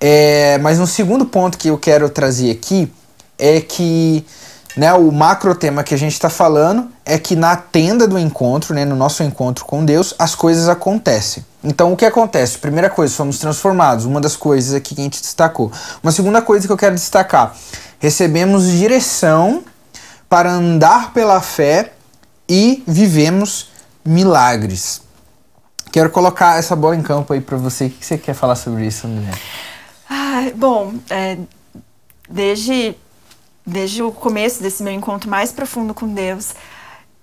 É, 0.00 0.58
mas 0.58 0.78
um 0.78 0.86
segundo 0.86 1.24
ponto 1.24 1.58
que 1.58 1.68
eu 1.68 1.78
quero 1.78 2.08
trazer 2.08 2.50
aqui 2.50 2.92
é 3.38 3.60
que 3.60 4.24
né, 4.76 4.92
o 4.94 5.10
macro 5.12 5.54
tema 5.54 5.84
que 5.84 5.94
a 5.94 5.98
gente 5.98 6.12
está 6.12 6.30
falando 6.30 6.88
é 7.04 7.18
que 7.18 7.36
na 7.36 7.56
tenda 7.56 8.06
do 8.06 8.18
encontro, 8.18 8.74
né, 8.74 8.84
no 8.84 8.96
nosso 8.96 9.22
encontro 9.22 9.64
com 9.64 9.84
Deus, 9.84 10.14
as 10.18 10.34
coisas 10.34 10.68
acontecem. 10.68 11.44
Então 11.62 11.92
o 11.92 11.96
que 11.96 12.04
acontece? 12.04 12.58
Primeira 12.58 12.88
coisa, 12.88 13.12
somos 13.12 13.38
transformados. 13.38 14.04
Uma 14.04 14.20
das 14.20 14.34
coisas 14.34 14.74
aqui 14.74 14.94
que 14.94 15.00
a 15.00 15.04
gente 15.04 15.20
destacou. 15.20 15.70
Uma 16.02 16.10
segunda 16.10 16.40
coisa 16.40 16.66
que 16.66 16.72
eu 16.72 16.76
quero 16.76 16.94
destacar: 16.94 17.54
recebemos 18.02 18.68
direção 18.68 19.62
para 20.28 20.50
andar 20.50 21.12
pela 21.12 21.40
fé 21.40 21.92
e 22.48 22.82
vivemos 22.84 23.70
milagres. 24.04 25.02
Quero 25.92 26.10
colocar 26.10 26.58
essa 26.58 26.74
bola 26.74 26.96
em 26.96 27.02
campo 27.02 27.32
aí 27.32 27.40
para 27.40 27.56
você. 27.56 27.86
O 27.86 27.90
que 27.90 28.04
você 28.04 28.18
quer 28.18 28.34
falar 28.34 28.56
sobre 28.56 28.88
isso, 28.88 29.06
André? 29.06 29.30
Ah, 30.10 30.50
bom, 30.56 30.94
é, 31.08 31.38
desde, 32.28 32.96
desde 33.64 34.02
o 34.02 34.10
começo 34.10 34.60
desse 34.60 34.82
meu 34.82 34.92
encontro 34.92 35.30
mais 35.30 35.52
profundo 35.52 35.94
com 35.94 36.12
Deus 36.12 36.56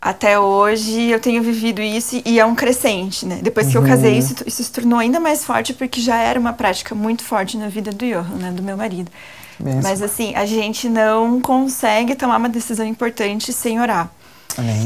até 0.01 0.39
hoje, 0.39 1.09
eu 1.09 1.19
tenho 1.19 1.43
vivido 1.43 1.81
isso 1.81 2.21
e 2.23 2.39
é 2.39 2.45
um 2.45 2.55
crescente, 2.55 3.25
né? 3.25 3.39
Depois 3.41 3.67
que 3.67 3.77
uhum. 3.77 3.83
eu 3.83 3.89
casei, 3.89 4.17
isso, 4.17 4.33
isso 4.45 4.63
se 4.63 4.71
tornou 4.71 4.97
ainda 4.97 5.19
mais 5.19 5.43
forte 5.43 5.73
porque 5.73 5.99
já 5.99 6.15
era 6.15 6.39
uma 6.39 6.53
prática 6.53 6.95
muito 6.95 7.21
forte 7.21 7.57
na 7.57 7.67
vida 7.67 7.91
do 7.91 8.05
Johan, 8.05 8.37
né? 8.37 8.51
Do 8.51 8.63
meu 8.63 8.77
marido. 8.77 9.11
Mas 9.83 10.01
assim, 10.01 10.33
a 10.35 10.45
gente 10.45 10.87
não 10.87 11.41
consegue 11.41 12.15
tomar 12.15 12.37
uma 12.37 12.49
decisão 12.49 12.85
importante 12.85 13.51
sem 13.51 13.79
orar. 13.79 14.09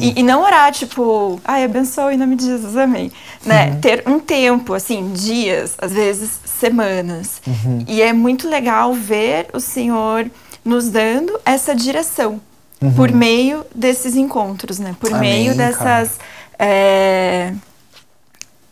E, 0.01 0.19
e, 0.19 0.23
não 0.23 0.43
orar, 0.43 0.71
tipo, 0.71 1.39
ai, 1.43 1.63
abençoe 1.63 2.13
em 2.13 2.17
nome 2.17 2.35
de 2.35 2.45
Jesus, 2.45 2.77
amém. 2.77 3.11
Né? 3.43 3.71
Uhum. 3.71 3.79
Ter 3.79 4.03
um 4.05 4.19
tempo, 4.19 4.73
assim, 4.73 5.11
dias, 5.13 5.75
às 5.79 5.91
vezes 5.91 6.39
semanas. 6.45 7.41
Uhum. 7.47 7.83
E 7.87 8.01
é 8.01 8.13
muito 8.13 8.47
legal 8.47 8.93
ver 8.93 9.47
o 9.53 9.59
Senhor 9.59 10.29
nos 10.63 10.89
dando 10.89 11.39
essa 11.45 11.75
direção 11.75 12.39
uhum. 12.81 12.93
por 12.93 13.11
meio 13.11 13.65
desses 13.73 14.15
encontros, 14.15 14.79
né? 14.79 14.95
Por 14.99 15.13
amém, 15.13 15.43
meio 15.43 15.55
dessas. 15.57 16.19
É, 16.59 17.53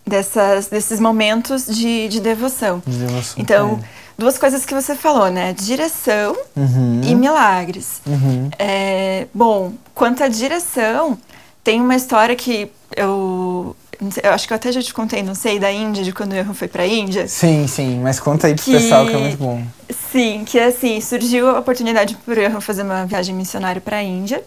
dessas, 0.06 0.68
desses 0.68 1.00
momentos 1.00 1.66
de, 1.66 2.08
de 2.10 2.20
devoção. 2.20 2.82
De 2.86 2.98
devoção 2.98 3.36
então, 3.38 3.80
duas 4.17 4.38
coisas 4.38 4.65
que 4.65 4.74
você 4.74 4.95
falou, 4.95 5.30
né? 5.30 5.54
Direção 5.54 6.36
uhum. 6.56 7.02
e 7.04 7.15
milagres. 7.15 8.02
Uhum. 8.06 8.50
É, 8.58 9.28
bom, 9.34 9.74
quanto 9.93 10.24
à 10.24 10.28
direção, 10.28 11.17
tem 11.63 11.80
uma 11.82 11.95
história 11.95 12.36
que 12.36 12.71
eu, 12.95 13.76
eu 14.24 14.32
acho 14.32 14.47
que 14.47 14.54
eu 14.54 14.56
até 14.56 14.71
já 14.71 14.82
te 14.82 14.93
contei, 14.93 15.24
não 15.24 15.36
sei, 15.36 15.60
da 15.60 15.71
Índia, 15.71 16.04
de 16.04 16.12
quando 16.12 16.34
eu 16.34 16.54
fui 16.54 16.67
pra 16.67 16.86
Índia. 16.86 17.28
Sim, 17.28 17.67
sim, 17.67 18.00
mas 18.00 18.19
conta 18.19 18.47
aí 18.47 18.56
pro 18.56 18.63
que, 18.63 18.71
pessoal 18.71 19.06
que 19.06 19.13
é 19.13 19.17
muito 19.17 19.38
bom. 19.38 19.63
Sim, 20.12 20.43
que 20.45 20.60
assim, 20.60 21.00
surgiu 21.00 21.50
a 21.50 21.60
oportunidade 21.60 22.15
pro 22.26 22.39
eu 22.39 22.62
fazer 22.62 22.84
uma 22.84 23.06
viagem 23.06 23.36
missionária 23.36 23.82
pra 23.82 24.02
Índia. 24.02 24.43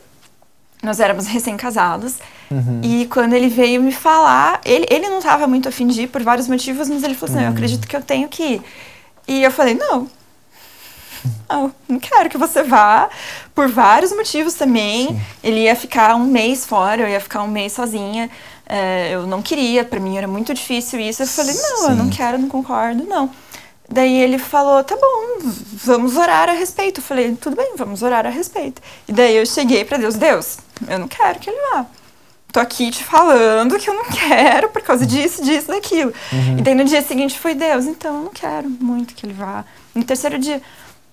Nós 0.82 1.00
éramos 1.00 1.26
recém-casados. 1.26 2.16
Uhum. 2.50 2.80
E 2.82 3.06
quando 3.06 3.32
ele 3.32 3.48
veio 3.48 3.82
me 3.82 3.92
falar, 3.92 4.60
ele, 4.64 4.86
ele 4.90 5.08
não 5.08 5.18
estava 5.18 5.46
muito 5.46 5.68
afim 5.68 5.86
de 5.86 6.02
ir 6.02 6.06
por 6.08 6.22
vários 6.22 6.46
motivos, 6.46 6.88
mas 6.90 7.02
ele 7.02 7.14
falou 7.14 7.34
assim: 7.34 7.42
uhum. 7.42 7.50
eu 7.50 7.52
acredito 7.52 7.88
que 7.88 7.96
eu 7.96 8.02
tenho 8.02 8.28
que 8.28 8.42
ir. 8.42 8.62
E 9.26 9.42
eu 9.42 9.50
falei: 9.50 9.74
não. 9.74 10.08
Não, 11.48 11.74
não 11.88 11.98
quero 11.98 12.28
que 12.28 12.36
você 12.36 12.62
vá, 12.62 13.08
por 13.54 13.68
vários 13.68 14.12
motivos 14.12 14.54
também. 14.54 15.08
Sim. 15.08 15.20
Ele 15.42 15.60
ia 15.60 15.74
ficar 15.74 16.14
um 16.14 16.24
mês 16.24 16.66
fora, 16.66 17.02
eu 17.02 17.08
ia 17.08 17.20
ficar 17.20 17.42
um 17.42 17.48
mês 17.48 17.72
sozinha. 17.72 18.30
É, 18.66 19.10
eu 19.12 19.26
não 19.26 19.40
queria, 19.40 19.84
para 19.84 20.00
mim 20.00 20.16
era 20.16 20.26
muito 20.26 20.52
difícil 20.52 21.00
isso. 21.00 21.22
Eu 21.22 21.26
falei: 21.26 21.54
não, 21.54 21.76
Sim. 21.78 21.90
eu 21.90 21.96
não 21.96 22.10
quero, 22.10 22.38
não 22.38 22.48
concordo, 22.48 23.04
não. 23.04 23.30
Daí 23.88 24.16
ele 24.16 24.38
falou: 24.38 24.82
tá 24.82 24.96
bom, 24.96 25.38
vamos 25.84 26.16
orar 26.16 26.48
a 26.48 26.52
respeito. 26.52 27.00
Eu 27.00 27.04
falei: 27.04 27.34
tudo 27.36 27.56
bem, 27.56 27.74
vamos 27.76 28.02
orar 28.02 28.26
a 28.26 28.30
respeito. 28.30 28.82
E 29.06 29.12
daí 29.12 29.36
eu 29.36 29.46
cheguei 29.46 29.84
para 29.84 29.98
Deus: 29.98 30.14
Deus, 30.16 30.58
eu 30.88 30.98
não 30.98 31.08
quero 31.08 31.38
que 31.38 31.50
ele 31.50 31.58
vá. 31.72 31.86
Tô 32.54 32.60
aqui 32.60 32.88
te 32.88 33.02
falando 33.02 33.76
que 33.80 33.90
eu 33.90 33.94
não 33.94 34.04
quero 34.04 34.68
por 34.68 34.80
causa 34.80 35.04
disso, 35.04 35.42
disso, 35.42 35.66
daquilo. 35.66 36.14
Uhum. 36.32 36.58
E 36.58 36.62
daí 36.62 36.72
no 36.72 36.84
dia 36.84 37.02
seguinte 37.02 37.36
foi: 37.36 37.52
Deus, 37.52 37.84
então 37.84 38.14
eu 38.14 38.22
não 38.26 38.30
quero 38.30 38.70
muito 38.70 39.12
que 39.12 39.26
ele 39.26 39.32
vá. 39.32 39.64
No 39.92 40.04
terceiro 40.04 40.38
dia, 40.38 40.62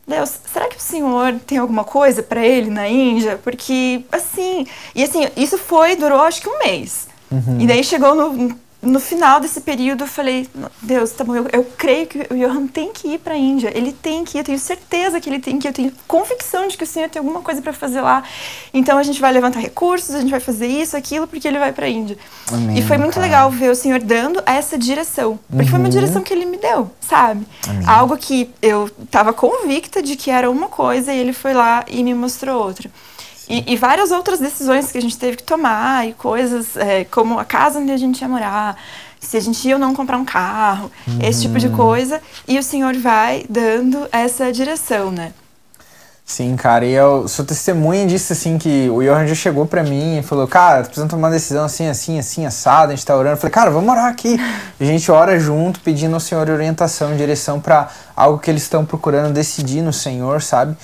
Deus, 0.08 0.32
será 0.54 0.67
que 0.67 0.77
o 0.77 0.80
senhor 0.80 1.39
tem 1.47 1.58
alguma 1.58 1.84
coisa 1.84 2.21
para 2.21 2.45
ele 2.45 2.69
na 2.69 2.88
Índia? 2.88 3.39
Porque, 3.43 4.06
assim. 4.12 4.67
E 4.93 5.04
assim, 5.04 5.27
isso 5.36 5.58
foi, 5.58 5.95
durou 5.95 6.21
acho 6.21 6.43
que 6.43 6.47
um 6.47 6.60
mês. 6.60 7.08
Uhum. 7.32 7.60
E 7.60 7.65
daí 7.65 7.84
chegou 7.84 8.13
no 8.13 8.56
no 8.81 8.99
final 8.99 9.39
desse 9.39 9.61
período 9.61 10.03
eu 10.03 10.07
falei, 10.07 10.49
Deus, 10.81 11.11
tá 11.11 11.23
bom, 11.23 11.35
eu, 11.35 11.47
eu 11.53 11.63
creio 11.77 12.07
que 12.07 12.19
o 12.31 12.35
Johan 12.35 12.65
tem 12.65 12.91
que 12.91 13.09
ir 13.09 13.19
para 13.19 13.35
a 13.35 13.37
Índia, 13.37 13.71
ele 13.75 13.91
tem 13.91 14.23
que 14.23 14.37
ir, 14.37 14.39
eu 14.39 14.43
tenho 14.43 14.59
certeza 14.59 15.21
que 15.21 15.29
ele 15.29 15.39
tem 15.39 15.59
que 15.59 15.67
ir, 15.67 15.69
eu 15.69 15.73
tenho 15.73 15.91
convicção 16.07 16.67
de 16.67 16.75
que 16.75 16.83
o 16.83 16.87
Senhor 16.87 17.07
tem 17.07 17.19
alguma 17.19 17.41
coisa 17.41 17.61
para 17.61 17.73
fazer 17.73 18.01
lá. 18.01 18.23
Então 18.73 18.97
a 18.97 19.03
gente 19.03 19.21
vai 19.21 19.31
levantar 19.31 19.59
recursos, 19.59 20.15
a 20.15 20.19
gente 20.19 20.31
vai 20.31 20.39
fazer 20.39 20.67
isso, 20.67 20.97
aquilo, 20.97 21.27
porque 21.27 21.47
ele 21.47 21.59
vai 21.59 21.71
para 21.71 21.85
a 21.85 21.89
Índia. 21.89 22.17
Amém, 22.51 22.79
e 22.79 22.81
foi 22.81 22.97
muito 22.97 23.15
cara. 23.15 23.25
legal 23.27 23.51
ver 23.51 23.69
o 23.69 23.75
Senhor 23.75 23.99
dando 23.99 24.41
essa 24.45 24.77
direção, 24.77 25.39
porque 25.47 25.63
uhum. 25.63 25.69
foi 25.69 25.79
uma 25.79 25.85
uhum. 25.85 25.91
direção 25.91 26.21
que 26.23 26.33
ele 26.33 26.45
me 26.45 26.57
deu, 26.57 26.89
sabe? 26.99 27.45
Amém. 27.67 27.87
Algo 27.87 28.17
que 28.17 28.49
eu 28.61 28.89
estava 29.03 29.31
convicta 29.31 30.01
de 30.01 30.15
que 30.15 30.31
era 30.31 30.49
uma 30.49 30.67
coisa 30.67 31.13
e 31.13 31.19
ele 31.19 31.33
foi 31.33 31.53
lá 31.53 31.85
e 31.87 32.03
me 32.03 32.15
mostrou 32.15 32.63
outra. 32.63 32.89
E, 33.51 33.73
e, 33.73 33.75
várias 33.75 34.11
outras 34.11 34.39
decisões 34.39 34.91
que 34.91 34.97
a 34.97 35.01
gente 35.01 35.17
teve 35.17 35.35
que 35.37 35.43
tomar, 35.43 36.07
e 36.07 36.13
coisas 36.13 36.77
é, 36.77 37.03
como 37.03 37.37
a 37.37 37.43
casa 37.43 37.79
onde 37.79 37.91
a 37.91 37.97
gente 37.97 38.21
ia 38.21 38.27
morar, 38.29 38.77
se 39.19 39.35
a 39.35 39.41
gente 39.41 39.67
ia 39.67 39.75
ou 39.75 39.79
não 39.79 39.93
comprar 39.93 40.17
um 40.17 40.23
carro, 40.23 40.89
esse 41.21 41.41
tipo 41.41 41.59
de 41.59 41.67
uhum. 41.67 41.75
coisa. 41.75 42.21
E 42.47 42.57
o 42.57 42.63
Senhor 42.63 42.95
vai 42.95 43.45
dando 43.49 44.07
essa 44.11 44.51
direção, 44.51 45.11
né? 45.11 45.33
Sim, 46.25 46.55
cara, 46.55 46.85
e 46.85 46.93
eu 46.93 47.27
sou 47.27 47.43
testemunha 47.43 48.07
disso, 48.07 48.31
assim, 48.31 48.57
que 48.57 48.89
o 48.89 49.01
Johan 49.01 49.27
já 49.27 49.35
chegou 49.35 49.65
pra 49.65 49.83
mim 49.83 50.19
e 50.19 50.23
falou, 50.23 50.47
cara, 50.47 50.83
precisando 50.83 51.09
tomar 51.09 51.27
uma 51.27 51.33
decisão 51.33 51.65
assim, 51.65 51.89
assim, 51.89 52.17
assim, 52.17 52.45
assado, 52.45 52.93
a 52.93 52.95
gente 52.95 53.05
tá 53.05 53.17
orando. 53.17 53.35
Eu 53.35 53.37
falei, 53.37 53.51
cara, 53.51 53.69
vamos 53.69 53.89
orar 53.89 54.05
aqui. 54.05 54.37
a 54.79 54.83
gente 54.85 55.11
ora 55.11 55.37
junto, 55.37 55.81
pedindo 55.81 56.13
ao 56.13 56.21
Senhor 56.21 56.49
orientação, 56.49 57.17
direção 57.17 57.59
para 57.59 57.89
algo 58.15 58.39
que 58.39 58.49
eles 58.49 58.63
estão 58.63 58.85
procurando 58.85 59.33
decidir 59.33 59.81
no 59.81 59.91
Senhor, 59.91 60.41
sabe? 60.41 60.77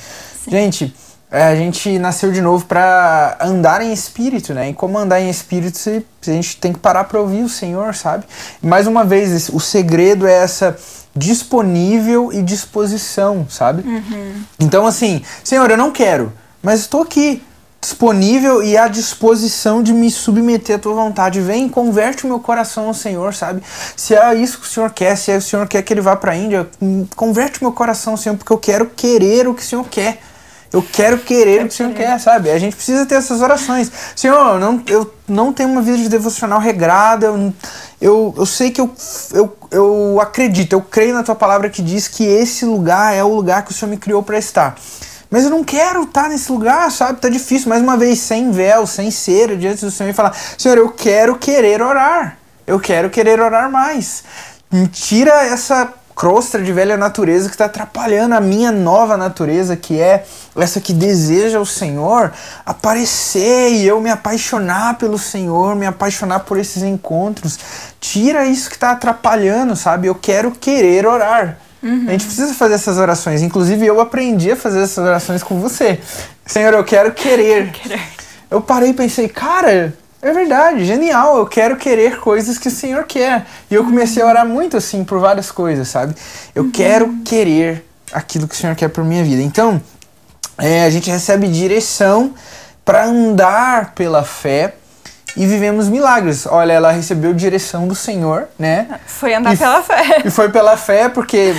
Sim. 0.43 0.51
Gente, 0.51 0.95
a 1.29 1.55
gente 1.55 1.99
nasceu 1.99 2.31
de 2.31 2.41
novo 2.41 2.65
para 2.65 3.37
andar 3.41 3.81
em 3.81 3.91
espírito, 3.91 4.53
né? 4.53 4.69
E 4.69 4.73
como 4.73 4.97
andar 4.97 5.19
em 5.19 5.29
espírito, 5.29 5.77
a 5.87 6.31
gente 6.31 6.57
tem 6.57 6.71
que 6.71 6.79
parar 6.79 7.03
para 7.03 7.19
ouvir 7.19 7.43
o 7.43 7.49
Senhor, 7.49 7.93
sabe? 7.93 8.23
E 8.63 8.67
mais 8.67 8.87
uma 8.87 9.03
vez, 9.03 9.49
o 9.49 9.59
segredo 9.59 10.25
é 10.25 10.33
essa 10.33 10.77
disponível 11.13 12.31
e 12.31 12.41
disposição, 12.41 13.45
sabe? 13.49 13.87
Uhum. 13.87 14.43
Então, 14.59 14.85
assim, 14.85 15.21
Senhor, 15.43 15.69
eu 15.69 15.77
não 15.77 15.91
quero, 15.91 16.31
mas 16.63 16.81
estou 16.81 17.01
aqui 17.01 17.43
disponível 17.81 18.63
e 18.63 18.77
à 18.77 18.87
disposição 18.87 19.83
de 19.83 19.93
me 19.93 20.09
submeter 20.09 20.77
à 20.77 20.79
tua 20.79 20.93
vontade. 20.93 21.39
Vem, 21.41 21.67
converte 21.69 22.25
o 22.25 22.27
meu 22.27 22.39
coração 22.39 22.87
ao 22.87 22.93
Senhor, 22.93 23.33
sabe? 23.33 23.61
Se 23.95 24.15
é 24.15 24.33
isso 24.33 24.59
que 24.59 24.65
o 24.65 24.69
Senhor 24.69 24.91
quer, 24.91 25.15
se 25.17 25.31
é 25.31 25.37
o 25.37 25.41
Senhor 25.41 25.67
quer 25.67 25.81
que 25.81 25.93
ele 25.93 26.01
vá 26.01 26.15
para 26.15 26.31
a 26.31 26.35
Índia, 26.35 26.67
converte 27.15 27.59
o 27.59 27.63
meu 27.63 27.73
coração 27.73 28.13
ao 28.13 28.17
Senhor, 28.17 28.35
porque 28.35 28.51
eu 28.51 28.57
quero 28.57 28.85
querer 28.87 29.47
o 29.47 29.53
que 29.53 29.61
o 29.61 29.65
Senhor 29.65 29.85
quer. 29.89 30.19
Eu 30.71 30.81
quero 30.81 31.19
querer 31.19 31.61
o 31.61 31.67
que 31.67 31.73
o 31.73 31.77
Senhor 31.77 31.93
quer, 31.93 32.19
sabe? 32.19 32.49
A 32.51 32.59
gente 32.59 32.75
precisa 32.75 33.05
ter 33.05 33.15
essas 33.15 33.41
orações. 33.41 33.91
Senhor, 34.15 34.59
não, 34.59 34.81
eu 34.87 35.13
não 35.27 35.53
tenho 35.53 35.69
uma 35.69 35.81
vida 35.81 35.97
de 35.97 36.09
devocional 36.09 36.59
regrada, 36.59 37.27
eu, 37.27 37.53
eu, 38.01 38.33
eu 38.37 38.45
sei 38.45 38.71
que 38.71 38.81
eu, 38.81 38.93
eu, 39.33 39.57
eu 39.71 40.19
acredito, 40.21 40.73
eu 40.73 40.81
creio 40.81 41.13
na 41.13 41.23
tua 41.23 41.35
palavra 41.35 41.69
que 41.69 41.81
diz 41.81 42.07
que 42.07 42.23
esse 42.23 42.65
lugar 42.65 43.13
é 43.13 43.23
o 43.23 43.33
lugar 43.33 43.63
que 43.63 43.71
o 43.71 43.73
Senhor 43.73 43.89
me 43.89 43.97
criou 43.97 44.21
para 44.21 44.37
estar. 44.37 44.75
Mas 45.29 45.43
eu 45.43 45.49
não 45.49 45.63
quero 45.63 46.03
estar 46.03 46.29
nesse 46.29 46.51
lugar, 46.51 46.89
sabe? 46.91 47.19
Tá 47.19 47.27
difícil. 47.27 47.67
Mais 47.69 47.81
uma 47.81 47.97
vez, 47.97 48.19
sem 48.19 48.51
véu, 48.51 48.87
sem 48.87 49.11
cera, 49.11 49.57
diante 49.57 49.83
do 49.83 49.91
Senhor 49.91 50.09
e 50.09 50.13
falar: 50.13 50.33
Senhor, 50.57 50.77
eu 50.77 50.89
quero 50.89 51.37
querer 51.37 51.81
orar. 51.81 52.37
Eu 52.65 52.79
quero 52.79 53.09
querer 53.09 53.39
orar 53.39 53.69
mais. 53.69 54.23
Tira 54.91 55.31
essa 55.45 55.93
crosta 56.17 56.59
de 56.59 56.73
velha 56.73 56.97
natureza 56.97 57.47
que 57.47 57.53
está 57.53 57.65
atrapalhando 57.65 58.33
a 58.33 58.41
minha 58.41 58.71
nova 58.71 59.15
natureza, 59.15 59.75
que 59.75 60.01
é 60.01 60.25
essa 60.55 60.81
que 60.81 60.91
deseja 60.91 61.59
o 61.59 61.65
Senhor 61.65 62.33
aparecer 62.65 63.73
e 63.73 63.85
eu 63.85 64.01
me 64.01 64.09
apaixonar 64.09 64.97
pelo 64.97 65.19
Senhor, 65.19 65.75
me 65.75 65.85
apaixonar 65.85 66.39
por 66.39 66.57
esses 66.57 66.81
encontros. 66.81 67.59
Tira 67.99 68.47
isso 68.47 68.67
que 68.67 68.75
está 68.75 68.91
atrapalhando, 68.91 69.75
sabe? 69.75 70.07
Eu 70.07 70.15
quero 70.15 70.49
querer 70.49 71.05
orar. 71.05 71.59
Uhum. 71.83 72.05
A 72.07 72.11
gente 72.13 72.25
precisa 72.25 72.51
fazer 72.55 72.73
essas 72.73 72.97
orações. 72.97 73.43
Inclusive, 73.43 73.85
eu 73.85 74.01
aprendi 74.01 74.53
a 74.53 74.55
fazer 74.55 74.81
essas 74.81 75.05
orações 75.05 75.43
com 75.43 75.61
você. 75.61 75.99
Senhor, 76.43 76.73
eu 76.73 76.83
quero 76.83 77.11
querer. 77.11 77.71
Eu 78.49 78.59
parei 78.59 78.89
e 78.89 78.93
pensei, 78.93 79.29
cara, 79.29 79.93
é 80.21 80.31
verdade, 80.31 80.83
genial. 80.85 81.37
Eu 81.37 81.45
quero 81.45 81.77
querer 81.77 82.19
coisas 82.19 82.57
que 82.57 82.67
o 82.67 82.71
Senhor 82.71 83.03
quer. 83.05 83.45
E 83.69 83.75
eu 83.75 83.83
comecei 83.83 84.23
a 84.23 84.25
orar 84.25 84.45
muito 84.45 84.77
assim 84.77 85.03
por 85.03 85.19
várias 85.19 85.51
coisas, 85.51 85.87
sabe? 85.87 86.15
Eu 86.55 86.63
uhum. 86.63 86.71
quero 86.71 87.17
querer 87.23 87.85
aquilo 88.11 88.47
que 88.47 88.55
o 88.55 88.57
Senhor 88.57 88.75
quer 88.75 88.89
por 88.89 89.03
minha 89.03 89.23
vida. 89.23 89.41
Então, 89.41 89.81
é, 90.57 90.83
a 90.83 90.89
gente 90.89 91.09
recebe 91.09 91.47
direção 91.47 92.33
para 92.83 93.05
andar 93.05 93.93
pela 93.93 94.23
fé 94.23 94.73
e 95.35 95.45
vivemos 95.45 95.87
milagres. 95.87 96.47
Olha, 96.47 96.73
ela 96.73 96.91
recebeu 96.91 97.33
direção 97.33 97.87
do 97.87 97.93
Senhor, 97.93 98.47
né? 98.57 98.99
Foi 99.05 99.35
andar 99.35 99.53
e, 99.53 99.57
pela 99.57 99.83
fé. 99.83 100.21
E 100.25 100.31
foi 100.31 100.49
pela 100.49 100.75
fé, 100.75 101.09
porque 101.09 101.53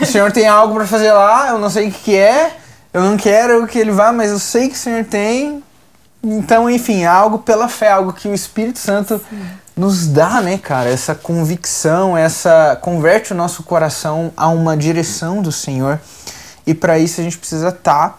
o 0.00 0.06
Senhor 0.06 0.32
tem 0.32 0.48
algo 0.48 0.74
para 0.74 0.86
fazer 0.86 1.12
lá, 1.12 1.48
eu 1.50 1.58
não 1.58 1.68
sei 1.68 1.88
o 1.88 1.92
que 1.92 2.16
é, 2.16 2.56
eu 2.94 3.02
não 3.02 3.16
quero 3.18 3.66
que 3.66 3.78
ele 3.78 3.90
vá, 3.90 4.10
mas 4.10 4.30
eu 4.30 4.38
sei 4.38 4.68
que 4.68 4.74
o 4.74 4.78
Senhor 4.78 5.04
tem. 5.04 5.62
Então, 6.22 6.68
enfim, 6.68 7.04
algo 7.04 7.38
pela 7.38 7.68
fé, 7.68 7.92
algo 7.92 8.12
que 8.12 8.28
o 8.28 8.34
Espírito 8.34 8.78
Santo 8.78 9.20
Sim. 9.30 9.42
nos 9.74 10.06
dá, 10.06 10.40
né, 10.42 10.58
cara? 10.58 10.90
Essa 10.90 11.14
convicção, 11.14 12.16
essa 12.16 12.78
converte 12.80 13.32
o 13.32 13.36
nosso 13.36 13.62
coração 13.62 14.32
a 14.36 14.48
uma 14.48 14.76
direção 14.76 15.40
do 15.40 15.50
Senhor. 15.50 15.98
E 16.66 16.74
para 16.74 16.98
isso 16.98 17.20
a 17.20 17.24
gente 17.24 17.38
precisa 17.38 17.70
estar 17.70 18.10
tá 18.10 18.18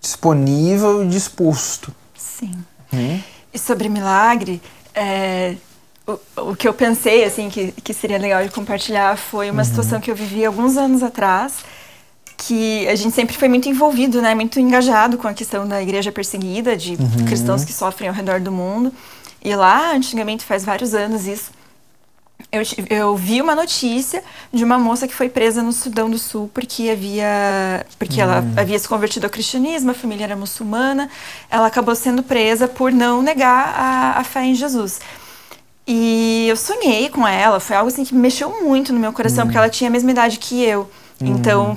disponível 0.00 1.04
e 1.04 1.08
disposto. 1.08 1.94
Sim. 2.16 2.52
Hum? 2.92 3.20
E 3.52 3.58
sobre 3.58 3.88
milagre, 3.88 4.60
é, 4.94 5.54
o, 6.06 6.18
o, 6.50 6.56
que 6.56 6.66
eu 6.66 6.74
pensei 6.74 7.24
assim 7.24 7.48
que, 7.48 7.72
que 7.72 7.94
seria 7.94 8.18
legal 8.18 8.42
de 8.42 8.50
compartilhar 8.50 9.16
foi 9.16 9.50
uma 9.50 9.62
uhum. 9.62 9.68
situação 9.68 10.00
que 10.00 10.10
eu 10.10 10.14
vivi 10.14 10.44
alguns 10.44 10.76
anos 10.76 11.02
atrás, 11.02 11.54
que 12.38 12.86
a 12.86 12.94
gente 12.94 13.14
sempre 13.14 13.36
foi 13.36 13.48
muito 13.48 13.68
envolvido, 13.68 14.22
né, 14.22 14.32
muito 14.32 14.60
engajado 14.60 15.18
com 15.18 15.26
a 15.26 15.34
questão 15.34 15.66
da 15.66 15.82
igreja 15.82 16.12
perseguida, 16.12 16.76
de 16.76 16.92
uhum. 16.92 17.26
cristãos 17.26 17.64
que 17.64 17.72
sofrem 17.72 18.08
ao 18.08 18.14
redor 18.14 18.40
do 18.40 18.52
mundo. 18.52 18.92
E 19.44 19.54
lá, 19.54 19.92
antigamente, 19.92 20.44
faz 20.44 20.64
vários 20.64 20.94
anos 20.94 21.26
isso, 21.26 21.50
eu, 22.52 22.62
eu, 22.88 23.16
vi 23.16 23.42
uma 23.42 23.54
notícia 23.54 24.22
de 24.52 24.62
uma 24.62 24.78
moça 24.78 25.08
que 25.08 25.14
foi 25.14 25.28
presa 25.28 25.62
no 25.62 25.72
Sudão 25.72 26.08
do 26.08 26.18
Sul 26.18 26.48
porque 26.54 26.88
havia 26.88 27.84
porque 27.98 28.20
hum. 28.20 28.22
ela 28.22 28.44
havia 28.56 28.78
se 28.78 28.88
convertido 28.88 29.26
ao 29.26 29.30
cristianismo, 29.30 29.90
a 29.90 29.94
família 29.94 30.24
era 30.24 30.36
muçulmana, 30.36 31.10
ela 31.50 31.66
acabou 31.66 31.94
sendo 31.96 32.22
presa 32.22 32.68
por 32.68 32.92
não 32.92 33.20
negar 33.20 33.74
a, 33.76 34.20
a 34.20 34.24
fé 34.24 34.44
em 34.44 34.54
Jesus. 34.54 35.00
E 35.86 36.46
eu 36.48 36.56
sonhei 36.56 37.10
com 37.10 37.26
ela, 37.26 37.58
foi 37.58 37.74
algo 37.74 37.88
assim 37.88 38.04
que 38.04 38.14
mexeu 38.14 38.62
muito 38.62 38.92
no 38.92 39.00
meu 39.00 39.12
coração, 39.12 39.42
hum. 39.42 39.46
porque 39.48 39.58
ela 39.58 39.68
tinha 39.68 39.88
a 39.88 39.92
mesma 39.92 40.10
idade 40.12 40.38
que 40.38 40.62
eu. 40.62 40.88
Então, 41.20 41.76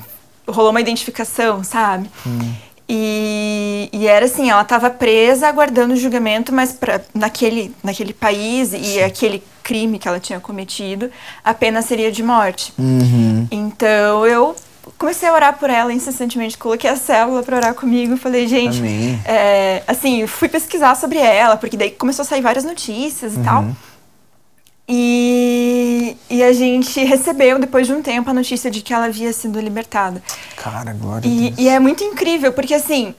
rolou 0.51 0.71
uma 0.71 0.81
identificação, 0.81 1.63
sabe? 1.63 2.09
Hum. 2.25 2.53
E, 2.93 3.89
e, 3.93 4.05
era 4.05 4.25
assim, 4.25 4.49
ela 4.49 4.63
estava 4.63 4.89
presa 4.89 5.47
aguardando 5.47 5.93
o 5.93 5.97
julgamento, 5.97 6.53
mas 6.53 6.73
pra, 6.73 6.99
naquele, 7.13 7.73
naquele 7.81 8.13
país 8.13 8.73
e 8.73 8.83
Sim. 8.83 9.03
aquele 9.03 9.41
crime 9.63 9.97
que 9.97 10.09
ela 10.09 10.19
tinha 10.19 10.41
cometido, 10.41 11.09
a 11.41 11.53
pena 11.53 11.81
seria 11.81 12.11
de 12.11 12.21
morte. 12.21 12.73
Uhum. 12.77 13.47
Então 13.49 14.27
eu 14.27 14.53
comecei 14.97 15.29
a 15.29 15.33
orar 15.33 15.57
por 15.57 15.69
ela 15.69 15.93
incessantemente, 15.93 16.57
coloquei 16.57 16.89
a 16.89 16.97
célula 16.97 17.43
para 17.43 17.57
orar 17.57 17.73
comigo, 17.73 18.17
falei, 18.17 18.45
gente, 18.47 18.81
é, 19.25 19.83
assim, 19.87 20.27
fui 20.27 20.49
pesquisar 20.49 20.95
sobre 20.95 21.17
ela, 21.17 21.55
porque 21.55 21.77
daí 21.77 21.91
começou 21.91 22.23
a 22.23 22.25
sair 22.25 22.41
várias 22.41 22.65
notícias 22.65 23.35
uhum. 23.35 23.41
e 23.41 23.45
tal. 23.45 23.65
E, 24.93 26.17
e 26.29 26.43
a 26.43 26.51
gente 26.51 27.01
recebeu, 27.05 27.57
depois 27.57 27.87
de 27.87 27.93
um 27.93 28.01
tempo, 28.01 28.29
a 28.29 28.33
notícia 28.33 28.69
de 28.69 28.81
que 28.81 28.93
ela 28.93 29.05
havia 29.05 29.31
sido 29.31 29.57
libertada. 29.57 30.21
Cara, 30.57 30.91
glória 30.91 31.25
e, 31.25 31.31
a 31.31 31.49
Deus. 31.49 31.59
E 31.59 31.69
é 31.69 31.79
muito 31.79 32.03
incrível, 32.03 32.51
porque 32.51 32.73
assim, 32.73 33.15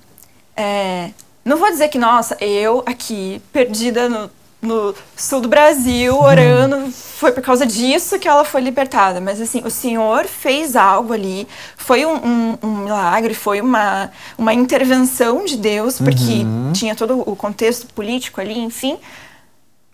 é, 0.54 1.08
não 1.42 1.56
vou 1.56 1.70
dizer 1.70 1.88
que, 1.88 1.98
nossa, 1.98 2.36
eu 2.44 2.82
aqui, 2.84 3.40
perdida 3.54 4.06
no, 4.06 4.30
no 4.60 4.94
sul 5.16 5.40
do 5.40 5.48
Brasil, 5.48 6.14
orando, 6.14 6.76
hum. 6.76 6.92
foi 6.92 7.32
por 7.32 7.42
causa 7.42 7.64
disso 7.64 8.18
que 8.18 8.28
ela 8.28 8.44
foi 8.44 8.60
libertada. 8.60 9.18
Mas 9.18 9.40
assim, 9.40 9.62
o 9.64 9.70
Senhor 9.70 10.26
fez 10.26 10.76
algo 10.76 11.14
ali, 11.14 11.48
foi 11.78 12.04
um, 12.04 12.16
um, 12.16 12.58
um 12.62 12.76
milagre, 12.80 13.32
foi 13.32 13.62
uma, 13.62 14.10
uma 14.36 14.52
intervenção 14.52 15.42
de 15.46 15.56
Deus, 15.56 15.98
porque 15.98 16.44
uhum. 16.44 16.72
tinha 16.74 16.94
todo 16.94 17.22
o 17.26 17.34
contexto 17.34 17.86
político 17.94 18.42
ali, 18.42 18.58
enfim 18.58 18.98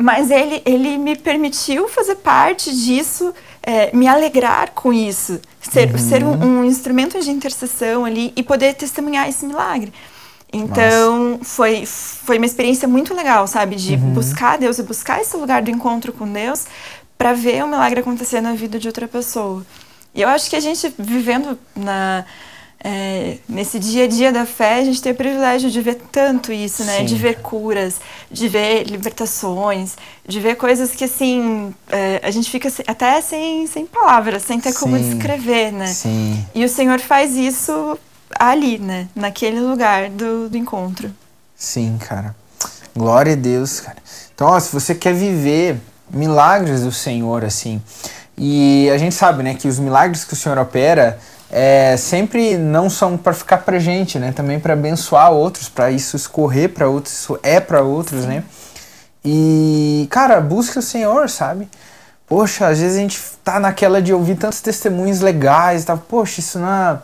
mas 0.01 0.31
ele, 0.31 0.63
ele 0.65 0.97
me 0.97 1.17
permitiu 1.17 1.89
fazer 1.89 2.17
parte 2.17 2.75
disso, 2.75 3.35
é, 3.63 3.95
me 3.95 4.07
alegrar 4.07 4.71
com 4.73 4.93
isso, 4.93 5.41
ser, 5.61 5.91
uhum. 5.91 5.99
ser 5.99 6.23
um, 6.23 6.45
um, 6.45 6.65
instrumento 6.65 7.21
de 7.21 7.31
intercessão 7.31 8.05
ali 8.05 8.33
e 8.37 8.43
poder 8.43 8.75
testemunhar 8.75 9.29
esse 9.29 9.45
milagre. 9.45 9.93
Então, 10.53 11.41
foi, 11.43 11.85
foi 11.85 12.39
uma 12.39 12.47
experiência 12.47 12.89
muito 12.89 13.13
legal, 13.13 13.47
sabe? 13.47 13.77
De 13.77 13.95
uhum. 13.95 14.15
buscar 14.15 14.57
Deus 14.57 14.79
e 14.79 14.83
buscar 14.83 15.21
esse 15.21 15.37
lugar 15.37 15.63
do 15.63 15.71
encontro 15.71 16.13
com 16.13 16.27
Deus 16.33 16.67
para 17.19 17.35
ver 17.35 17.65
o 17.65 17.69
milagre 17.69 18.01
acontecer 18.01 18.41
na 18.41 18.55
vida 18.55 18.79
de 18.79 18.87
outra 18.87 19.07
pessoa. 19.07 19.67
E 20.15 20.23
eu 20.23 20.29
acho 20.29 20.49
que 20.49 20.57
a 20.57 20.61
gente 20.61 20.95
vivendo 20.97 21.59
na, 21.77 22.25
é, 22.83 23.39
nesse 23.49 23.79
dia 23.79 24.05
a 24.05 24.07
dia 24.07 24.33
da 24.33 24.47
fé, 24.47 24.77
a 24.77 24.85
gente 24.85 25.03
tem 25.03 25.11
o 25.11 25.15
privilégio 25.15 25.71
de 25.71 25.81
ver 25.81 25.97
tanto 26.13 26.53
isso, 26.53 26.85
né? 26.85 26.99
Sim. 26.99 27.05
De 27.07 27.17
ver 27.17 27.41
curas, 27.41 27.97
de 28.31 28.49
ver 28.49 28.85
libertações, 28.85 29.97
de 30.27 30.39
ver 30.39 30.55
coisas 30.57 30.93
que, 30.93 31.05
assim, 31.05 31.75
é, 31.89 32.21
a 32.23 32.31
gente 32.31 32.49
fica 32.51 32.73
até 32.87 33.21
sem, 33.21 33.67
sem 33.67 33.85
palavras, 33.85 34.45
sem 34.45 34.61
ter 34.61 34.73
Sim. 34.73 34.79
como 34.79 34.99
descrever, 34.99 35.73
né? 35.73 35.89
Sim. 35.89 36.47
E 36.55 36.65
o 36.65 36.69
Senhor 36.69 37.01
faz 37.01 37.35
isso 37.35 37.99
ali, 38.39 38.79
né? 38.79 39.09
Naquele 39.15 39.61
lugar 39.61 40.09
do, 40.11 40.49
do 40.49 40.57
encontro. 40.57 41.13
Sim, 41.57 41.99
cara. 41.99 42.35
Glória 42.97 43.33
a 43.33 43.37
Deus, 43.37 43.81
cara. 43.81 43.99
Então, 44.33 44.47
ó, 44.47 44.61
se 44.61 44.73
você 44.73 44.95
quer 44.95 45.15
viver 45.15 45.81
milagres 46.09 46.83
do 46.83 46.93
Senhor, 46.93 47.45
assim, 47.45 47.83
e 48.37 48.89
a 48.91 48.99
gente 48.99 49.17
sabe, 49.17 49.43
né, 49.43 49.55
que 49.55 49.67
os 49.67 49.81
milagres 49.81 50.25
que 50.25 50.33
o 50.33 50.37
Senhor 50.37 50.57
opera 50.59 51.19
é, 51.51 51.97
sempre 51.97 52.57
não 52.57 52.91
são 52.91 53.17
para 53.17 53.33
ficar 53.33 53.59
pra 53.59 53.79
gente, 53.79 54.19
né? 54.19 54.33
Também 54.33 54.61
para 54.61 54.75
abençoar 54.75 55.33
outros, 55.33 55.69
para 55.69 55.91
isso 55.91 56.17
escorrer 56.17 56.71
para 56.71 56.89
outros, 56.89 57.15
isso 57.15 57.39
é 57.43 57.59
para 57.59 57.83
outros, 57.83 58.23
Sim. 58.23 58.29
né? 58.29 58.45
E, 59.25 60.07
cara, 60.11 60.41
busque 60.41 60.79
o 60.79 60.83
Senhor, 60.83 61.29
sabe? 61.29 61.69
Poxa, 62.27 62.67
às 62.67 62.79
vezes 62.79 62.97
a 62.97 63.01
gente 63.01 63.21
tá 63.43 63.59
naquela 63.59 64.03
de 64.03 64.13
ouvir 64.13 64.37
tantos 64.37 64.61
testemunhos 64.61 65.21
legais 65.21 65.83
e 65.83 65.87
tal. 65.87 65.99
Poxa, 65.99 66.41
isso 66.41 66.59
não 66.59 66.69
é, 66.69 66.99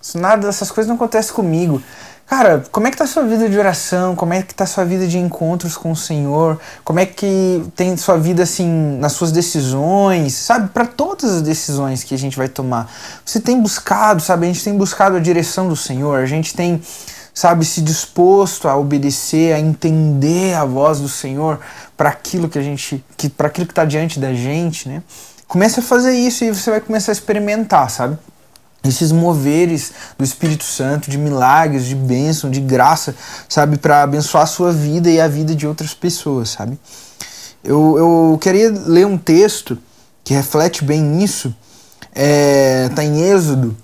isso 0.00 0.18
nada 0.18 0.46
dessas 0.46 0.70
coisas 0.70 0.88
não 0.88 0.94
acontece 0.94 1.32
comigo. 1.32 1.82
Cara, 2.28 2.62
como 2.70 2.86
é 2.86 2.90
que 2.90 2.96
tá 2.98 3.04
a 3.04 3.06
sua 3.06 3.22
vida 3.22 3.48
de 3.48 3.58
oração? 3.58 4.14
Como 4.14 4.34
é 4.34 4.42
que 4.42 4.54
tá 4.54 4.64
a 4.64 4.66
sua 4.66 4.84
vida 4.84 5.06
de 5.06 5.16
encontros 5.16 5.78
com 5.78 5.92
o 5.92 5.96
Senhor? 5.96 6.60
Como 6.84 7.00
é 7.00 7.06
que 7.06 7.64
tem 7.74 7.96
sua 7.96 8.18
vida 8.18 8.42
assim 8.42 8.68
nas 8.98 9.12
suas 9.12 9.32
decisões, 9.32 10.34
sabe? 10.34 10.68
Para 10.68 10.84
todas 10.84 11.36
as 11.36 11.42
decisões 11.42 12.04
que 12.04 12.14
a 12.14 12.18
gente 12.18 12.36
vai 12.36 12.46
tomar. 12.46 12.92
Você 13.24 13.40
tem 13.40 13.58
buscado, 13.58 14.20
sabe? 14.20 14.44
A 14.44 14.48
gente 14.52 14.62
tem 14.62 14.76
buscado 14.76 15.16
a 15.16 15.20
direção 15.20 15.70
do 15.70 15.74
Senhor. 15.74 16.20
A 16.20 16.26
gente 16.26 16.54
tem, 16.54 16.82
sabe, 17.32 17.64
se 17.64 17.80
disposto 17.80 18.68
a 18.68 18.76
obedecer, 18.76 19.54
a 19.54 19.58
entender 19.58 20.52
a 20.52 20.66
voz 20.66 21.00
do 21.00 21.08
Senhor 21.08 21.58
para 21.96 22.10
aquilo 22.10 22.46
que 22.46 22.58
a 22.58 22.62
gente, 22.62 23.02
que 23.16 23.30
para 23.30 23.48
aquilo 23.48 23.66
que 23.66 23.72
está 23.72 23.86
diante 23.86 24.20
da 24.20 24.34
gente, 24.34 24.86
né? 24.86 25.02
Comece 25.46 25.80
a 25.80 25.82
fazer 25.82 26.12
isso 26.12 26.44
e 26.44 26.52
você 26.52 26.70
vai 26.70 26.82
começar 26.82 27.10
a 27.10 27.14
experimentar, 27.14 27.90
sabe? 27.90 28.18
Esses 28.84 29.10
moveres 29.10 29.92
do 30.16 30.24
Espírito 30.24 30.64
Santo, 30.64 31.10
de 31.10 31.18
milagres, 31.18 31.84
de 31.84 31.94
bênção, 31.94 32.48
de 32.50 32.60
graça, 32.60 33.14
sabe? 33.48 33.76
Para 33.76 34.02
abençoar 34.02 34.44
a 34.44 34.46
sua 34.46 34.72
vida 34.72 35.10
e 35.10 35.20
a 35.20 35.26
vida 35.26 35.54
de 35.54 35.66
outras 35.66 35.94
pessoas, 35.94 36.50
sabe? 36.50 36.78
Eu, 37.62 37.98
eu 37.98 38.38
queria 38.40 38.70
ler 38.70 39.06
um 39.06 39.18
texto 39.18 39.76
que 40.22 40.32
reflete 40.32 40.84
bem 40.84 41.02
nisso. 41.02 41.54
É, 42.14 42.88
tá 42.94 43.02
em 43.02 43.20
Êxodo, 43.20 43.76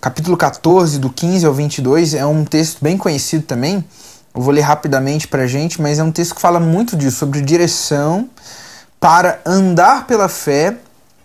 capítulo 0.00 0.36
14, 0.36 0.98
do 0.98 1.10
15 1.10 1.46
ao 1.46 1.54
22. 1.54 2.14
É 2.14 2.26
um 2.26 2.44
texto 2.44 2.78
bem 2.82 2.98
conhecido 2.98 3.44
também. 3.44 3.84
Eu 4.34 4.40
vou 4.40 4.52
ler 4.52 4.62
rapidamente 4.62 5.28
pra 5.28 5.46
gente, 5.46 5.80
mas 5.80 5.98
é 5.98 6.02
um 6.02 6.12
texto 6.12 6.34
que 6.34 6.40
fala 6.40 6.60
muito 6.60 6.96
disso, 6.96 7.18
sobre 7.18 7.40
direção 7.40 8.28
para 8.98 9.40
andar 9.44 10.06
pela 10.06 10.28
fé 10.28 10.76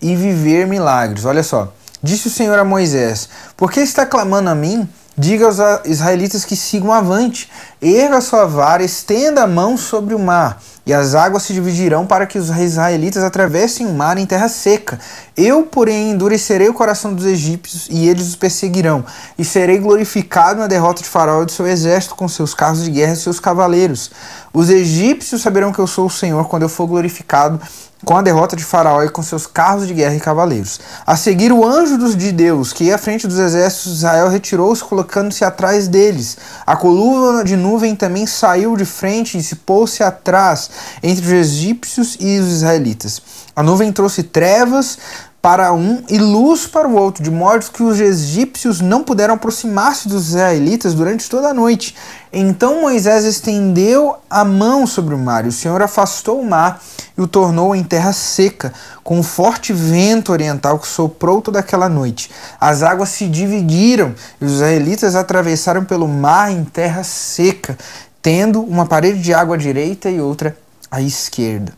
e 0.01 0.15
viver 0.15 0.67
milagres. 0.67 1.25
Olha 1.25 1.43
só. 1.43 1.73
Disse 2.07 2.27
o 2.27 2.31
Senhor 2.31 2.57
a 2.57 2.63
Moisés: 2.63 3.27
Por 3.57 3.69
que 3.69 3.81
está 3.81 4.05
clamando 4.05 4.49
a 4.49 4.55
mim? 4.55 4.87
Diga 5.17 5.45
aos 5.45 5.57
israelitas 5.83 6.45
que 6.45 6.55
sigam 6.55 6.93
avante. 6.93 7.51
Erga 7.81 8.21
sua 8.21 8.45
vara, 8.45 8.81
estenda 8.81 9.43
a 9.43 9.47
mão 9.47 9.75
sobre 9.75 10.15
o 10.15 10.19
mar, 10.19 10.61
e 10.85 10.93
as 10.93 11.15
águas 11.15 11.43
se 11.43 11.53
dividirão 11.53 12.05
para 12.07 12.25
que 12.25 12.37
os 12.39 12.49
israelitas 12.49 13.25
atravessem 13.25 13.85
o 13.85 13.93
mar 13.93 14.17
em 14.17 14.25
terra 14.25 14.47
seca. 14.47 14.97
Eu, 15.35 15.63
porém, 15.63 16.11
endurecerei 16.11 16.69
o 16.69 16.73
coração 16.73 17.13
dos 17.13 17.25
egípcios, 17.25 17.89
e 17.89 18.07
eles 18.07 18.25
os 18.25 18.35
perseguirão. 18.37 19.03
E 19.37 19.43
serei 19.43 19.77
glorificado 19.77 20.61
na 20.61 20.67
derrota 20.67 21.03
de 21.03 21.09
Faraó 21.09 21.41
e 21.41 21.47
do 21.47 21.51
seu 21.51 21.67
exército, 21.67 22.15
com 22.15 22.29
seus 22.29 22.53
carros 22.53 22.85
de 22.85 22.91
guerra 22.91 23.13
e 23.13 23.17
seus 23.17 23.37
cavaleiros. 23.37 24.11
Os 24.53 24.69
egípcios 24.69 25.41
saberão 25.41 25.73
que 25.73 25.79
eu 25.79 25.87
sou 25.87 26.05
o 26.05 26.09
Senhor 26.09 26.47
quando 26.47 26.63
eu 26.63 26.69
for 26.69 26.87
glorificado 26.87 27.59
com 28.05 28.15
a 28.15 28.21
derrota 28.21 28.55
de 28.55 28.63
Faraó 28.63 29.03
e 29.03 29.09
com 29.09 29.23
seus 29.23 29.47
carros 29.47 29.87
de 29.87 29.93
guerra 29.93 30.15
e 30.15 30.19
cavaleiros. 30.19 30.79
A 31.05 31.15
seguir, 31.15 31.51
o 31.51 31.65
anjo 31.65 31.97
dos 31.97 32.15
de 32.15 32.31
Deus, 32.31 32.71
que 32.71 32.85
ia 32.85 32.95
à 32.95 32.97
frente 32.97 33.27
dos 33.27 33.39
exércitos 33.39 33.91
de 33.93 33.97
Israel, 33.97 34.29
retirou-se, 34.29 34.83
colocando-se 34.83 35.43
atrás 35.43 35.87
deles. 35.87 36.37
A 36.65 36.75
coluna 36.75 37.43
de 37.43 37.55
nuvem 37.55 37.95
também 37.95 38.27
saiu 38.27 38.75
de 38.75 38.85
frente 38.85 39.37
e 39.37 39.43
se 39.43 39.55
pôs-se 39.55 40.03
atrás, 40.03 40.69
entre 41.01 41.25
os 41.25 41.31
egípcios 41.31 42.17
e 42.19 42.39
os 42.39 42.51
israelitas. 42.51 43.21
A 43.55 43.63
nuvem 43.63 43.91
trouxe 43.91 44.21
trevas 44.21 44.97
para 45.41 45.71
um 45.71 46.03
e 46.09 46.17
luz 46.17 46.67
para 46.67 46.87
o 46.87 46.95
outro, 46.95 47.23
de 47.23 47.31
modo 47.31 47.71
que 47.71 47.83
os 47.83 47.99
egípcios 47.99 48.81
não 48.81 49.03
puderam 49.03 49.35
aproximar-se 49.35 50.07
dos 50.07 50.29
israelitas 50.29 50.93
durante 50.93 51.29
toda 51.29 51.49
a 51.49 51.53
noite. 51.53 51.95
Então 52.33 52.81
Moisés 52.81 53.23
estendeu 53.23 54.17
a 54.29 54.43
mão 54.43 54.85
sobre 54.85 55.15
o 55.15 55.17
mar, 55.17 55.45
e 55.45 55.49
o 55.49 55.51
Senhor 55.51 55.81
afastou 55.81 56.41
o 56.41 56.45
mar 56.45 56.81
e 57.17 57.21
o 57.21 57.27
tornou 57.27 57.75
em 57.75 57.83
terra 57.83 58.11
seca, 58.13 58.73
com 59.03 59.19
um 59.19 59.23
forte 59.23 59.71
vento 59.71 60.31
oriental 60.31 60.77
que 60.79 60.87
soprou 60.87 61.41
toda 61.41 61.59
aquela 61.59 61.87
noite. 61.87 62.29
As 62.59 62.83
águas 62.83 63.09
se 63.09 63.27
dividiram 63.27 64.13
e 64.41 64.45
os 64.45 64.53
israelitas 64.53 65.15
atravessaram 65.15 65.85
pelo 65.85 66.07
mar 66.07 66.51
em 66.51 66.63
terra 66.63 67.03
seca, 67.03 67.77
tendo 68.21 68.61
uma 68.61 68.85
parede 68.85 69.21
de 69.21 69.33
água 69.33 69.55
à 69.55 69.57
direita 69.57 70.09
e 70.09 70.19
outra 70.19 70.57
à 70.91 71.01
esquerda. 71.01 71.73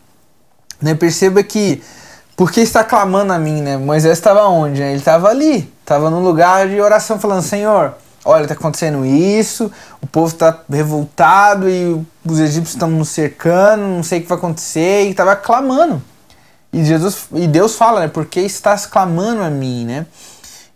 Né? 0.80 0.94
Perceba 0.94 1.42
que 1.42 1.82
porque 2.40 2.62
está 2.62 2.82
clamando 2.82 3.34
a 3.34 3.38
mim, 3.38 3.60
né? 3.60 3.76
Moisés 3.76 4.16
estava 4.16 4.46
onde? 4.46 4.80
Né? 4.80 4.92
Ele 4.92 4.98
estava 5.00 5.28
ali, 5.28 5.70
estava 5.82 6.08
num 6.08 6.22
lugar 6.22 6.66
de 6.70 6.80
oração, 6.80 7.18
falando: 7.18 7.42
Senhor, 7.42 7.92
olha, 8.24 8.44
está 8.44 8.54
acontecendo 8.54 9.04
isso, 9.04 9.70
o 10.00 10.06
povo 10.06 10.28
está 10.32 10.58
revoltado 10.70 11.68
e 11.68 12.02
os 12.24 12.40
egípcios 12.40 12.70
estão 12.70 12.88
nos 12.88 13.10
cercando, 13.10 13.82
não 13.82 14.02
sei 14.02 14.20
o 14.20 14.22
que 14.22 14.28
vai 14.28 14.38
acontecer, 14.38 15.04
e 15.04 15.10
estava 15.10 15.36
clamando. 15.36 16.02
E, 16.72 16.82
Jesus, 16.82 17.26
e 17.34 17.46
Deus 17.46 17.74
fala, 17.74 18.00
né? 18.00 18.08
Porque 18.08 18.40
estás 18.40 18.86
clamando 18.86 19.42
a 19.42 19.50
mim, 19.50 19.84
né? 19.84 20.06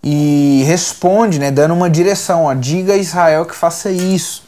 E 0.03 0.65
responde, 0.67 1.39
né? 1.39 1.51
Dando 1.51 1.73
uma 1.73 1.89
direção, 1.89 2.45
ó, 2.45 2.53
diga 2.53 2.93
a 2.93 2.99
Israel 2.99 3.47
que 3.47 3.55
faça 3.55 3.91
isso. 3.91 4.43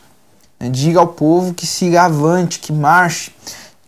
Né? 0.61 0.69
Diga 0.69 1.01
ao 1.01 1.09
povo 1.09 1.55
que 1.55 1.67
siga 1.67 2.03
avante, 2.03 2.59
que 2.59 2.75
marche. 2.75 3.35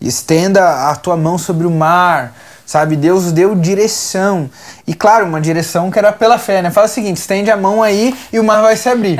Estenda 0.00 0.88
a 0.88 0.96
tua 0.96 1.14
mão 1.14 1.36
sobre 1.36 1.66
o 1.66 1.70
mar, 1.70 2.32
sabe? 2.68 2.96
Deus 2.96 3.32
deu 3.32 3.54
direção. 3.54 4.50
E 4.86 4.92
claro, 4.92 5.24
uma 5.24 5.40
direção 5.40 5.90
que 5.90 5.98
era 5.98 6.12
pela 6.12 6.36
fé, 6.38 6.60
né? 6.60 6.70
Fala 6.70 6.86
o 6.86 6.90
seguinte, 6.90 7.16
estende 7.16 7.50
a 7.50 7.56
mão 7.56 7.82
aí 7.82 8.14
e 8.30 8.38
o 8.38 8.44
mar 8.44 8.60
vai 8.60 8.76
se 8.76 8.90
abrir. 8.90 9.18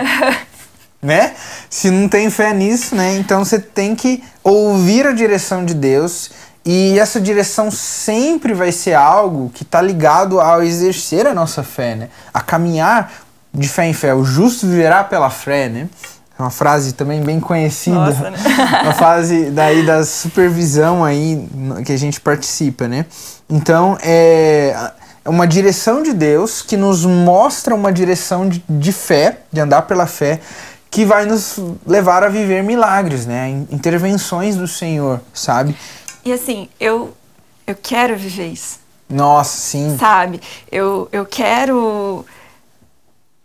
né? 1.00 1.32
Se 1.70 1.90
não 1.90 2.10
tem 2.10 2.28
fé 2.28 2.52
nisso, 2.52 2.94
né? 2.94 3.16
Então 3.16 3.42
você 3.42 3.58
tem 3.58 3.96
que 3.96 4.22
ouvir 4.44 5.06
a 5.06 5.12
direção 5.12 5.64
de 5.64 5.72
Deus 5.72 6.30
e 6.62 6.98
essa 6.98 7.18
direção 7.18 7.70
sempre 7.70 8.52
vai 8.52 8.70
ser 8.70 8.92
algo 8.92 9.50
que 9.54 9.62
está 9.62 9.80
ligado 9.80 10.38
ao 10.38 10.62
exercer 10.62 11.26
a 11.26 11.32
nossa 11.32 11.62
fé, 11.62 11.94
né? 11.94 12.10
A 12.34 12.42
caminhar 12.42 13.10
de 13.54 13.66
fé 13.66 13.86
em 13.86 13.94
fé. 13.94 14.12
O 14.12 14.24
justo 14.24 14.66
viverá 14.66 15.02
pela 15.02 15.30
fé, 15.30 15.70
né? 15.70 15.88
É 16.38 16.42
uma 16.42 16.50
frase 16.50 16.92
também 16.92 17.20
bem 17.20 17.40
conhecida. 17.40 17.96
Nossa, 17.96 18.30
né? 18.30 18.38
uma 18.84 18.92
frase 18.92 19.50
daí 19.50 19.84
da 19.84 20.04
supervisão 20.04 21.04
aí 21.04 21.48
que 21.84 21.90
a 21.90 21.96
gente 21.96 22.20
participa, 22.20 22.86
né? 22.86 23.06
Então, 23.50 23.98
é, 24.00 24.92
é 25.24 25.28
uma 25.28 25.48
direção 25.48 26.00
de 26.02 26.12
Deus 26.12 26.62
que 26.62 26.76
nos 26.76 27.04
mostra 27.04 27.74
uma 27.74 27.92
direção 27.92 28.48
de, 28.48 28.62
de 28.68 28.92
fé, 28.92 29.40
de 29.52 29.60
andar 29.60 29.82
pela 29.82 30.06
fé, 30.06 30.40
que 30.90 31.04
vai 31.04 31.26
nos 31.26 31.58
levar 31.84 32.22
a 32.22 32.28
viver 32.28 32.62
milagres, 32.62 33.26
né? 33.26 33.64
Intervenções 33.70 34.54
do 34.54 34.68
Senhor, 34.68 35.20
sabe? 35.34 35.76
E 36.24 36.32
assim, 36.32 36.68
eu, 36.78 37.12
eu 37.66 37.74
quero 37.74 38.16
viver 38.16 38.46
isso. 38.46 38.78
Nossa, 39.10 39.56
sim. 39.56 39.96
Sabe? 39.98 40.40
Eu, 40.70 41.08
eu 41.10 41.26
quero 41.26 42.24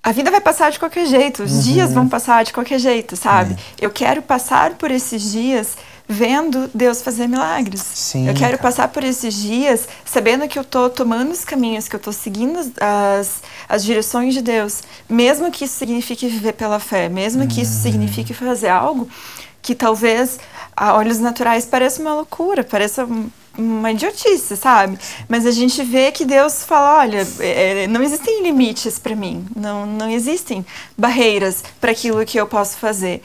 a 0.03 0.11
vida 0.11 0.29
vai 0.29 0.41
passar 0.41 0.69
de 0.69 0.77
qualquer 0.77 1.05
jeito, 1.05 1.43
os 1.43 1.53
uhum. 1.53 1.61
dias 1.61 1.93
vão 1.93 2.09
passar 2.09 2.43
de 2.43 2.51
qualquer 2.51 2.77
jeito, 2.77 3.15
sabe? 3.15 3.55
É. 3.79 3.85
Eu 3.85 3.89
quero 3.89 4.21
passar 4.21 4.71
por 4.71 4.91
esses 4.91 5.31
dias 5.31 5.77
vendo 6.05 6.69
Deus 6.73 7.01
fazer 7.01 7.25
milagres. 7.25 7.81
Sim, 7.81 8.27
eu 8.27 8.33
quero 8.33 8.57
passar 8.57 8.89
por 8.89 9.01
esses 9.01 9.33
dias 9.33 9.87
sabendo 10.03 10.45
que 10.49 10.59
eu 10.59 10.63
estou 10.63 10.89
tomando 10.89 11.31
os 11.31 11.45
caminhos, 11.45 11.87
que 11.87 11.95
eu 11.95 11.99
estou 11.99 12.11
seguindo 12.11 12.59
as, 12.81 13.41
as 13.69 13.83
direções 13.85 14.33
de 14.33 14.41
Deus, 14.41 14.83
mesmo 15.09 15.49
que 15.49 15.63
isso 15.63 15.75
signifique 15.75 16.27
viver 16.27 16.53
pela 16.53 16.79
fé, 16.79 17.07
mesmo 17.07 17.47
que 17.47 17.61
isso 17.61 17.77
uhum. 17.77 17.81
signifique 17.83 18.33
fazer 18.33 18.67
algo 18.67 19.07
que 19.61 19.73
talvez 19.73 20.37
a 20.75 20.93
olhos 20.95 21.19
naturais 21.19 21.65
pareça 21.65 22.01
uma 22.01 22.13
loucura, 22.13 22.61
pareça 22.61 23.07
uma 23.57 23.91
idiotice, 23.91 24.57
sabe? 24.57 24.97
Mas 25.27 25.45
a 25.45 25.51
gente 25.51 25.83
vê 25.83 26.11
que 26.11 26.25
Deus 26.25 26.63
fala, 26.63 26.99
olha, 26.99 27.27
é, 27.39 27.87
não 27.87 28.01
existem 28.01 28.41
limites 28.41 28.97
para 28.97 29.15
mim, 29.15 29.45
não, 29.55 29.85
não 29.85 30.09
existem 30.09 30.65
barreiras 30.97 31.63
para 31.79 31.91
aquilo 31.91 32.25
que 32.25 32.39
eu 32.39 32.47
posso 32.47 32.77
fazer. 32.77 33.21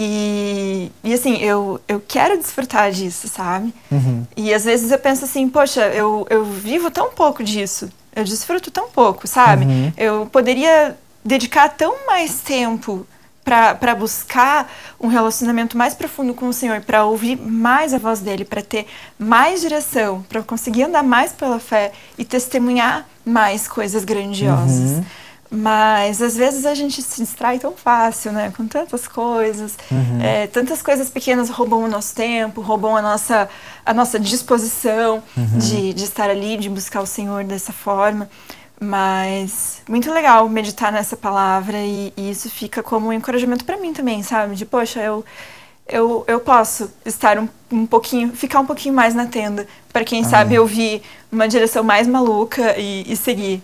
E, 0.00 0.92
e 1.02 1.12
assim, 1.12 1.38
eu, 1.38 1.80
eu 1.88 2.00
quero 2.06 2.38
desfrutar 2.38 2.92
disso, 2.92 3.26
sabe? 3.26 3.74
Uhum. 3.90 4.24
E 4.36 4.54
às 4.54 4.64
vezes 4.64 4.92
eu 4.92 4.98
penso 4.98 5.24
assim, 5.24 5.48
poxa, 5.48 5.88
eu, 5.88 6.24
eu 6.30 6.44
vivo 6.44 6.88
tão 6.88 7.10
pouco 7.10 7.42
disso, 7.42 7.90
eu 8.14 8.22
desfruto 8.22 8.70
tão 8.70 8.88
pouco, 8.88 9.26
sabe? 9.26 9.64
Uhum. 9.64 9.92
Eu 9.96 10.26
poderia 10.26 10.96
dedicar 11.24 11.68
tão 11.68 12.06
mais 12.06 12.40
tempo 12.40 13.04
para 13.48 13.94
buscar 13.94 14.70
um 15.00 15.08
relacionamento 15.08 15.76
mais 15.76 15.94
profundo 15.94 16.34
com 16.34 16.48
o 16.48 16.52
Senhor, 16.52 16.82
para 16.82 17.04
ouvir 17.04 17.36
mais 17.36 17.94
a 17.94 17.98
voz 17.98 18.20
dele, 18.20 18.44
para 18.44 18.60
ter 18.60 18.86
mais 19.18 19.62
direção, 19.62 20.22
para 20.28 20.42
conseguir 20.42 20.82
andar 20.84 21.02
mais 21.02 21.32
pela 21.32 21.58
fé 21.58 21.92
e 22.18 22.24
testemunhar 22.24 23.06
mais 23.24 23.66
coisas 23.66 24.04
grandiosas. 24.04 24.90
Uhum. 24.90 25.04
Mas 25.50 26.20
às 26.20 26.36
vezes 26.36 26.66
a 26.66 26.74
gente 26.74 27.00
se 27.00 27.22
distrai 27.22 27.58
tão 27.58 27.72
fácil, 27.72 28.32
né? 28.32 28.52
Com 28.54 28.66
tantas 28.66 29.08
coisas. 29.08 29.78
Uhum. 29.90 30.20
É, 30.20 30.46
tantas 30.46 30.82
coisas 30.82 31.08
pequenas 31.08 31.48
roubam 31.48 31.84
o 31.84 31.88
nosso 31.88 32.14
tempo, 32.14 32.60
roubam 32.60 32.94
a 32.94 33.00
nossa, 33.00 33.48
a 33.84 33.94
nossa 33.94 34.20
disposição 34.20 35.22
uhum. 35.34 35.58
de, 35.58 35.94
de 35.94 36.04
estar 36.04 36.28
ali, 36.28 36.58
de 36.58 36.68
buscar 36.68 37.00
o 37.00 37.06
Senhor 37.06 37.44
dessa 37.44 37.72
forma. 37.72 38.28
Mas 38.80 39.82
muito 39.88 40.12
legal 40.12 40.48
meditar 40.48 40.92
nessa 40.92 41.16
palavra 41.16 41.78
e, 41.78 42.12
e 42.16 42.30
isso 42.30 42.48
fica 42.48 42.82
como 42.82 43.08
um 43.08 43.12
encorajamento 43.12 43.64
para 43.64 43.76
mim 43.76 43.92
também, 43.92 44.22
sabe? 44.22 44.54
De, 44.54 44.64
poxa, 44.64 45.00
eu, 45.00 45.24
eu, 45.88 46.24
eu 46.28 46.38
posso 46.38 46.90
estar 47.04 47.38
um, 47.38 47.48
um 47.72 47.86
pouquinho, 47.86 48.30
ficar 48.32 48.60
um 48.60 48.66
pouquinho 48.66 48.94
mais 48.94 49.14
na 49.14 49.26
tenda, 49.26 49.66
para 49.92 50.04
quem 50.04 50.20
Amém. 50.20 50.30
sabe 50.30 50.58
ouvir 50.58 51.02
uma 51.30 51.48
direção 51.48 51.82
mais 51.82 52.06
maluca 52.06 52.78
e, 52.78 53.10
e 53.10 53.16
seguir. 53.16 53.60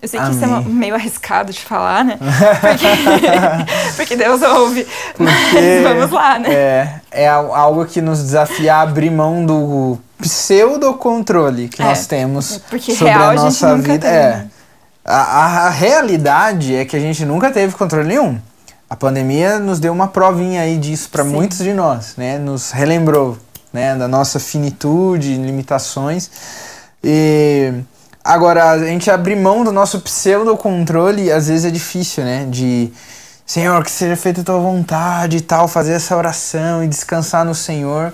Eu 0.00 0.08
sei 0.08 0.20
que 0.20 0.26
Amém. 0.26 0.36
isso 0.36 0.44
é 0.44 0.60
meio 0.70 0.94
arriscado 0.94 1.52
de 1.52 1.60
falar, 1.60 2.04
né? 2.04 2.18
Porque, 2.60 2.86
porque 3.96 4.16
Deus 4.16 4.40
ouve. 4.42 4.86
Porque, 5.16 5.24
Mas 5.24 5.82
vamos 5.82 6.10
lá, 6.12 6.38
né? 6.38 6.52
É, 6.52 7.00
é 7.10 7.28
algo 7.28 7.84
que 7.84 8.00
nos 8.00 8.22
desafia 8.22 8.76
a 8.76 8.82
abrir 8.82 9.10
mão 9.10 9.44
do 9.44 9.98
pseudo-controle 10.20 11.68
que 11.68 11.82
é, 11.82 11.84
nós 11.84 12.06
temos 12.06 12.60
sobre 12.96 13.10
a 13.10 13.32
nossa 13.32 13.70
a 13.70 13.74
vida. 13.76 13.98
Tem, 13.98 14.10
é. 14.10 14.46
A, 15.10 15.66
a, 15.66 15.70
realidade 15.70 16.76
é 16.76 16.84
que 16.84 16.94
a 16.94 17.00
gente 17.00 17.24
nunca 17.24 17.50
teve 17.50 17.74
controle 17.74 18.06
nenhum. 18.06 18.38
A 18.90 18.94
pandemia 18.94 19.58
nos 19.58 19.80
deu 19.80 19.92
uma 19.92 20.08
provinha 20.08 20.62
aí 20.62 20.76
disso 20.76 21.08
para 21.10 21.24
muitos 21.24 21.58
de 21.58 21.72
nós, 21.72 22.14
né? 22.16 22.38
Nos 22.38 22.70
relembrou, 22.70 23.38
né, 23.72 23.94
da 23.96 24.06
nossa 24.06 24.38
finitude, 24.38 25.34
limitações. 25.34 26.30
E 27.02 27.72
Agora, 28.28 28.72
a 28.72 28.78
gente 28.84 29.10
abrir 29.10 29.36
mão 29.36 29.64
do 29.64 29.72
nosso 29.72 30.00
pseudo-controle, 30.00 31.32
às 31.32 31.48
vezes 31.48 31.64
é 31.64 31.70
difícil, 31.70 32.24
né? 32.24 32.44
De, 32.44 32.92
Senhor, 33.46 33.82
que 33.82 33.90
seja 33.90 34.16
feita 34.16 34.42
a 34.42 34.44
tua 34.44 34.58
vontade 34.58 35.38
e 35.38 35.40
tal, 35.40 35.66
fazer 35.66 35.92
essa 35.92 36.14
oração 36.14 36.84
e 36.84 36.88
descansar 36.88 37.42
no 37.42 37.54
Senhor. 37.54 38.12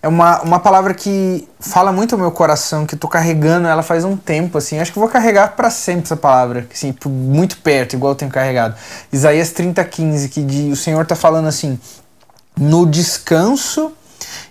É 0.00 0.06
uma, 0.06 0.40
uma 0.42 0.60
palavra 0.60 0.94
que 0.94 1.48
fala 1.58 1.90
muito 1.90 2.14
ao 2.14 2.20
meu 2.20 2.30
coração, 2.30 2.86
que 2.86 2.94
eu 2.94 2.98
tô 2.98 3.08
carregando 3.08 3.66
ela 3.66 3.82
faz 3.82 4.04
um 4.04 4.16
tempo, 4.16 4.56
assim. 4.56 4.78
Acho 4.78 4.92
que 4.92 4.98
vou 4.98 5.08
carregar 5.08 5.56
para 5.56 5.70
sempre 5.70 6.04
essa 6.04 6.16
palavra, 6.16 6.68
assim, 6.72 6.94
muito 7.06 7.56
perto, 7.58 7.94
igual 7.94 8.12
eu 8.12 8.16
tenho 8.16 8.30
carregado. 8.30 8.76
Isaías 9.12 9.50
30, 9.50 9.84
15, 9.84 10.28
que 10.28 10.42
de, 10.42 10.70
o 10.70 10.76
Senhor 10.76 11.04
tá 11.04 11.16
falando 11.16 11.48
assim: 11.48 11.80
no 12.56 12.86
descanso 12.86 13.92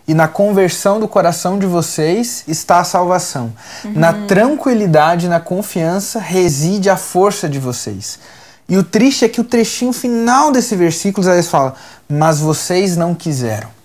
e 0.05 0.13
na 0.13 0.27
conversão 0.27 0.99
do 0.99 1.07
coração 1.07 1.57
de 1.57 1.65
vocês 1.65 2.43
está 2.45 2.79
a 2.79 2.83
salvação. 2.83 3.53
Uhum. 3.85 3.93
Na 3.95 4.13
tranquilidade 4.27 5.27
e 5.27 5.29
na 5.29 5.39
confiança 5.39 6.19
reside 6.19 6.89
a 6.89 6.97
força 6.97 7.47
de 7.47 7.59
vocês. 7.59 8.19
E 8.69 8.77
o 8.77 8.83
triste 8.83 9.23
é 9.23 9.29
que 9.29 9.39
o 9.39 9.45
trechinho 9.45 9.93
final 9.93 10.51
desse 10.51 10.75
versículo, 10.75 11.23
Isaías 11.23 11.47
fala: 11.47 11.73
Mas 12.09 12.39
vocês 12.39 12.97
não 12.97 13.15
quiseram. 13.15 13.76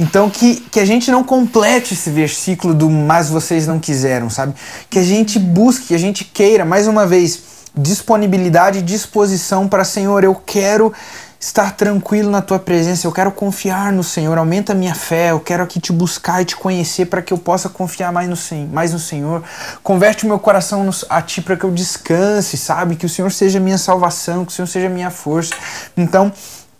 Então 0.00 0.30
que, 0.30 0.56
que 0.56 0.80
a 0.80 0.84
gente 0.84 1.10
não 1.10 1.22
complete 1.22 1.92
esse 1.92 2.08
versículo 2.08 2.72
do 2.72 2.88
mas 2.88 3.28
vocês 3.28 3.66
não 3.66 3.78
quiseram, 3.78 4.30
sabe? 4.30 4.54
Que 4.88 4.98
a 4.98 5.02
gente 5.02 5.38
busque, 5.38 5.88
que 5.88 5.94
a 5.94 5.98
gente 5.98 6.24
queira, 6.24 6.64
mais 6.64 6.88
uma 6.88 7.06
vez, 7.06 7.42
disponibilidade 7.76 8.78
e 8.78 8.82
disposição 8.82 9.68
para 9.68 9.84
Senhor, 9.84 10.24
eu 10.24 10.34
quero 10.34 10.90
estar 11.38 11.74
tranquilo 11.74 12.30
na 12.30 12.40
tua 12.40 12.58
presença, 12.58 13.06
eu 13.06 13.12
quero 13.12 13.30
confiar 13.30 13.92
no 13.92 14.02
Senhor, 14.02 14.36
aumenta 14.36 14.72
a 14.72 14.74
minha 14.74 14.94
fé, 14.94 15.30
eu 15.30 15.40
quero 15.40 15.62
aqui 15.62 15.78
te 15.78 15.92
buscar 15.92 16.40
e 16.40 16.44
te 16.46 16.56
conhecer 16.56 17.06
para 17.06 17.20
que 17.20 17.32
eu 17.32 17.38
possa 17.38 17.68
confiar 17.68 18.10
mais 18.10 18.28
no, 18.28 18.36
mais 18.70 18.92
no 18.92 18.98
Senhor. 18.98 19.42
Converte 19.82 20.24
o 20.24 20.28
meu 20.28 20.38
coração 20.38 20.88
a 21.08 21.22
ti 21.22 21.42
para 21.42 21.56
que 21.56 21.64
eu 21.64 21.70
descanse, 21.70 22.56
sabe? 22.56 22.96
Que 22.96 23.06
o 23.06 23.08
Senhor 23.08 23.30
seja 23.32 23.60
minha 23.60 23.78
salvação, 23.78 24.44
que 24.44 24.52
o 24.52 24.54
Senhor 24.54 24.66
seja 24.66 24.88
minha 24.88 25.10
força. 25.10 25.54
Então, 25.96 26.32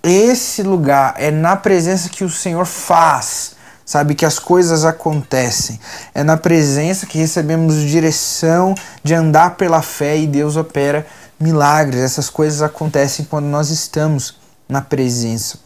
esse 0.03 0.63
lugar 0.63 1.15
é 1.19 1.31
na 1.31 1.57
presença 1.57 2.09
que 2.09 2.25
o 2.25 2.31
Senhor 2.31 2.67
faz 2.67 3.59
sabe? 3.91 4.15
Que 4.15 4.25
as 4.25 4.39
coisas 4.39 4.85
acontecem. 4.85 5.81
É 6.15 6.23
na 6.23 6.37
presença 6.37 7.07
que 7.07 7.19
recebemos 7.19 7.75
direção 7.75 8.73
de 9.03 9.15
andar 9.15 9.57
pela 9.57 9.83
fé 9.83 10.17
e 10.17 10.29
Deus 10.29 10.57
opera 10.57 11.05
milagres. 11.41 12.01
Essas 12.01 12.31
coisas 12.31 12.63
acontecem 12.63 13.25
quando 13.25 13.47
nós 13.47 13.69
estamos 13.69 14.39
na 14.69 14.81
presença. 14.81 15.59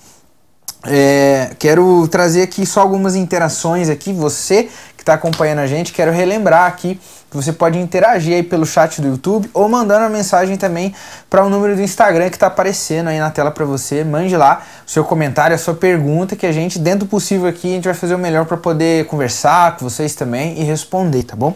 É, 0.86 1.54
quero 1.58 2.08
trazer 2.08 2.40
aqui 2.40 2.64
só 2.64 2.80
algumas 2.80 3.14
interações 3.14 3.90
aqui. 3.90 4.10
Você 4.10 4.70
está 5.04 5.14
acompanhando 5.14 5.60
a 5.60 5.66
gente, 5.66 5.92
quero 5.92 6.10
relembrar 6.10 6.66
aqui 6.66 6.98
que 7.30 7.36
você 7.36 7.52
pode 7.52 7.78
interagir 7.78 8.34
aí 8.34 8.42
pelo 8.42 8.64
chat 8.64 9.00
do 9.02 9.08
YouTube 9.08 9.50
ou 9.52 9.68
mandando 9.68 10.00
uma 10.00 10.08
mensagem 10.08 10.56
também 10.56 10.94
para 11.28 11.44
o 11.44 11.50
número 11.50 11.74
do 11.74 11.82
Instagram 11.82 12.30
que 12.30 12.36
está 12.36 12.46
aparecendo 12.46 13.08
aí 13.08 13.18
na 13.18 13.28
tela 13.28 13.50
para 13.50 13.64
você. 13.64 14.04
Mande 14.04 14.36
lá 14.36 14.62
o 14.86 14.90
seu 14.90 15.04
comentário, 15.04 15.54
a 15.54 15.58
sua 15.58 15.74
pergunta, 15.74 16.36
que 16.36 16.46
a 16.46 16.52
gente, 16.52 16.78
dentro 16.78 17.00
do 17.00 17.06
possível 17.06 17.48
aqui, 17.48 17.72
a 17.72 17.74
gente 17.74 17.84
vai 17.84 17.94
fazer 17.94 18.14
o 18.14 18.18
melhor 18.18 18.46
para 18.46 18.56
poder 18.56 19.06
conversar 19.06 19.76
com 19.76 19.88
vocês 19.88 20.14
também 20.14 20.60
e 20.60 20.64
responder, 20.64 21.24
tá 21.24 21.34
bom? 21.34 21.54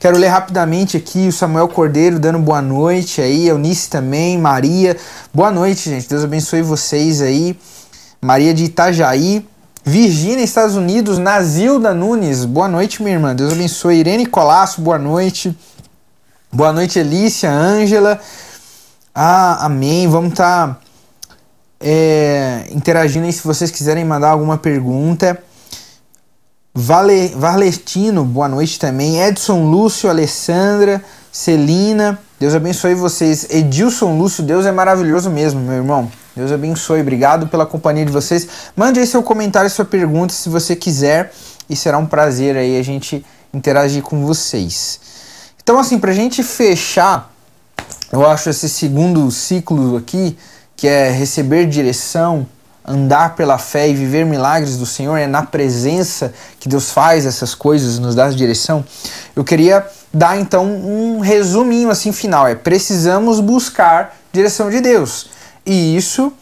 Quero 0.00 0.18
ler 0.18 0.28
rapidamente 0.28 0.96
aqui 0.96 1.28
o 1.28 1.32
Samuel 1.32 1.68
Cordeiro 1.68 2.18
dando 2.18 2.40
boa 2.40 2.60
noite 2.60 3.20
aí, 3.20 3.46
Eunice 3.46 3.88
também, 3.88 4.36
Maria. 4.36 4.96
Boa 5.32 5.52
noite, 5.52 5.88
gente. 5.88 6.08
Deus 6.08 6.24
abençoe 6.24 6.62
vocês 6.62 7.22
aí. 7.22 7.56
Maria 8.20 8.52
de 8.52 8.64
Itajaí, 8.64 9.46
Virgínia, 9.84 10.44
Estados 10.44 10.76
Unidos, 10.76 11.18
Nazilda 11.18 11.94
Nunes, 11.94 12.44
boa 12.44 12.68
noite, 12.68 13.02
minha 13.02 13.14
irmã, 13.14 13.34
Deus 13.34 13.52
abençoe. 13.52 13.96
Irene 13.96 14.26
Colasso, 14.26 14.80
boa 14.80 14.98
noite. 14.98 15.56
Boa 16.52 16.72
noite, 16.72 16.98
Elícia, 16.98 17.50
Ângela. 17.50 18.20
Ah, 19.14 19.64
amém. 19.64 20.06
Vamos 20.06 20.32
estar 20.32 20.68
tá, 20.68 20.80
é, 21.80 22.66
interagindo 22.72 23.24
aí 23.24 23.32
se 23.32 23.42
vocês 23.42 23.70
quiserem 23.70 24.04
mandar 24.04 24.30
alguma 24.30 24.58
pergunta. 24.58 25.42
Vale, 26.74 27.28
Valertino, 27.28 28.24
boa 28.24 28.48
noite 28.48 28.78
também. 28.78 29.20
Edson 29.20 29.64
Lúcio, 29.70 30.10
Alessandra, 30.10 31.02
Celina, 31.32 32.18
Deus 32.38 32.54
abençoe 32.54 32.94
vocês. 32.94 33.46
Edilson 33.48 34.18
Lúcio, 34.18 34.42
Deus 34.42 34.66
é 34.66 34.72
maravilhoso 34.72 35.30
mesmo, 35.30 35.60
meu 35.60 35.74
irmão. 35.74 36.10
Deus 36.34 36.52
abençoe, 36.52 37.00
obrigado 37.00 37.48
pela 37.48 37.66
companhia 37.66 38.04
de 38.04 38.12
vocês. 38.12 38.46
Mande 38.76 39.00
aí 39.00 39.06
seu 39.06 39.22
comentário, 39.22 39.68
sua 39.68 39.84
pergunta, 39.84 40.32
se 40.32 40.48
você 40.48 40.76
quiser, 40.76 41.32
e 41.68 41.76
será 41.76 41.98
um 41.98 42.06
prazer 42.06 42.56
aí 42.56 42.78
a 42.78 42.82
gente 42.82 43.24
interagir 43.52 44.02
com 44.02 44.24
vocês. 44.24 45.00
Então, 45.62 45.78
assim, 45.78 45.98
pra 45.98 46.12
gente 46.12 46.42
fechar, 46.42 47.32
eu 48.12 48.26
acho 48.26 48.50
esse 48.50 48.68
segundo 48.68 49.30
ciclo 49.30 49.96
aqui, 49.96 50.36
que 50.76 50.88
é 50.88 51.10
receber 51.10 51.66
direção, 51.66 52.46
andar 52.84 53.36
pela 53.36 53.58
fé 53.58 53.88
e 53.88 53.94
viver 53.94 54.24
milagres 54.24 54.76
do 54.76 54.86
Senhor, 54.86 55.16
é 55.16 55.26
na 55.26 55.42
presença 55.42 56.32
que 56.58 56.68
Deus 56.68 56.90
faz 56.90 57.26
essas 57.26 57.54
coisas, 57.54 57.98
nos 57.98 58.14
dá 58.14 58.28
direção. 58.30 58.84
Eu 59.36 59.44
queria 59.44 59.86
dar 60.12 60.38
então 60.40 60.64
um 60.64 61.20
resuminho 61.20 61.90
assim 61.90 62.12
final, 62.12 62.48
é 62.48 62.54
precisamos 62.54 63.38
buscar 63.38 64.16
direção 64.32 64.70
de 64.70 64.80
Deus. 64.80 65.28
E 65.64 65.96
isso 65.96 66.32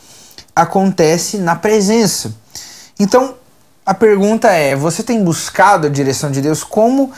acontece 0.54 1.38
na 1.38 1.56
presença. 1.56 2.32
Então, 2.98 3.34
a 3.84 3.94
pergunta 3.94 4.48
é: 4.48 4.76
você 4.76 5.02
tem 5.02 5.22
buscado 5.22 5.86
a 5.86 5.90
direção 5.90 6.30
de 6.30 6.40
Deus? 6.40 6.62
Como 6.62 7.12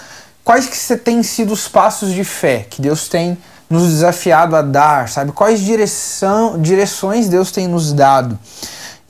quais 0.44 0.66
que 0.66 0.76
você 0.76 0.96
têm 0.96 1.22
sido 1.22 1.52
os 1.52 1.68
passos 1.68 2.12
de 2.12 2.24
fé 2.24 2.66
que 2.68 2.80
Deus 2.82 3.08
tem 3.08 3.38
nos 3.68 3.88
desafiado 3.88 4.56
a 4.56 4.62
dar, 4.62 5.08
sabe? 5.08 5.32
Quais 5.32 5.60
direção, 5.60 6.60
direções 6.60 7.28
Deus 7.28 7.50
tem 7.50 7.68
nos 7.68 7.92
dado? 7.92 8.38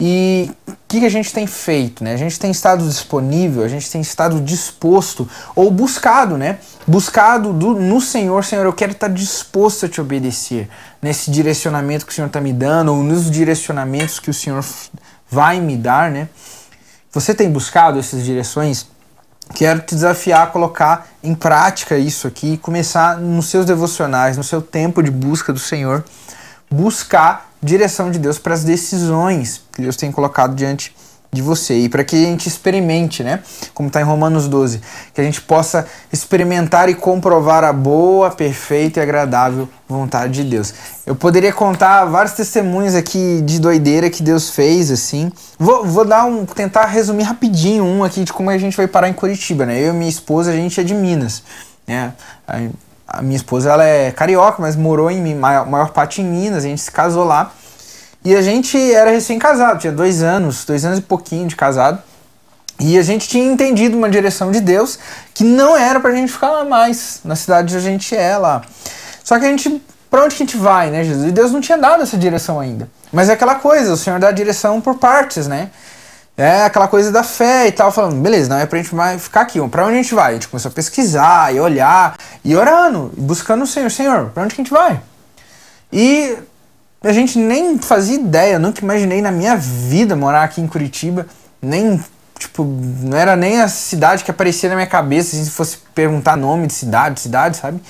E 0.01 0.51
o 0.67 0.73
que, 0.89 1.01
que, 1.01 1.05
a 1.05 1.11
gente 1.11 1.31
tem 1.31 1.47
feito? 1.47 2.03
Né? 2.03 2.15
A 2.15 2.17
gente 2.17 2.41
tem 2.41 2.51
estado 2.51 2.89
disponível, 2.89 3.63
a 3.63 3.69
gente 3.69 3.91
tem 3.91 4.01
estado 4.01 4.41
disposto, 4.41 5.29
ou 5.55 5.71
buscado, 5.71 6.39
né? 6.39 6.59
Buscado 6.87 7.53
do, 7.53 7.75
no 7.75 8.01
Senhor, 8.01 8.43
Senhor, 8.43 8.65
eu 8.65 8.73
quero 8.73 8.93
estar 8.93 9.09
disposto 9.09 9.85
a 9.85 9.89
te 9.91 10.01
obedecer 10.01 10.71
nesse 11.03 11.31
direcionamento 11.31 12.07
que 12.07 12.13
o 12.13 12.15
Senhor 12.15 12.29
está 12.29 12.41
me 12.41 12.53
dando, 12.53 12.95
ou 12.95 13.03
nos 13.03 13.31
direcionamentos 13.31 14.19
que 14.19 14.31
o 14.31 14.35
Senhor 14.35 14.65
vai 15.31 15.61
me 15.61 15.77
dar, 15.77 16.11
né? 16.11 16.31
Você 17.13 17.35
tem 17.35 17.51
buscado 17.51 17.99
essas 17.99 18.25
direções? 18.25 18.87
Quero 19.55 19.81
te 19.81 19.95
desafiar 19.95 20.45
a 20.45 20.47
colocar 20.47 21.09
em 21.23 21.35
prática 21.35 21.99
isso 21.99 22.27
aqui, 22.27 22.57
começar 22.57 23.19
nos 23.19 23.47
seus 23.47 23.67
devocionais, 23.67 24.39
no 24.39 24.45
seu 24.45 24.63
tempo 24.63 25.03
de 25.03 25.11
busca 25.11 25.53
do 25.53 25.59
Senhor, 25.59 26.05
buscar 26.71 27.50
direção 27.63 28.11
de 28.11 28.19
Deus 28.19 28.39
para 28.39 28.55
as 28.55 28.65
decisões 28.65 29.63
que 29.73 29.83
Deus 29.83 29.97
tem 29.97 30.11
colocado 30.11 30.55
diante 30.55 30.95
de 31.33 31.43
você 31.43 31.75
e 31.75 31.89
para 31.89 32.03
que 32.03 32.17
a 32.17 32.29
gente 32.29 32.49
experimente, 32.49 33.23
né? 33.23 33.41
Como 33.73 33.87
está 33.87 34.01
em 34.01 34.05
Romanos 34.05 34.49
12, 34.49 34.81
que 35.15 35.21
a 35.21 35.25
gente 35.25 35.41
possa 35.41 35.87
experimentar 36.13 36.89
e 36.89 36.95
comprovar 36.95 37.63
a 37.63 37.73
boa, 37.73 38.31
perfeita 38.31 38.99
e 38.99 39.03
agradável 39.03 39.69
vontade 39.89 40.43
de 40.43 40.51
Deus. 40.51 40.75
Eu 41.07 41.15
poderia 41.15 41.53
contar 41.53 42.05
vários 42.07 42.35
testemunhos 42.35 42.95
aqui 42.95 43.43
de 43.45 43.61
doideira 43.61 44.11
que 44.11 44.23
Deus 44.23 44.51
fez, 44.51 44.91
assim. 44.91 45.31
Vou, 45.59 45.85
vou 45.85 46.05
dar 46.05 46.25
um, 46.25 46.45
tentar 46.45 46.87
resumir 46.87 47.23
rapidinho 47.23 47.85
um 47.85 48.03
aqui 48.03 48.25
de 48.25 48.33
como 48.33 48.51
a 48.51 48.59
gente 48.59 48.77
vai 48.77 48.89
parar 48.89 49.09
em 49.09 49.13
Curitiba, 49.13 49.65
né? 49.65 49.81
Eu 49.81 49.95
e 49.95 49.97
minha 49.97 50.11
esposa, 50.11 50.51
a 50.51 50.57
gente 50.57 50.81
é 50.81 50.83
de 50.83 50.95
Minas, 50.95 51.45
né? 51.87 52.13
Minha 53.23 53.37
esposa 53.37 53.71
ela 53.71 53.85
é 53.85 54.11
carioca, 54.13 54.61
mas 54.61 54.77
morou 54.77 55.11
em 55.11 55.35
maior, 55.35 55.67
maior 55.67 55.91
parte 55.91 56.23
em 56.23 56.25
Minas, 56.25 56.65
a 56.65 56.69
gente 56.69 56.81
se 56.81 56.91
casou 56.91 57.25
lá. 57.25 57.53
E 58.25 58.37
a 58.37 58.43
gente 58.43 58.77
era 58.93 59.11
recém-casado, 59.11 59.79
tinha 59.79 59.93
dois 59.93 60.23
anos, 60.23 60.65
dois 60.65 60.85
anos 60.85 60.99
e 60.99 61.03
pouquinho 61.03 61.49
de 61.49 61.57
casado. 61.57 62.03
E 62.79 62.99
a 62.99 63.03
gente 63.03 63.29
tinha 63.29 63.45
entendido 63.45 63.97
uma 63.97 64.09
direção 64.09 64.51
de 64.51 64.61
Deus 64.61 64.99
que 65.35 65.45
não 65.45 65.77
era 65.77 66.01
pra 66.01 66.13
gente 66.13 66.33
ficar 66.33 66.51
lá 66.51 66.65
mais, 66.65 67.21
na 67.25 67.37
cidade 67.37 67.75
onde 67.75 67.87
a 67.87 67.91
gente 67.91 68.17
é 68.17 68.37
lá. 68.39 68.63
Só 69.23 69.39
que 69.39 69.45
a 69.45 69.49
gente, 69.49 69.83
pra 70.11 70.25
onde 70.25 70.35
que 70.35 70.43
a 70.43 70.47
gente 70.47 70.57
vai, 70.57 70.91
né, 70.91 71.05
Jesus? 71.05 71.29
E 71.29 71.33
Deus 71.33 71.53
não 71.53 71.61
tinha 71.61 71.77
dado 71.77 72.03
essa 72.03 72.17
direção 72.17 72.59
ainda. 72.59 72.89
Mas 73.13 73.29
é 73.29 73.35
aquela 73.35 73.57
coisa, 73.57 73.93
o 73.93 73.97
Senhor 73.97 74.19
dá 74.19 74.29
a 74.29 74.33
direção 74.33 74.81
por 74.81 74.97
partes, 74.99 75.47
né? 75.47 75.71
É 76.41 76.65
aquela 76.65 76.89
coisa 76.89 77.13
da 77.13 77.23
fé 77.23 77.67
e 77.67 77.73
tal, 77.73 77.93
falando, 77.93 78.19
beleza, 78.19 78.49
não 78.49 78.57
é 78.57 78.65
pra 78.65 78.79
gente 78.79 78.95
mais 78.95 79.23
ficar 79.23 79.43
aqui, 79.43 79.61
pra 79.69 79.85
onde 79.85 79.99
a 79.99 80.03
gente 80.03 80.15
vai? 80.15 80.31
A 80.31 80.33
gente 80.33 80.49
começou 80.49 80.71
a 80.71 80.73
pesquisar 80.73 81.55
e 81.55 81.61
olhar 81.61 82.17
e 82.43 82.57
orando, 82.57 83.13
buscando 83.15 83.65
o 83.65 83.67
Senhor, 83.67 83.91
Senhor, 83.91 84.31
pra 84.31 84.45
onde 84.45 84.55
que 84.55 84.63
a 84.63 84.65
gente 84.65 84.73
vai? 84.73 85.03
E 85.93 86.39
a 87.05 87.13
gente 87.13 87.39
nem 87.39 87.77
fazia 87.77 88.17
ideia, 88.17 88.59
nunca 88.59 88.83
imaginei 88.83 89.21
na 89.21 89.31
minha 89.31 89.55
vida 89.55 90.17
morar 90.17 90.45
aqui 90.45 90.63
em 90.63 90.67
Curitiba, 90.67 91.27
nem, 91.61 92.03
tipo, 92.41 92.65
não 92.65 93.17
era 93.17 93.37
nem 93.37 93.61
a 93.61 93.69
cidade 93.69 94.25
que 94.25 94.31
aparecia 94.31 94.69
na 94.71 94.75
minha 94.75 94.87
cabeça, 94.87 95.37
assim, 95.37 95.45
se 95.45 95.51
fosse 95.51 95.77
perguntar 95.95 96.37
nome 96.37 96.67
de 96.67 96.73
cidade, 96.73 97.21
cidade, 97.21 97.59
sabe? 97.59 97.81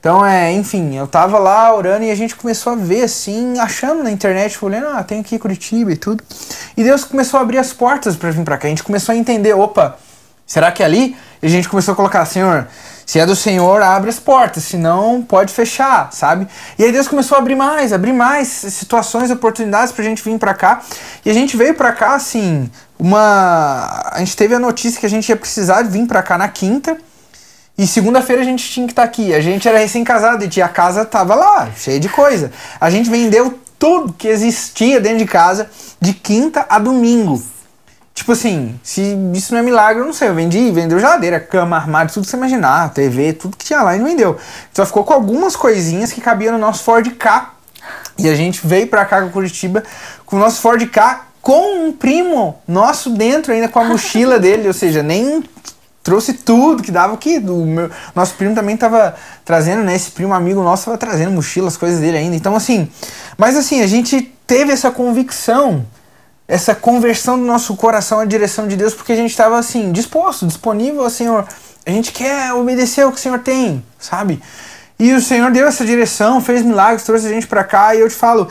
Então, 0.00 0.26
é, 0.26 0.50
enfim, 0.52 0.96
eu 0.96 1.06
tava 1.06 1.38
lá 1.38 1.74
orando 1.74 2.04
e 2.04 2.10
a 2.10 2.14
gente 2.14 2.34
começou 2.34 2.72
a 2.72 2.76
ver, 2.76 3.04
assim, 3.04 3.58
achando 3.58 4.02
na 4.02 4.10
internet, 4.10 4.62
olhando, 4.64 4.88
ah, 4.88 5.04
tem 5.04 5.20
aqui 5.20 5.38
Curitiba 5.38 5.92
e 5.92 5.96
tudo. 5.96 6.24
E 6.76 6.82
Deus 6.82 7.04
começou 7.04 7.38
a 7.38 7.42
abrir 7.42 7.58
as 7.58 7.72
portas 7.72 8.16
para 8.16 8.30
vir 8.30 8.44
para 8.44 8.58
cá. 8.58 8.66
A 8.66 8.70
gente 8.70 8.82
começou 8.82 9.12
a 9.12 9.16
entender, 9.16 9.52
opa, 9.54 9.96
será 10.46 10.72
que 10.72 10.82
é 10.82 10.86
ali? 10.86 11.16
E 11.40 11.46
a 11.46 11.48
gente 11.48 11.68
começou 11.68 11.92
a 11.92 11.96
colocar, 11.96 12.24
Senhor, 12.24 12.66
Se 13.06 13.18
é 13.18 13.26
do 13.26 13.34
Senhor, 13.34 13.82
abre 13.82 14.08
as 14.08 14.20
portas, 14.20 14.62
senão 14.62 15.20
pode 15.20 15.52
fechar, 15.52 16.12
sabe? 16.12 16.46
E 16.78 16.84
aí 16.84 16.92
Deus 16.92 17.08
começou 17.08 17.36
a 17.36 17.40
abrir 17.40 17.56
mais, 17.56 17.92
abrir 17.92 18.12
mais 18.12 18.46
situações, 18.46 19.32
oportunidades 19.32 19.92
pra 19.92 20.04
gente 20.04 20.22
vir 20.22 20.38
pra 20.38 20.54
cá. 20.54 20.80
E 21.24 21.30
a 21.30 21.34
gente 21.34 21.56
veio 21.56 21.74
pra 21.74 21.92
cá, 21.92 22.14
assim, 22.14 22.70
uma. 23.00 24.10
A 24.12 24.18
gente 24.18 24.36
teve 24.36 24.54
a 24.54 24.58
notícia 24.58 25.00
que 25.00 25.06
a 25.06 25.10
gente 25.10 25.28
ia 25.28 25.36
precisar 25.36 25.82
vir 25.82 26.06
pra 26.06 26.22
cá 26.22 26.36
na 26.36 26.48
quinta. 26.48 26.96
E 27.78 27.86
segunda-feira 27.86 28.42
a 28.42 28.44
gente 28.44 28.68
tinha 28.68 28.86
que 28.86 28.92
estar 28.92 29.02
tá 29.02 29.08
aqui. 29.08 29.32
A 29.32 29.40
gente 29.40 29.66
era 29.66 29.78
recém-casado 29.78 30.46
e 30.54 30.62
a 30.62 30.68
casa 30.68 31.04
tava 31.04 31.34
lá, 31.34 31.70
cheia 31.74 31.98
de 31.98 32.10
coisa. 32.10 32.52
A 32.78 32.90
gente 32.90 33.08
vendeu 33.08 33.58
tudo 33.78 34.12
que 34.12 34.28
existia 34.28 35.00
dentro 35.00 35.18
de 35.18 35.24
casa 35.24 35.70
de 35.98 36.12
quinta 36.12 36.66
a 36.68 36.78
domingo. 36.78 37.42
Tipo 38.12 38.32
assim, 38.32 38.78
se 38.82 39.16
isso 39.32 39.54
não 39.54 39.60
é 39.60 39.62
milagre, 39.62 40.02
eu 40.02 40.06
não 40.06 40.12
sei. 40.12 40.28
Eu 40.28 40.34
vendi, 40.34 40.70
vendeu 40.70 40.98
geladeira, 40.98 41.40
cama, 41.40 41.76
armário, 41.76 42.12
tudo 42.12 42.24
que 42.24 42.30
você 42.30 42.36
imaginar, 42.36 42.92
TV, 42.92 43.32
tudo 43.32 43.56
que 43.56 43.64
tinha 43.64 43.80
lá 43.80 43.96
e 43.96 43.98
não 43.98 44.04
vendeu. 44.04 44.36
Só 44.74 44.84
ficou 44.84 45.02
com 45.02 45.14
algumas 45.14 45.56
coisinhas 45.56 46.12
que 46.12 46.20
cabiam 46.20 46.52
no 46.52 46.58
nosso 46.58 46.84
Ford 46.84 47.08
K. 47.14 47.54
E 48.18 48.28
a 48.28 48.34
gente 48.34 48.66
veio 48.66 48.88
pra 48.88 49.06
cá 49.06 49.22
com 49.22 49.30
Curitiba 49.30 49.82
com 50.26 50.36
o 50.36 50.38
nosso 50.38 50.60
Ford 50.60 50.86
K 50.86 51.29
com 51.42 51.86
um 51.86 51.92
primo 51.92 52.58
nosso 52.66 53.10
dentro 53.10 53.52
ainda 53.52 53.68
com 53.68 53.78
a 53.78 53.84
mochila 53.84 54.38
dele, 54.40 54.68
ou 54.68 54.74
seja, 54.74 55.02
nem 55.02 55.42
trouxe 56.02 56.32
tudo 56.32 56.82
que 56.82 56.90
dava 56.90 57.14
aqui. 57.14 57.38
O 57.38 57.64
meu, 57.64 57.90
nosso 58.14 58.34
primo 58.34 58.54
também 58.54 58.76
tava 58.76 59.14
trazendo, 59.44 59.82
né? 59.82 59.94
Esse 59.94 60.10
primo 60.10 60.34
amigo 60.34 60.62
nosso 60.62 60.86
tava 60.86 60.98
trazendo 60.98 61.30
mochilas, 61.32 61.76
coisas 61.76 62.00
dele 62.00 62.16
ainda. 62.16 62.36
Então, 62.36 62.54
assim, 62.56 62.88
mas 63.36 63.56
assim, 63.56 63.80
a 63.82 63.86
gente 63.86 64.22
teve 64.46 64.72
essa 64.72 64.90
convicção 64.90 65.84
essa 66.50 66.74
conversão 66.74 67.38
do 67.38 67.44
nosso 67.44 67.76
coração 67.76 68.18
à 68.18 68.24
direção 68.24 68.66
de 68.66 68.74
Deus, 68.74 68.92
porque 68.92 69.12
a 69.12 69.16
gente 69.16 69.30
estava 69.30 69.56
assim, 69.56 69.92
disposto, 69.92 70.44
disponível 70.48 71.04
ao 71.04 71.08
Senhor. 71.10 71.46
A 71.86 71.90
gente 71.92 72.10
quer 72.10 72.52
obedecer 72.52 73.06
o 73.06 73.12
que 73.12 73.18
o 73.18 73.20
Senhor 73.20 73.38
tem, 73.38 73.84
sabe? 74.00 74.42
E 74.98 75.12
o 75.12 75.20
Senhor 75.20 75.52
deu 75.52 75.68
essa 75.68 75.84
direção, 75.84 76.40
fez 76.40 76.62
milagres, 76.62 77.04
trouxe 77.04 77.26
a 77.26 77.30
gente 77.30 77.46
para 77.46 77.62
cá, 77.62 77.94
e 77.94 78.00
eu 78.00 78.08
te 78.08 78.16
falo, 78.16 78.48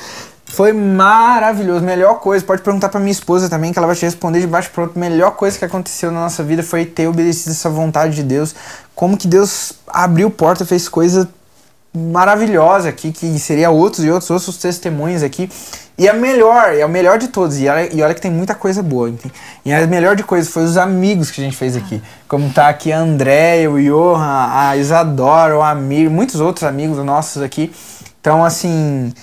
foi 0.50 0.74
maravilhoso, 0.74 1.86
melhor 1.86 2.16
coisa. 2.16 2.43
Pode 2.43 2.62
perguntar 2.62 2.89
para 2.89 3.00
minha 3.00 3.12
esposa 3.12 3.47
também, 3.47 3.72
que 3.72 3.78
ela 3.78 3.88
vai 3.88 3.95
te 3.95 4.04
responder 4.04 4.41
de 4.41 4.47
baixo 4.47 4.72
pronto. 4.72 4.97
Melhor 4.97 5.32
coisa 5.32 5.58
que 5.58 5.64
aconteceu 5.64 6.12
na 6.12 6.22
nossa 6.22 6.43
vida 6.43 6.64
foi 6.64 6.86
ter 6.86 7.08
obedecido 7.08 7.52
essa 7.52 7.70
vontade 7.70 8.16
de 8.16 8.24
Deus. 8.24 8.56
Como 8.95 9.16
que 9.16 9.28
Deus 9.28 9.74
abriu 9.88 10.30
porta, 10.32 10.66
fez 10.66 10.89
coisa 10.89 11.30
maravilhosa 11.93 12.89
aqui, 12.89 13.12
que 13.12 13.39
seria 13.39 13.70
outros 13.70 14.04
e 14.04 14.12
outros 14.12 14.30
outros 14.30 14.58
testemunhos 14.58 15.24
aqui. 15.24 15.50
E 15.97 16.08
a 16.08 16.14
melhor, 16.14 16.74
é 16.76 16.86
o 16.86 16.89
melhor 16.89 17.20
de 17.20 17.28
todos. 17.28 17.60
E 17.60 17.68
olha, 17.68 17.93
e 17.93 18.02
olha 18.02 18.14
que 18.16 18.22
tem 18.22 18.32
muita 18.32 18.56
coisa 18.56 18.82
boa. 18.82 19.10
Enfim. 19.10 19.30
E 19.64 19.72
a 19.72 19.86
melhor 19.86 20.16
de 20.16 20.24
coisas 20.24 20.52
foi 20.52 20.64
os 20.64 20.78
amigos 20.78 21.30
que 21.30 21.41
a 21.41 21.43
gente 21.43 21.56
fez 21.56 21.76
aqui. 21.76 22.02
Como 22.28 22.52
tá 22.52 22.70
aqui 22.70 22.91
a 22.91 23.00
André, 23.00 23.68
o 23.68 23.80
Johan, 23.80 24.50
a 24.52 24.76
Isadora, 24.78 25.58
o 25.58 25.62
Amir, 25.62 26.10
muitos 26.10 26.41
outros 26.41 26.64
amigos 26.64 26.97
nossos 27.06 27.43
aqui. 27.43 27.72
Então, 28.20 28.43
assim, 28.43 29.14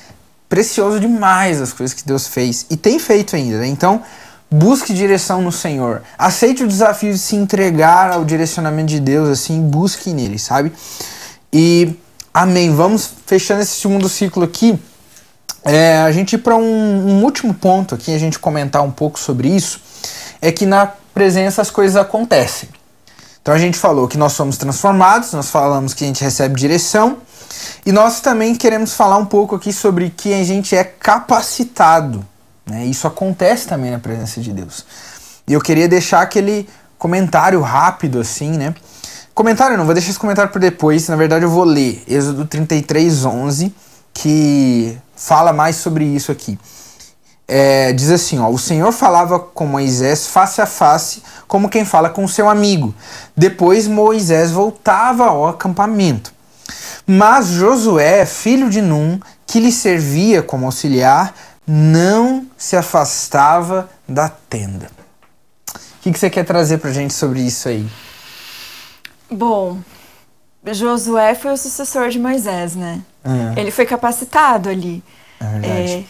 precioso 0.49 1.01
demais 1.01 1.61
as 1.61 1.73
coisas 1.73 1.95
que 1.95 2.07
Deus 2.07 2.27
fez. 2.27 2.67
E 2.71 2.77
tem 2.77 2.99
feito 2.99 3.37
ainda, 3.37 3.59
né? 3.59 3.67
Então, 3.67 4.03
busque 4.51 4.95
direção 4.95 5.43
no 5.43 5.53
Senhor. 5.53 6.03
Aceite 6.19 6.65
o 6.65 6.69
desafio 6.69 7.13
de 7.13 7.19
se 7.19 7.37
entregar 7.37 8.13
ao 8.13 8.25
direcionamento 8.25 8.89
de 8.89 9.01
Deus, 9.01 9.29
assim, 9.29 9.61
busque 9.61 10.13
nele, 10.13 10.39
sabe? 10.39 10.73
E, 11.53 11.95
amém. 12.33 12.75
Vamos 12.75 13.11
fechando 13.27 13.63
esse 13.63 13.81
segundo 13.81 14.09
ciclo 14.09 14.45
aqui 14.45 14.79
é, 15.67 15.99
a 15.99 16.13
gente 16.13 16.35
ir 16.35 16.39
para 16.39 16.55
um, 16.55 16.63
um, 16.63 17.25
último 17.25 17.53
ponto 17.53 17.93
aqui, 17.93 18.15
a 18.15 18.19
gente 18.19 18.39
comentar 18.39 18.83
um 18.83 18.91
pouco 18.91 19.19
sobre 19.19 19.49
isso, 19.49 19.81
é 20.41 20.53
que 20.53 20.65
na 20.65 20.87
presença 21.13 21.61
as 21.61 21.73
coisas 21.73 21.97
acontecem. 21.97 22.69
Então 23.43 23.53
a 23.53 23.59
gente 23.59 23.77
falou 23.77 24.07
que 24.07 24.17
nós 24.17 24.33
somos 24.33 24.57
transformados, 24.57 25.33
nós 25.33 25.51
falamos 25.51 25.93
que 25.93 26.05
a 26.05 26.07
gente 26.07 26.23
recebe 26.23 26.55
direção, 26.55 27.19
e 27.85 27.93
nós 27.93 28.21
também 28.21 28.55
queremos 28.55 28.95
falar 28.95 29.17
um 29.17 29.27
pouco 29.27 29.57
aqui 29.57 29.73
sobre 29.73 30.11
que 30.11 30.33
a 30.35 30.45
gente 30.45 30.75
é 30.75 30.85
capacitado. 30.85 32.25
Né? 32.67 32.87
Isso 32.87 33.07
acontece 33.07 33.67
também 33.67 33.91
na 33.91 33.99
presença 33.99 34.41
de 34.41 34.53
Deus. 34.53 34.85
E 35.47 35.53
eu 35.53 35.61
queria 35.61 35.89
deixar 35.89 36.23
aquele 36.23 36.69
comentário 36.99 37.61
rápido 37.61 38.19
assim, 38.19 38.51
né? 38.51 38.75
Comentário 39.35 39.77
não, 39.77 39.85
vou 39.85 39.95
deixar 39.95 40.11
esse 40.11 40.19
comentário 40.19 40.51
para 40.51 40.61
depois, 40.61 41.09
na 41.09 41.17
verdade 41.17 41.45
eu 41.45 41.51
vou 41.51 41.63
ler 41.63 42.03
Êxodo 42.09 42.47
33, 42.47 43.25
11, 43.27 43.75
que 44.13 44.97
fala 45.15 45.53
mais 45.53 45.77
sobre 45.77 46.05
isso 46.07 46.33
aqui. 46.33 46.59
É, 47.47 47.93
diz 47.93 48.11
assim: 48.11 48.41
ó, 48.41 48.49
o 48.49 48.59
Senhor 48.59 48.91
falava 48.93 49.39
com 49.39 49.67
Moisés 49.67 50.27
face 50.27 50.61
a 50.61 50.67
face, 50.67 51.23
como 51.47 51.69
quem 51.69 51.85
fala 51.85 52.09
com 52.09 52.27
seu 52.27 52.49
amigo. 52.49 52.95
Depois 53.37 53.87
Moisés 53.87 54.51
voltava 54.51 55.27
ao 55.27 55.47
acampamento. 55.47 56.33
Mas 57.07 57.49
Josué, 57.49 58.27
filho 58.27 58.69
de 58.69 58.83
Num, 58.83 59.21
que 59.47 59.61
lhe 59.61 59.71
servia 59.71 60.43
como 60.43 60.67
auxiliar, 60.67 61.35
não 61.67 62.47
se 62.57 62.77
afastava 62.77 63.89
da 64.09 64.29
tenda. 64.29 64.91
O 65.75 65.79
que, 66.03 66.13
que 66.13 66.19
você 66.19 66.31
quer 66.31 66.45
trazer 66.45 66.79
para 66.79 66.93
gente 66.93 67.15
sobre 67.15 67.41
isso 67.41 67.69
aí? 67.69 67.87
Bom, 69.31 69.79
Josué 70.65 71.35
foi 71.35 71.53
o 71.53 71.57
sucessor 71.57 72.09
de 72.09 72.19
Moisés, 72.19 72.75
né? 72.75 73.01
É. 73.25 73.61
Ele 73.61 73.71
foi 73.71 73.87
capacitado 73.87 74.69
ali. 74.69 75.03
É 75.41 76.03
é, 76.03 76.05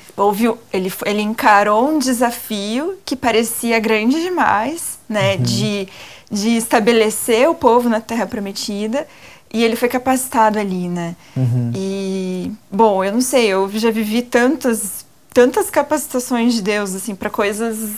ele, 0.72 0.92
ele 1.04 1.22
encarou 1.22 1.88
um 1.88 1.98
desafio 1.98 2.98
que 3.04 3.16
parecia 3.16 3.78
grande 3.80 4.20
demais, 4.20 4.98
né? 5.08 5.34
Uhum. 5.34 5.42
De, 5.42 5.88
de 6.30 6.56
estabelecer 6.56 7.48
o 7.48 7.54
povo 7.54 7.88
na 7.88 8.00
Terra 8.00 8.26
Prometida. 8.26 9.06
E 9.52 9.64
ele 9.64 9.76
foi 9.76 9.88
capacitado 9.88 10.58
ali, 10.58 10.88
né? 10.88 11.16
Uhum. 11.36 11.72
E, 11.74 12.52
bom, 12.70 13.02
eu 13.02 13.12
não 13.12 13.20
sei, 13.20 13.46
eu 13.46 13.70
já 13.74 13.90
vivi 13.90 14.22
tantas, 14.22 15.06
tantas 15.32 15.70
capacitações 15.70 16.54
de 16.54 16.62
Deus, 16.62 16.94
assim, 16.94 17.14
para 17.14 17.30
coisas, 17.30 17.90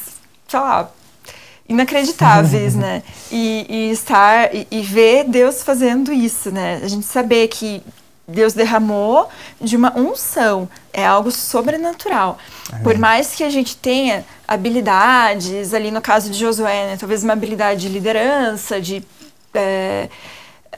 sei 0.47 0.61
lá, 0.61 0.91
inacreditáveis, 1.69 2.75
né? 2.77 3.03
E, 3.31 3.67
e 3.69 3.91
estar 3.91 4.55
e, 4.55 4.67
e, 4.71 4.83
ver 4.83 5.25
Deus 5.25 5.63
fazendo 5.63 6.13
isso, 6.13 6.51
né? 6.51 6.81
A 6.83 6.89
gente 6.89 7.07
saber 7.07 7.49
que 7.49 7.83
Deus 8.29 8.53
derramou 8.53 9.27
de 9.59 9.75
uma 9.75 9.97
unção, 9.99 10.69
é 10.93 11.05
algo 11.05 11.31
sobrenatural. 11.31 12.39
Por 12.83 12.99
mais 12.99 13.35
que 13.35 13.43
a 13.43 13.49
gente 13.49 13.75
tenha 13.75 14.23
habilidades, 14.47 15.73
ali 15.73 15.91
no 15.91 16.03
caso 16.03 16.31
de 16.31 16.39
Josué, 16.39 16.87
né? 16.87 16.97
talvez 16.99 17.25
uma 17.25 17.33
habilidade 17.33 17.81
de 17.81 17.89
liderança, 17.89 18.79
de 18.79 19.03
é, 19.55 20.11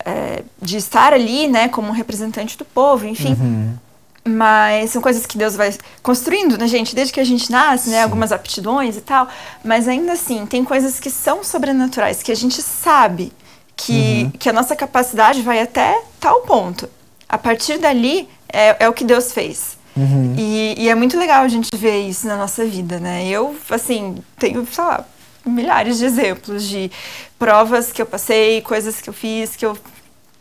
é, 0.04 0.42
de 0.60 0.76
estar 0.76 1.12
ali, 1.12 1.46
né, 1.46 1.68
como 1.68 1.88
um 1.88 1.92
representante 1.92 2.56
do 2.56 2.64
povo, 2.64 3.06
enfim. 3.06 3.32
Uhum. 3.32 3.74
Mas 4.22 4.90
são 4.90 5.00
coisas 5.00 5.24
que 5.24 5.38
Deus 5.38 5.56
vai 5.56 5.74
construindo 6.02 6.58
na 6.58 6.66
gente 6.66 6.94
desde 6.94 7.12
que 7.12 7.20
a 7.20 7.24
gente 7.24 7.50
nasce, 7.50 7.88
né? 7.88 7.96
Sim. 7.98 8.02
Algumas 8.02 8.32
aptidões 8.32 8.96
e 8.96 9.00
tal. 9.00 9.26
Mas 9.64 9.88
ainda 9.88 10.12
assim, 10.12 10.44
tem 10.44 10.62
coisas 10.62 11.00
que 11.00 11.10
são 11.10 11.42
sobrenaturais, 11.42 12.22
que 12.22 12.30
a 12.30 12.36
gente 12.36 12.60
sabe 12.60 13.32
que, 13.74 14.24
uhum. 14.24 14.30
que 14.38 14.48
a 14.48 14.52
nossa 14.52 14.76
capacidade 14.76 15.40
vai 15.40 15.60
até 15.60 16.02
tal 16.18 16.42
ponto. 16.42 16.88
A 17.26 17.38
partir 17.38 17.78
dali, 17.78 18.28
é, 18.52 18.84
é 18.84 18.88
o 18.88 18.92
que 18.92 19.04
Deus 19.04 19.32
fez. 19.32 19.78
Uhum. 19.96 20.34
E, 20.38 20.74
e, 20.78 20.88
é 20.88 20.94
muito 20.94 21.18
legal 21.18 21.42
a 21.42 21.48
gente 21.48 21.68
ver 21.74 22.06
isso 22.06 22.26
na 22.26 22.36
nossa 22.36 22.64
vida, 22.64 23.00
né? 23.00 23.26
Eu, 23.26 23.56
assim, 23.70 24.16
tenho, 24.38 24.66
sei 24.70 24.84
lá, 24.84 25.04
milhares 25.44 25.98
de 25.98 26.04
exemplos 26.04 26.64
de 26.64 26.90
provas 27.38 27.92
que 27.92 28.00
eu 28.00 28.06
passei, 28.06 28.60
coisas 28.62 29.00
que 29.00 29.08
eu 29.08 29.14
fiz, 29.14 29.56
que 29.56 29.64
eu 29.64 29.76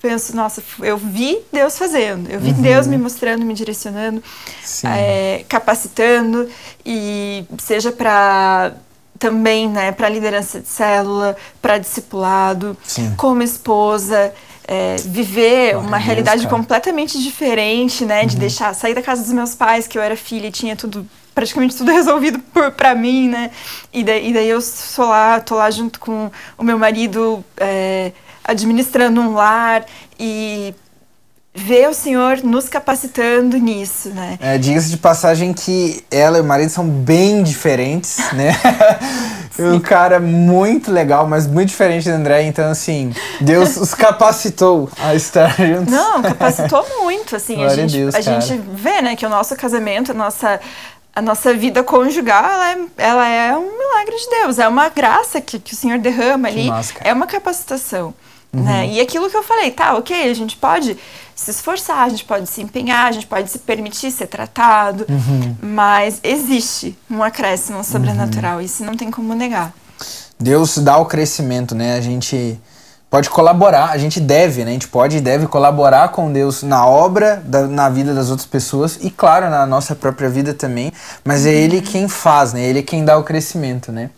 penso, 0.02 0.36
nossa, 0.36 0.64
eu 0.80 0.98
vi 0.98 1.40
Deus 1.52 1.78
fazendo, 1.78 2.30
eu 2.30 2.40
vi 2.40 2.52
uhum. 2.52 2.62
Deus 2.62 2.88
me 2.88 2.98
mostrando, 2.98 3.46
me 3.46 3.54
direcionando, 3.54 4.24
é, 4.86 5.44
capacitando 5.48 6.48
e 6.86 7.46
seja 7.58 7.92
para 7.92 8.74
também, 9.18 9.68
né, 9.70 9.92
para 9.92 10.08
liderança 10.08 10.62
de 10.62 10.68
célula, 10.68 11.36
para 11.62 11.78
discipulado, 11.78 12.78
Sim. 12.86 13.14
como 13.18 13.44
esposa, 13.44 14.34
é, 14.66 14.96
viver 15.04 15.72
Glória 15.72 15.80
uma 15.80 15.98
Deus, 15.98 16.06
realidade 16.06 16.44
cara. 16.44 16.56
completamente 16.56 17.22
diferente, 17.22 18.06
né, 18.06 18.22
uhum. 18.22 18.28
de 18.28 18.38
deixar 18.38 18.74
sair 18.74 18.94
da 18.94 19.02
casa 19.02 19.22
dos 19.22 19.34
meus 19.34 19.54
pais, 19.54 19.88
que 19.88 19.98
eu 19.98 20.02
era 20.02 20.16
filha 20.16 20.48
e 20.48 20.52
tinha 20.52 20.76
tudo 20.76 21.06
praticamente 21.34 21.76
tudo 21.76 21.92
resolvido 21.94 22.40
por 22.40 22.72
para 22.72 22.96
mim, 22.96 23.30
né? 23.30 23.52
E 23.94 24.04
daí, 24.04 24.30
e 24.30 24.34
daí 24.34 24.50
eu 24.50 24.62
sou 24.62 25.08
lá, 25.08 25.40
tô 25.40 25.56
lá 25.56 25.70
junto 25.72 26.00
com 26.00 26.32
o 26.58 26.64
meu 26.64 26.78
marido 26.78 27.44
é, 27.58 28.12
administrando 28.44 29.22
um 29.22 29.34
lar 29.34 29.86
e 30.20 30.74
ver 31.54 31.90
o 31.90 31.94
Senhor 31.94 32.44
nos 32.44 32.70
capacitando 32.70 33.58
nisso, 33.58 34.10
né? 34.10 34.38
É, 34.40 34.58
Diga-se 34.58 34.90
de 34.90 34.98
passagem 34.98 35.54
que 35.54 36.04
ela 36.10 36.38
e 36.38 36.42
o 36.42 36.44
marido 36.44 36.70
são 36.70 36.88
bem 36.88 37.44
diferentes, 37.44 38.18
né? 38.34 38.56
um 39.60 39.80
cara 39.80 40.22
muito 40.22 40.90
legal, 40.90 41.28
mas 41.28 41.46
muito 41.46 41.70
diferente 41.70 42.10
do 42.10 42.16
André, 42.16 42.44
então 42.44 42.70
assim, 42.70 43.14
Deus 43.42 43.76
os 43.76 43.94
capacitou 43.94 44.90
a 44.98 45.14
estar 45.16 45.56
juntos. 45.58 45.92
Não, 45.92 46.22
capacitou 46.22 46.86
muito, 47.02 47.36
assim, 47.36 47.56
Glória 47.58 47.74
a 47.74 47.76
gente, 47.76 47.98
Deus, 47.98 48.16
a 48.16 48.22
gente 48.22 48.62
vê, 48.74 49.02
né, 49.02 49.16
que 49.18 49.26
o 49.26 49.30
nosso 49.30 49.56
casamento, 49.58 50.12
a 50.12 50.16
nossa 50.16 50.62
a 51.20 51.22
nossa 51.22 51.54
vida 51.54 51.84
conjugal, 51.84 52.46
ela 52.46 52.72
é, 52.72 52.78
ela 52.98 53.28
é 53.28 53.58
um 53.58 53.78
milagre 53.78 54.16
de 54.16 54.30
Deus, 54.30 54.58
é 54.58 54.68
uma 54.68 54.88
graça 54.88 55.42
que, 55.42 55.60
que 55.60 55.74
o 55.74 55.76
Senhor 55.76 56.00
derrama 56.00 56.48
ali, 56.48 56.70
é 57.02 57.14
uma 57.14 57.28
capacitação. 57.28 58.14
Uhum. 58.54 58.64
Né? 58.64 58.88
E 58.88 59.02
aquilo 59.02 59.30
que 59.30 59.36
eu 59.36 59.44
falei, 59.44 59.70
tá, 59.70 59.96
ok, 59.96 60.30
a 60.30 60.34
gente 60.34 60.56
pode 60.56 60.98
se 61.36 61.52
esforçar, 61.52 62.06
a 62.06 62.10
gente 62.10 62.24
pode 62.24 62.48
se 62.48 62.62
empenhar, 62.62 63.08
a 63.08 63.12
gente 63.12 63.28
pode 63.28 63.52
se 63.52 63.60
permitir 63.60 64.12
ser 64.12 64.28
tratado, 64.28 65.06
uhum. 65.10 65.56
mas 65.62 66.22
existe 66.24 66.98
um 67.12 67.22
acréscimo 67.22 67.84
sobrenatural, 67.84 68.56
uhum. 68.56 68.62
isso 68.62 68.84
não 68.86 68.96
tem 68.96 69.12
como 69.12 69.36
negar. 69.36 69.74
Deus 70.40 70.78
dá 70.78 70.98
o 70.98 71.06
crescimento, 71.06 71.76
né? 71.76 71.98
A 71.98 72.02
gente 72.02 72.58
pode 73.10 73.30
colaborar, 73.30 73.90
a 73.90 73.98
gente 73.98 74.20
deve, 74.20 74.64
né? 74.64 74.70
A 74.70 74.74
gente 74.74 74.88
pode 74.88 75.18
e 75.18 75.22
deve 75.22 75.48
colaborar 75.48 76.10
com 76.10 76.32
Deus 76.32 76.62
na 76.62 76.86
obra, 76.86 77.42
da, 77.44 77.64
na 77.64 77.90
vida 77.90 78.14
das 78.14 78.30
outras 78.30 78.48
pessoas 78.48 79.00
e, 79.02 79.10
claro, 79.10 79.50
na 79.50 79.66
nossa 79.66 79.96
própria 79.96 80.30
vida 80.30 80.54
também, 80.54 80.92
mas 81.24 81.46
é 81.46 81.52
Ele 81.52 81.82
quem 81.82 82.08
faz, 82.08 82.54
né? 82.54 82.62
Ele 82.62 82.80
é 82.80 82.84
quem 82.84 83.04
dá 83.04 83.18
o 83.18 83.24
crescimento, 83.24 83.92
né? 83.92 84.12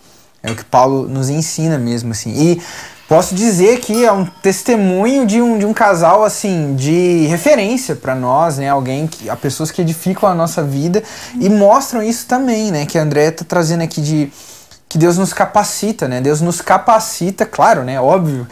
É 0.44 0.52
o 0.52 0.56
que 0.56 0.66
Paulo 0.66 1.08
nos 1.08 1.30
ensina 1.30 1.78
mesmo, 1.78 2.12
assim. 2.12 2.32
E 2.32 2.62
posso 3.08 3.34
dizer 3.34 3.80
que 3.80 4.04
é 4.04 4.12
um 4.12 4.26
testemunho 4.26 5.26
de 5.26 5.42
um, 5.42 5.58
de 5.58 5.66
um 5.66 5.74
casal, 5.74 6.26
assim, 6.26 6.76
de 6.76 7.28
referência 7.28 7.96
para 7.96 8.14
nós, 8.14 8.58
né? 8.58 8.68
Alguém 8.68 9.08
que, 9.08 9.30
a 9.30 9.38
pessoas 9.38 9.72
que 9.72 9.82
edificam 9.82 10.28
a 10.28 10.36
nossa 10.36 10.62
vida 10.64 11.02
e 11.40 11.48
mostram 11.48 12.04
isso 12.04 12.26
também, 12.26 12.72
né? 12.72 12.86
Que 12.86 12.98
a 12.98 13.04
André 13.04 13.32
tá 13.32 13.46
trazendo 13.48 13.84
aqui 13.84 14.02
de 14.02 14.34
que 14.90 14.98
Deus 14.98 15.18
nos 15.18 15.32
capacita, 15.32 16.10
né? 16.10 16.20
Deus 16.20 16.42
nos 16.42 16.60
capacita, 16.60 17.46
claro, 17.46 17.84
né? 17.84 18.02
Óbvio, 18.02 18.46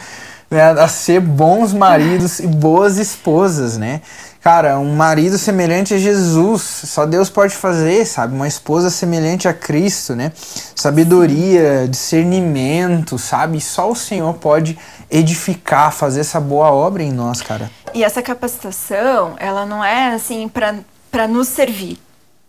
né? 0.49 0.61
a 0.71 0.87
ser 0.87 1.21
bons 1.21 1.73
maridos 1.73 2.39
e 2.39 2.47
boas 2.47 2.97
esposas, 2.97 3.77
né? 3.77 4.01
Cara, 4.41 4.79
um 4.79 4.95
marido 4.95 5.37
semelhante 5.37 5.93
a 5.93 5.97
Jesus, 5.97 6.61
só 6.61 7.05
Deus 7.05 7.29
pode 7.29 7.53
fazer, 7.53 8.05
sabe? 8.05 8.33
Uma 8.33 8.47
esposa 8.47 8.89
semelhante 8.89 9.49
a 9.49 9.53
Cristo, 9.53 10.15
né? 10.15 10.31
Sabedoria, 10.75 11.85
discernimento, 11.89 13.19
sabe? 13.19 13.59
Só 13.59 13.91
o 13.91 13.95
Senhor 13.95 14.33
pode 14.35 14.79
edificar, 15.11 15.91
fazer 15.91 16.21
essa 16.21 16.39
boa 16.39 16.71
obra 16.71 17.03
em 17.03 17.11
nós, 17.11 17.41
cara. 17.41 17.69
E 17.93 18.01
essa 18.01 18.21
capacitação, 18.21 19.35
ela 19.39 19.65
não 19.65 19.83
é 19.83 20.13
assim 20.13 20.49
para 20.49 21.27
nos 21.27 21.49
servir, 21.49 21.99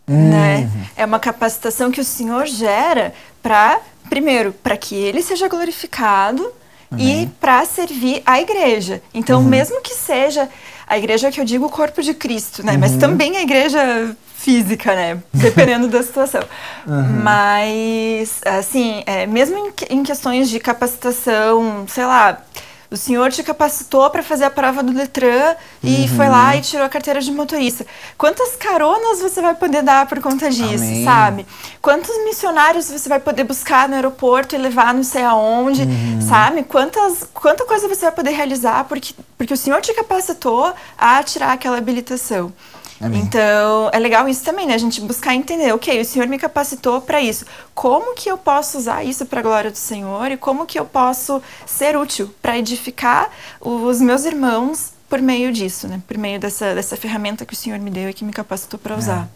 né? 0.07 0.71
Uhum. 0.73 0.85
É 0.97 1.05
uma 1.05 1.19
capacitação 1.19 1.91
que 1.91 2.01
o 2.01 2.05
Senhor 2.05 2.47
gera 2.47 3.13
para, 3.43 3.81
primeiro, 4.09 4.53
para 4.53 4.77
que 4.77 4.95
ele 4.95 5.23
seja 5.23 5.49
glorificado 5.49 6.53
Amém. 6.91 7.23
e 7.23 7.27
para 7.27 7.65
servir 7.65 8.23
a 8.27 8.41
igreja. 8.41 9.03
Então, 9.15 9.41
uhum. 9.41 9.47
mesmo 9.47 9.81
que 9.81 9.95
seja 9.95 10.49
a 10.87 10.99
igreja 10.99 11.31
que 11.31 11.41
eu 11.41 11.45
digo 11.45 11.67
o 11.67 11.71
corpo 11.71 12.03
de 12.03 12.13
Cristo, 12.13 12.65
né? 12.65 12.73
Uhum. 12.73 12.79
Mas 12.81 12.97
também 12.97 13.37
a 13.37 13.43
igreja 13.43 14.17
física, 14.35 14.95
né? 14.95 15.19
Dependendo 15.33 15.87
da 15.87 16.03
situação. 16.03 16.43
Uhum. 16.87 17.23
Mas, 17.23 18.41
assim, 18.45 19.03
é, 19.07 19.27
mesmo 19.27 19.57
em, 19.57 19.99
em 19.99 20.03
questões 20.03 20.51
de 20.51 20.59
capacitação, 20.59 21.85
sei 21.87 22.07
lá, 22.07 22.43
o 22.91 22.97
senhor 22.97 23.31
te 23.31 23.43
capacitou 23.43 24.11
para 24.11 24.23
fazer 24.23 24.45
a 24.45 24.51
prova 24.51 24.83
do 24.83 24.93
Detran 24.93 25.55
e 25.83 26.03
uhum. 26.03 26.09
foi 26.17 26.29
lá 26.29 26.57
e 26.57 26.61
tirou 26.61 26.85
a 26.85 26.89
carteira 26.89 27.21
de 27.21 27.31
motorista. 27.31 27.87
Quantas 28.19 28.57
caronas 28.57 29.21
você 29.21 29.41
vai 29.41 29.55
poder 29.55 29.83
dar 29.83 30.07
por 30.07 30.21
conta 30.21 30.51
disso, 30.51 30.83
Amém. 30.83 31.05
sabe? 31.05 31.47
Quantos 31.81 32.17
missionários 32.25 32.91
você 32.91 33.09
vai 33.09 33.21
poder 33.21 33.45
buscar 33.45 33.89
no 33.89 33.95
aeroporto 33.95 34.57
e 34.57 34.59
levar 34.59 34.93
não 34.93 35.05
sei 35.05 35.23
aonde, 35.23 35.83
uhum. 35.83 36.21
sabe? 36.29 36.65
Quantas, 36.65 37.29
quanta 37.33 37.65
coisa 37.65 37.87
você 37.87 38.07
vai 38.07 38.13
poder 38.13 38.31
realizar 38.31 38.85
porque, 38.85 39.15
porque 39.39 39.55
o 39.55 39.57
senhor 39.57 39.81
te 39.81 39.95
capacitou 39.95 40.75
a 40.99 41.23
tirar 41.23 41.53
aquela 41.53 41.79
habilitação. 41.79 42.53
Amém. 43.01 43.23
Então, 43.23 43.89
é 43.93 43.99
legal 43.99 44.29
isso 44.29 44.45
também, 44.45 44.67
né? 44.67 44.75
A 44.75 44.79
gente 44.79 45.01
buscar 45.01 45.35
entender, 45.35 45.73
ok, 45.73 46.01
o 46.01 46.05
Senhor 46.05 46.29
me 46.29 46.39
capacitou 46.39 47.01
para 47.01 47.21
isso. 47.21 47.47
Como 47.75 48.15
que 48.15 48.31
eu 48.31 48.37
posso 48.37 48.77
usar 48.77 49.03
isso 49.03 49.25
para 49.25 49.41
a 49.41 49.43
glória 49.43 49.71
do 49.71 49.79
Senhor 49.79 50.31
e 50.31 50.37
como 50.37 50.67
que 50.67 50.79
eu 50.79 50.85
posso 50.85 51.43
ser 51.67 51.97
útil 51.97 52.31
para 52.43 52.59
edificar 52.59 53.31
os 53.61 54.01
meus 54.01 54.25
irmãos 54.27 54.93
por 55.09 55.21
meio 55.21 55.51
disso, 55.51 55.89
né? 55.89 56.03
Por 56.07 56.19
meio 56.19 56.39
dessa, 56.39 56.75
dessa 56.75 56.97
ferramenta 56.97 57.47
que 57.47 57.55
o 57.55 57.57
Senhor 57.57 57.79
me 57.79 57.91
deu 57.91 58.11
e 58.11 58.15
que 58.15 58.25
me 58.25 58.33
capacitou 58.33 58.79
para 58.79 58.97
usar. 58.97 59.29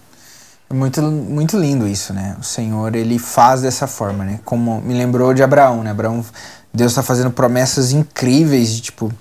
É. 0.70 0.74
Muito, 0.74 1.00
muito 1.02 1.58
lindo 1.58 1.86
isso, 1.86 2.12
né? 2.12 2.36
O 2.38 2.42
Senhor, 2.42 2.94
ele 2.94 3.18
faz 3.18 3.62
dessa 3.62 3.86
forma, 3.86 4.24
né? 4.24 4.40
Como 4.44 4.80
me 4.80 4.94
lembrou 4.94 5.32
de 5.32 5.42
Abraão, 5.42 5.82
né? 5.82 5.90
Abraão, 5.90 6.24
Deus 6.72 6.92
está 6.92 7.02
fazendo 7.02 7.30
promessas 7.30 7.92
incríveis 7.92 8.72
de, 8.74 8.82
tipo, 8.82 9.12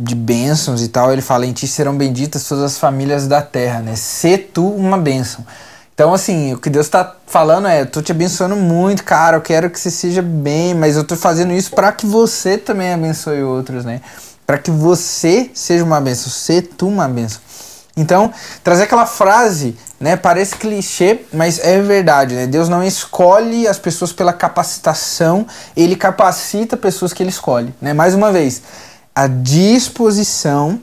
de 0.00 0.14
bênçãos 0.14 0.82
e 0.82 0.88
tal, 0.88 1.12
ele 1.12 1.22
fala: 1.22 1.46
Em 1.46 1.52
ti 1.52 1.66
serão 1.66 1.96
benditas 1.96 2.44
todas 2.48 2.64
as 2.64 2.78
famílias 2.78 3.26
da 3.26 3.42
terra, 3.42 3.80
né? 3.80 3.94
Se 3.96 4.38
tu 4.38 4.66
uma 4.68 4.98
bênção. 4.98 5.44
Então, 5.94 6.14
assim, 6.14 6.54
o 6.54 6.58
que 6.58 6.70
Deus 6.70 6.86
está 6.86 7.16
falando 7.26 7.68
é: 7.68 7.82
eu 7.82 7.86
tô 7.86 8.00
te 8.00 8.10
abençoando 8.10 8.56
muito, 8.56 9.04
cara, 9.04 9.36
eu 9.36 9.42
quero 9.42 9.68
que 9.68 9.78
você 9.78 9.90
seja 9.90 10.22
bem, 10.22 10.74
mas 10.74 10.96
eu 10.96 11.04
tô 11.04 11.14
fazendo 11.14 11.52
isso 11.52 11.72
para 11.72 11.92
que 11.92 12.06
você 12.06 12.56
também 12.56 12.92
abençoe 12.92 13.42
outros, 13.42 13.84
né? 13.84 14.00
Para 14.46 14.56
que 14.56 14.70
você 14.70 15.50
seja 15.52 15.84
uma 15.84 16.00
bênção, 16.00 16.32
se 16.32 16.62
tu 16.62 16.88
uma 16.88 17.06
bênção. 17.06 17.40
Então, 17.96 18.32
trazer 18.64 18.84
aquela 18.84 19.04
frase, 19.04 19.76
né, 20.00 20.16
parece 20.16 20.56
clichê, 20.56 21.20
mas 21.32 21.58
é 21.58 21.82
verdade, 21.82 22.34
né? 22.34 22.46
Deus 22.46 22.68
não 22.68 22.82
escolhe 22.82 23.68
as 23.68 23.78
pessoas 23.78 24.10
pela 24.10 24.32
capacitação, 24.32 25.46
ele 25.76 25.96
capacita 25.96 26.76
pessoas 26.78 27.12
que 27.12 27.22
ele 27.22 27.28
escolhe, 27.28 27.74
né? 27.78 27.92
Mais 27.92 28.14
uma 28.14 28.32
vez, 28.32 28.62
a 29.14 29.26
disposição 29.26 30.80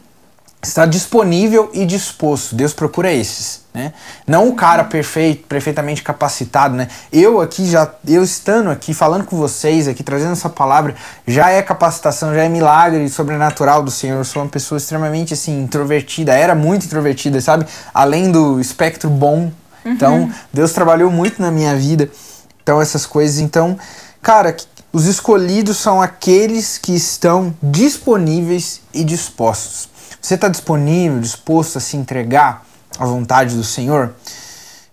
está 0.61 0.85
disponível 0.85 1.69
e 1.73 1.85
disposto. 1.85 2.55
Deus 2.55 2.73
procura 2.73 3.11
esses, 3.11 3.61
né? 3.73 3.93
Não 4.25 4.49
o 4.49 4.55
cara 4.55 4.83
perfeito, 4.83 5.45
perfeitamente 5.47 6.01
capacitado, 6.01 6.75
né? 6.75 6.87
Eu 7.11 7.39
aqui 7.39 7.65
já, 7.69 7.89
eu 8.07 8.23
estando 8.23 8.69
aqui 8.69 8.93
falando 8.93 9.23
com 9.23 9.37
vocês 9.37 9.87
aqui, 9.87 10.03
trazendo 10.03 10.33
essa 10.33 10.49
palavra, 10.49 10.95
já 11.25 11.49
é 11.49 11.61
capacitação, 11.61 12.33
já 12.33 12.43
é 12.43 12.49
milagre 12.49 13.07
sobrenatural 13.07 13.83
do 13.83 13.91
Senhor. 13.91 14.17
Eu 14.17 14.25
sou 14.25 14.41
uma 14.41 14.49
pessoa 14.49 14.77
extremamente 14.77 15.33
assim 15.33 15.61
introvertida, 15.61 16.33
era 16.33 16.55
muito 16.55 16.85
introvertida, 16.85 17.39
sabe? 17.39 17.65
Além 17.93 18.31
do 18.31 18.59
espectro 18.59 19.09
bom. 19.09 19.51
Então, 19.85 20.23
uhum. 20.23 20.33
Deus 20.51 20.73
trabalhou 20.73 21.09
muito 21.09 21.41
na 21.41 21.49
minha 21.49 21.75
vida. 21.75 22.09
Então, 22.61 22.81
essas 22.81 23.05
coisas, 23.05 23.39
então, 23.39 23.77
cara, 24.21 24.53
os 24.97 25.05
escolhidos 25.05 25.77
são 25.77 26.01
aqueles 26.01 26.79
que 26.79 26.91
estão 26.95 27.55
disponíveis 27.61 28.81
e 28.91 29.03
dispostos. 29.03 29.87
Você 30.19 30.33
está 30.33 30.47
disponível, 30.47 31.19
disposto 31.19 31.77
a 31.77 31.79
se 31.79 31.95
entregar 31.95 32.65
à 32.97 33.05
vontade 33.05 33.55
do 33.55 33.63
Senhor? 33.63 34.15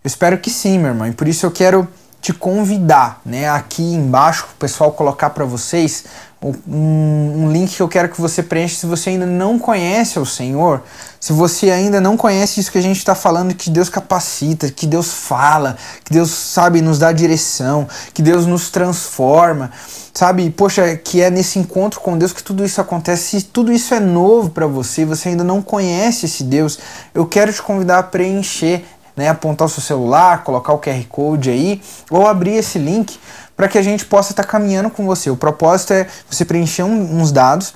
Eu 0.05 0.07
espero 0.07 0.37
que 0.37 0.51
sim, 0.51 0.79
meu 0.79 0.89
irmão. 0.89 1.07
E 1.07 1.13
por 1.13 1.27
isso 1.27 1.47
eu 1.47 1.51
quero 1.51 1.89
te 2.25 2.33
convidar, 2.33 3.21
né, 3.23 3.51
aqui 3.51 3.83
embaixo, 3.83 4.47
o 4.55 4.57
pessoal 4.57 4.91
colocar 4.93 5.29
para 5.29 5.45
vocês 5.45 6.05
um, 6.43 7.45
um, 7.45 7.53
link 7.53 7.77
que 7.77 7.83
eu 7.83 7.89
quero 7.89 8.09
que 8.09 8.19
você 8.19 8.43
preencha 8.43 8.77
se 8.77 8.87
você 8.87 9.11
ainda 9.11 9.27
não 9.27 9.59
conhece 9.59 10.19
o 10.19 10.25
Senhor, 10.25 10.83
se 11.21 11.35
você 11.35 11.71
ainda 11.71 12.01
não 12.01 12.17
conhece 12.17 12.61
isso 12.61 12.73
que 12.73 12.79
a 12.79 12.83
gente 12.83 12.97
está 12.97 13.15
falando, 13.15 13.55
que 13.55 13.69
Deus 13.69 13.91
capacita, 13.91 14.71
que 14.71 14.87
Deus 14.87 15.13
fala, 15.13 15.77
que 16.03 16.15
Deus 16.15 16.31
sabe 16.31 16.81
nos 16.81 16.99
dá 16.99 17.13
direção, 17.13 17.87
que 18.15 18.23
Deus 18.23 18.47
nos 18.47 18.71
transforma, 18.71 19.71
sabe? 20.15 20.49
Poxa, 20.49 20.97
que 20.97 21.21
é 21.21 21.29
nesse 21.29 21.59
encontro 21.59 22.01
com 22.01 22.17
Deus 22.17 22.33
que 22.33 22.43
tudo 22.43 22.65
isso 22.65 22.81
acontece. 22.81 23.41
Se 23.41 23.47
tudo 23.47 23.71
isso 23.71 23.93
é 23.93 24.01
novo 24.01 24.49
para 24.49 24.67
você, 24.67 25.05
você 25.05 25.31
ainda 25.31 25.45
não 25.45 25.61
conhece 25.61 26.25
esse 26.25 26.43
Deus, 26.43 26.79
eu 27.15 27.27
quero 27.27 27.53
te 27.53 27.61
convidar 27.61 27.99
a 27.99 28.03
preencher 28.03 28.85
né, 29.17 29.29
apontar 29.29 29.67
o 29.67 29.71
seu 29.71 29.83
celular, 29.83 30.43
colocar 30.45 30.73
o 30.73 30.79
QR 30.79 31.05
Code 31.09 31.51
aí, 31.51 31.81
ou 32.11 32.27
abrir 32.27 32.55
esse 32.55 32.79
link 32.79 33.19
para 33.57 33.69
que 33.69 33.79
a 33.79 33.83
gente 33.83 34.05
possa 34.05 34.33
estar 34.33 34.43
tá 34.43 34.49
caminhando 34.49 34.91
com 34.91 35.05
você. 35.07 35.31
O 35.31 35.37
propósito 35.37 35.93
é 35.93 36.07
você 36.29 36.45
preencher 36.45 36.83
um, 36.83 37.21
uns 37.21 37.31
dados 37.31 37.75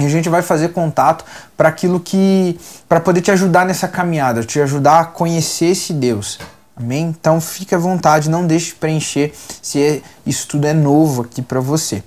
e 0.00 0.04
a 0.04 0.08
gente 0.08 0.28
vai 0.28 0.42
fazer 0.42 0.70
contato 0.70 1.24
para 1.56 1.68
aquilo 1.68 2.00
que 2.00 2.58
para 2.88 3.00
poder 3.00 3.20
te 3.20 3.30
ajudar 3.30 3.64
nessa 3.64 3.86
caminhada, 3.86 4.42
te 4.42 4.60
ajudar 4.60 5.00
a 5.00 5.04
conhecer 5.04 5.66
esse 5.66 5.92
Deus. 5.92 6.38
Amém? 6.76 7.14
Então 7.18 7.40
fique 7.40 7.74
à 7.74 7.78
vontade, 7.78 8.28
não 8.28 8.44
deixe 8.44 8.66
de 8.66 8.74
preencher 8.74 9.32
se 9.62 9.80
é, 9.80 10.02
isso 10.26 10.48
tudo 10.48 10.66
é 10.66 10.72
novo 10.72 11.22
aqui 11.22 11.40
para 11.40 11.60
você. 11.60 12.02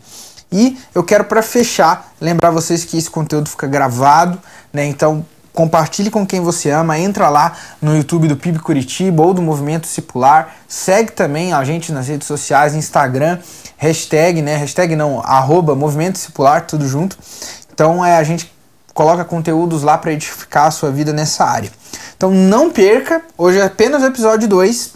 E 0.52 0.78
eu 0.94 1.04
quero 1.04 1.24
para 1.24 1.42
fechar 1.42 2.14
lembrar 2.20 2.52
vocês 2.52 2.84
que 2.84 2.98
esse 2.98 3.10
conteúdo 3.10 3.50
fica 3.50 3.68
gravado, 3.68 4.38
né? 4.74 4.86
Então 4.86 5.26
compartilhe 5.58 6.12
com 6.12 6.24
quem 6.24 6.40
você 6.40 6.70
ama, 6.70 7.00
entra 7.00 7.30
lá 7.30 7.58
no 7.82 7.98
YouTube 7.98 8.28
do 8.28 8.38
PIB 8.38 8.60
Curitiba 8.60 9.24
ou 9.24 9.34
do 9.34 9.42
Movimento 9.42 9.86
Discipular, 9.86 10.56
segue 10.68 11.12
também 11.12 11.52
a 11.52 11.64
gente 11.64 11.92
nas 11.92 12.08
redes 12.08 12.28
sociais, 12.28 12.76
Instagram, 12.76 13.40
hashtag, 13.76 14.44
né, 14.44 14.56
hashtag 14.56 14.96
não, 14.96 15.20
arroba 15.20 15.74
Movimento 15.74 16.14
Discipular, 16.14 16.68
tudo 16.68 16.88
junto. 16.88 17.18
Então 17.74 18.06
é, 18.06 18.18
a 18.18 18.24
gente 18.24 18.54
coloca 18.94 19.26
conteúdos 19.26 19.82
lá 19.82 19.98
para 19.98 20.12
edificar 20.12 20.68
a 20.68 20.72
sua 20.72 20.92
vida 20.92 21.12
nessa 21.12 21.44
área. 21.44 21.72
Então 22.16 22.30
não 22.30 22.70
perca, 22.70 23.24
hoje 23.36 23.58
é 23.58 23.64
apenas 23.64 24.04
o 24.04 24.06
episódio 24.06 24.48
2, 24.48 24.94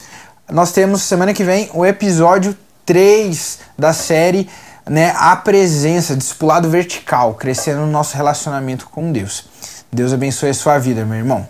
nós 0.52 0.72
temos 0.72 1.02
semana 1.02 1.34
que 1.34 1.44
vem 1.44 1.72
o 1.74 1.84
episódio 1.84 2.56
3 2.86 3.58
da 3.80 3.94
série 3.94 4.48
né, 4.88 5.12
A 5.18 5.36
Presença, 5.36 6.16
Discipulado 6.16 6.70
Vertical, 6.70 7.34
crescendo 7.34 7.82
no 7.82 7.88
nosso 7.88 8.16
relacionamento 8.16 8.88
com 8.90 9.12
Deus. 9.12 9.50
Deus 9.94 10.14
abençoe 10.14 10.50
a 10.50 10.54
sua 10.54 10.78
vida, 10.80 11.06
meu 11.06 11.18
irmão. 11.18 11.48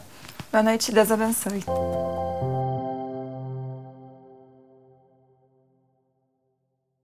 Boa 0.51 0.63
noite, 0.63 0.91
Deus 0.91 1.11
abençoe. 1.11 1.63